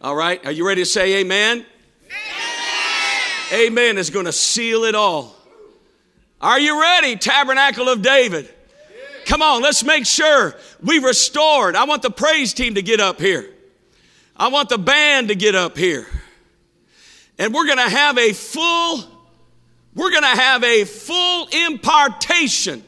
All 0.00 0.14
right? 0.14 0.44
Are 0.46 0.52
you 0.52 0.66
ready 0.66 0.82
to 0.82 0.86
say 0.86 1.16
amen? 1.16 1.66
Amen, 2.06 3.66
amen 3.66 3.98
is 3.98 4.10
going 4.10 4.24
to 4.24 4.32
seal 4.32 4.84
it 4.84 4.94
all. 4.94 5.34
Are 6.40 6.58
you 6.58 6.80
ready, 6.80 7.16
Tabernacle 7.16 7.88
of 7.88 8.00
David? 8.00 8.48
Come 9.26 9.42
on, 9.42 9.60
let's 9.60 9.84
make 9.84 10.06
sure 10.06 10.54
we 10.82 11.00
restored. 11.00 11.76
I 11.76 11.84
want 11.84 12.02
the 12.02 12.10
praise 12.10 12.54
team 12.54 12.76
to 12.76 12.82
get 12.82 13.00
up 13.00 13.20
here. 13.20 13.50
I 14.36 14.48
want 14.48 14.68
the 14.68 14.78
band 14.78 15.28
to 15.28 15.34
get 15.34 15.54
up 15.54 15.76
here. 15.76 16.06
And 17.38 17.52
we're 17.52 17.66
going 17.66 17.78
to 17.78 17.90
have 17.90 18.16
a 18.16 18.32
full 18.32 19.04
we're 19.94 20.10
going 20.10 20.22
to 20.22 20.28
have 20.28 20.62
a 20.62 20.84
full 20.84 21.48
impartation, 21.48 22.84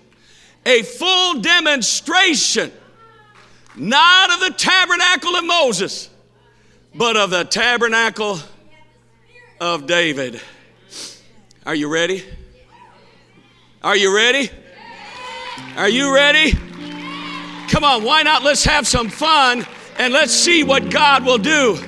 a 0.66 0.82
full 0.82 1.40
demonstration 1.40 2.72
not 3.76 4.32
of 4.32 4.40
the 4.40 4.50
tabernacle 4.56 5.36
of 5.36 5.44
Moses, 5.44 6.10
but 6.94 7.16
of 7.16 7.30
the 7.30 7.44
tabernacle 7.44 8.38
of 9.60 9.86
David. 9.86 10.40
Are 11.64 11.74
you 11.74 11.88
ready? 11.88 12.24
Are 13.82 13.96
you 13.96 14.14
ready? 14.14 14.50
Are 15.76 15.88
you 15.88 16.14
ready? 16.14 16.52
Come 17.68 17.84
on, 17.84 18.02
why 18.02 18.22
not? 18.22 18.42
Let's 18.42 18.64
have 18.64 18.86
some 18.86 19.08
fun 19.08 19.66
and 19.98 20.12
let's 20.12 20.32
see 20.32 20.64
what 20.64 20.90
God 20.90 21.24
will 21.24 21.38
do. 21.38 21.78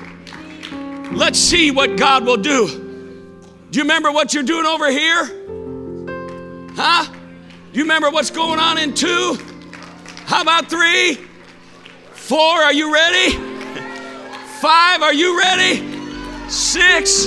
Let's 1.11 1.37
see 1.37 1.71
what 1.71 1.97
God 1.97 2.25
will 2.25 2.37
do. 2.37 2.67
Do 3.69 3.77
you 3.77 3.83
remember 3.83 4.11
what 4.11 4.33
you're 4.33 4.43
doing 4.43 4.65
over 4.65 4.89
here? 4.89 5.25
Huh? 6.75 7.11
Do 7.73 7.79
you 7.79 7.85
remember 7.85 8.11
what's 8.11 8.29
going 8.29 8.59
on 8.59 8.77
in 8.77 8.93
two? 8.93 9.35
How 10.25 10.43
about 10.43 10.69
three? 10.69 11.15
Four, 12.11 12.37
are 12.37 12.71
you 12.71 12.93
ready? 12.93 13.35
Five, 14.61 15.01
are 15.01 15.13
you 15.13 15.39
ready? 15.39 16.49
Six. 16.49 17.25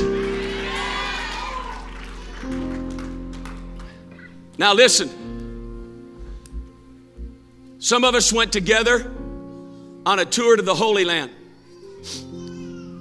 Now 4.56 4.72
listen. 4.72 5.10
Some 7.80 8.04
of 8.04 8.14
us 8.14 8.32
went 8.32 8.52
together 8.52 9.12
on 10.06 10.20
a 10.20 10.24
tour 10.24 10.54
to 10.54 10.62
the 10.62 10.76
Holy 10.76 11.04
Land. 11.04 11.32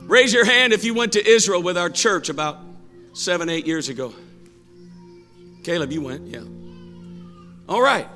Raise 0.10 0.34
your 0.34 0.46
hand 0.46 0.74
if 0.74 0.84
you 0.84 0.96
went 0.96 1.14
to 1.14 1.24
Israel 1.24 1.62
with 1.62 1.78
our 1.78 1.92
church 1.92 2.30
about 2.30 2.58
seven, 3.14 3.50
eight 3.50 3.68
years 3.68 3.88
ago. 3.88 4.16
Caleb, 5.64 5.92
you 5.92 6.02
went, 6.02 6.26
yeah. 6.26 6.42
All 7.68 7.82
right. 7.82 8.08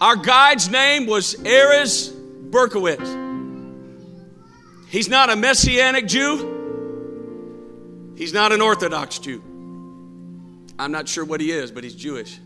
Our 0.00 0.16
guide's 0.16 0.68
name 0.68 1.06
was 1.06 1.34
Erez 1.36 2.12
Berkowitz. 2.50 3.24
He's 4.88 5.08
not 5.08 5.30
a 5.30 5.36
Messianic 5.36 6.06
Jew. 6.06 8.14
He's 8.16 8.32
not 8.32 8.52
an 8.52 8.60
Orthodox 8.60 9.18
Jew. 9.18 9.42
I'm 10.78 10.92
not 10.92 11.08
sure 11.08 11.24
what 11.24 11.40
he 11.40 11.50
is, 11.50 11.72
but 11.72 11.82
he's 11.82 11.94
Jewish. 11.94 12.38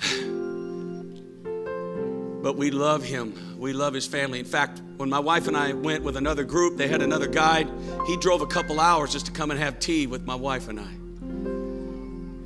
but 2.42 2.56
we 2.56 2.70
love 2.70 3.02
him. 3.02 3.58
We 3.58 3.72
love 3.72 3.94
his 3.94 4.06
family. 4.06 4.38
In 4.38 4.44
fact, 4.44 4.80
when 4.96 5.10
my 5.10 5.18
wife 5.18 5.48
and 5.48 5.56
I 5.56 5.72
went 5.72 6.04
with 6.04 6.16
another 6.16 6.44
group, 6.44 6.76
they 6.76 6.88
had 6.88 7.02
another 7.02 7.26
guide. 7.26 7.68
He 8.06 8.16
drove 8.18 8.42
a 8.42 8.46
couple 8.46 8.78
hours 8.78 9.12
just 9.12 9.26
to 9.26 9.32
come 9.32 9.50
and 9.50 9.58
have 9.58 9.80
tea 9.80 10.06
with 10.06 10.24
my 10.24 10.34
wife 10.34 10.68
and 10.68 10.78
I. 10.78 11.05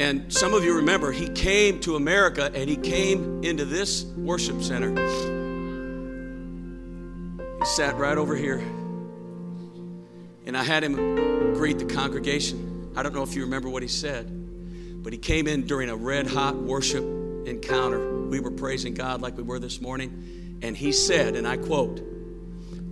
And 0.01 0.33
some 0.33 0.55
of 0.55 0.65
you 0.65 0.77
remember, 0.77 1.13
he 1.13 1.29
came 1.29 1.79
to 1.81 1.97
America 1.97 2.51
and 2.55 2.71
he 2.71 2.77
came 2.77 3.45
into 3.45 3.67
this 3.67 4.05
worship 4.17 4.63
center. 4.63 4.89
He 7.59 7.67
sat 7.67 7.99
right 7.99 8.17
over 8.17 8.35
here. 8.35 8.61
And 10.47 10.57
I 10.57 10.63
had 10.63 10.83
him 10.83 11.53
greet 11.53 11.79
the 11.79 11.85
congregation. 11.85 12.91
I 12.97 13.03
don't 13.03 13.15
know 13.15 13.23
if 13.23 13.35
you 13.35 13.43
remember 13.43 13.69
what 13.69 13.83
he 13.83 13.89
said, 13.89 15.03
but 15.03 15.13
he 15.13 15.19
came 15.19 15.47
in 15.47 15.67
during 15.67 15.91
a 15.91 15.97
red 15.97 16.27
hot 16.27 16.57
worship 16.57 17.05
encounter 17.47 18.23
we 18.23 18.41
were 18.41 18.51
praising 18.51 18.95
God 18.95 19.21
like 19.21 19.37
we 19.37 19.43
were 19.43 19.59
this 19.59 19.83
morning. 19.83 20.59
And 20.63 20.75
he 20.75 20.93
said, 20.93 21.37
and 21.37 21.47
I 21.47 21.59
quote, 21.59 22.01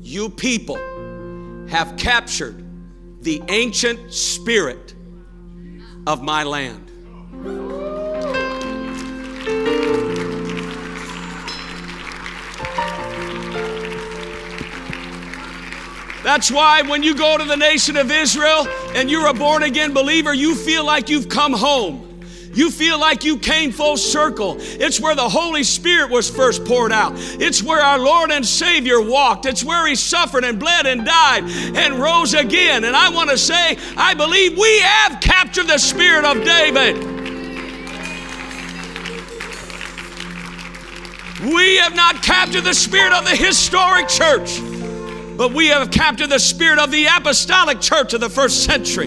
You 0.03 0.29
people 0.29 0.77
have 1.69 1.97
captured 1.97 2.63
the 3.23 3.43
ancient 3.49 4.13
spirit 4.13 4.95
of 6.07 6.23
my 6.23 6.43
land. 6.43 6.89
That's 16.23 16.51
why 16.51 16.83
when 16.83 17.03
you 17.03 17.15
go 17.15 17.39
to 17.39 17.45
the 17.45 17.57
nation 17.57 17.97
of 17.97 18.11
Israel 18.11 18.69
and 18.95 19.11
you're 19.11 19.27
a 19.29 19.35
born 19.35 19.63
again 19.63 19.95
believer, 19.95 20.33
you 20.33 20.55
feel 20.55 20.85
like 20.85 21.09
you've 21.09 21.29
come 21.29 21.53
home. 21.53 22.21
You 22.53 22.71
feel 22.71 23.01
like 23.01 23.25
you 23.25 23.39
came 23.39 23.73
full 23.73 23.97
circle. 23.97 24.57
It's 24.59 25.01
where 25.01 25.15
the 25.15 25.29
Holy 25.29 25.65
Spirit 25.65 26.11
was 26.11 26.29
first 26.29 26.65
poured 26.65 26.93
out. 26.93 27.13
It's 27.17 27.63
where 27.63 27.81
our 27.81 27.99
Lord 27.99 28.31
and 28.31 28.45
Savior 28.45 29.01
walked. 29.01 29.47
It's 29.47 29.65
where 29.65 29.87
He 29.87 29.95
suffered 29.95 30.45
and 30.45 30.61
bled 30.61 30.87
and 30.87 31.05
died 31.05 31.45
and 31.45 32.01
rose 32.01 32.35
again. 32.35 32.85
And 32.85 32.95
I 32.95 33.09
want 33.11 33.31
to 33.31 33.39
say, 33.39 33.77
I 33.97 34.15
believe 34.15 34.59
we 34.59 34.81
have 34.81 35.21
captured 35.21 35.67
the 35.67 35.79
Spirit 35.79 36.25
of 36.25 36.45
David. 36.45 37.18
We 41.41 41.77
have 41.77 41.95
not 41.95 42.23
captured 42.23 42.63
the 42.63 42.75
spirit 42.75 43.13
of 43.13 43.25
the 43.25 43.37
historic 43.37 44.09
church, 44.09 44.61
but 45.37 45.53
we 45.53 45.69
have 45.69 45.91
captured 45.93 46.31
the 46.31 46.41
spirit 46.41 46.81
of 46.81 46.91
the 46.91 47.07
apostolic 47.07 47.81
church 47.81 48.13
of 48.13 48.21
the 48.21 48.29
first 48.29 48.65
century. 48.65 49.07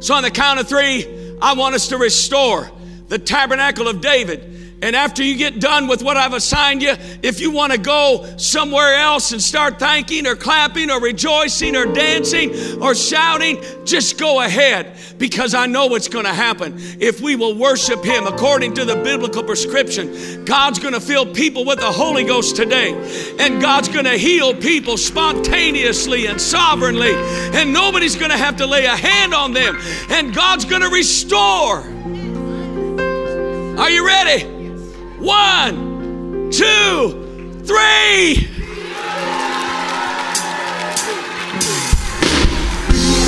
So, 0.00 0.14
on 0.14 0.24
the 0.24 0.32
count 0.32 0.58
of 0.58 0.68
three, 0.68 1.36
I 1.40 1.54
want 1.54 1.76
us 1.76 1.88
to 1.88 1.98
restore 1.98 2.70
the 3.06 3.20
tabernacle 3.20 3.86
of 3.86 4.00
David 4.00 4.57
And 4.80 4.94
after 4.94 5.24
you 5.24 5.36
get 5.36 5.60
done 5.60 5.88
with 5.88 6.02
what 6.02 6.16
I've 6.16 6.34
assigned 6.34 6.82
you, 6.82 6.94
if 7.22 7.40
you 7.40 7.50
want 7.50 7.72
to 7.72 7.78
go 7.78 8.24
somewhere 8.36 8.94
else 8.94 9.32
and 9.32 9.42
start 9.42 9.80
thanking 9.80 10.26
or 10.26 10.36
clapping 10.36 10.90
or 10.90 11.00
rejoicing 11.00 11.74
or 11.74 11.84
dancing 11.86 12.80
or 12.80 12.94
shouting, 12.94 13.62
just 13.84 14.18
go 14.18 14.40
ahead 14.40 14.96
because 15.18 15.52
I 15.52 15.66
know 15.66 15.86
what's 15.86 16.06
going 16.06 16.26
to 16.26 16.32
happen. 16.32 16.74
If 17.00 17.20
we 17.20 17.34
will 17.34 17.58
worship 17.58 18.04
Him 18.04 18.28
according 18.28 18.74
to 18.74 18.84
the 18.84 18.94
biblical 18.96 19.42
prescription, 19.42 20.44
God's 20.44 20.78
going 20.78 20.94
to 20.94 21.00
fill 21.00 21.26
people 21.26 21.64
with 21.64 21.80
the 21.80 21.90
Holy 21.90 22.22
Ghost 22.24 22.54
today. 22.54 22.92
And 23.40 23.60
God's 23.60 23.88
going 23.88 24.04
to 24.04 24.16
heal 24.16 24.54
people 24.54 24.96
spontaneously 24.96 26.26
and 26.26 26.40
sovereignly. 26.40 27.14
And 27.14 27.72
nobody's 27.72 28.14
going 28.14 28.30
to 28.30 28.36
have 28.36 28.56
to 28.58 28.66
lay 28.66 28.84
a 28.84 28.96
hand 28.96 29.34
on 29.34 29.52
them. 29.52 29.76
And 30.08 30.32
God's 30.32 30.64
going 30.64 30.82
to 30.82 30.88
restore. 30.88 31.78
Are 33.78 33.90
you 33.90 34.06
ready? 34.06 34.57
One, 35.20 36.50
two, 36.50 37.10
three. 37.64 38.48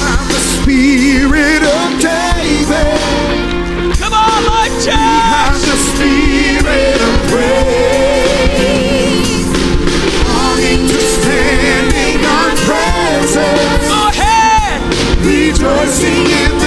I'm 0.02 0.28
the 0.28 0.40
spirit 0.54 1.62
of 1.66 2.00
David. 2.00 3.00
Come 3.98 4.12
on, 4.14 4.44
I'm 4.46 4.70
Church. 4.80 5.62
the 5.66 5.76
spirit 5.90 7.00
of 7.02 7.14
praise. 7.28 8.70
Longing 10.28 10.86
to 10.86 11.00
stand 11.00 11.92
in 11.92 12.24
our 12.24 12.54
presence. 12.66 13.88
Go 13.88 14.08
ahead. 14.08 14.78
Rejoicing 15.26 16.22
in 16.30 16.59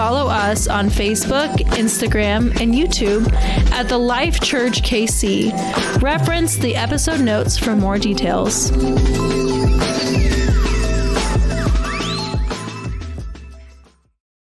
follow 0.00 0.28
us 0.28 0.66
on 0.66 0.88
Facebook, 0.88 1.50
Instagram, 1.76 2.58
and 2.60 2.74
YouTube 2.74 3.30
at 3.72 3.88
the 3.88 3.98
Life 3.98 4.40
Church 4.40 4.82
KC. 4.82 5.52
Reference 6.02 6.56
the 6.56 6.76
episode 6.76 7.20
notes 7.20 7.58
for 7.58 7.76
more 7.76 7.98
details. 7.98 8.70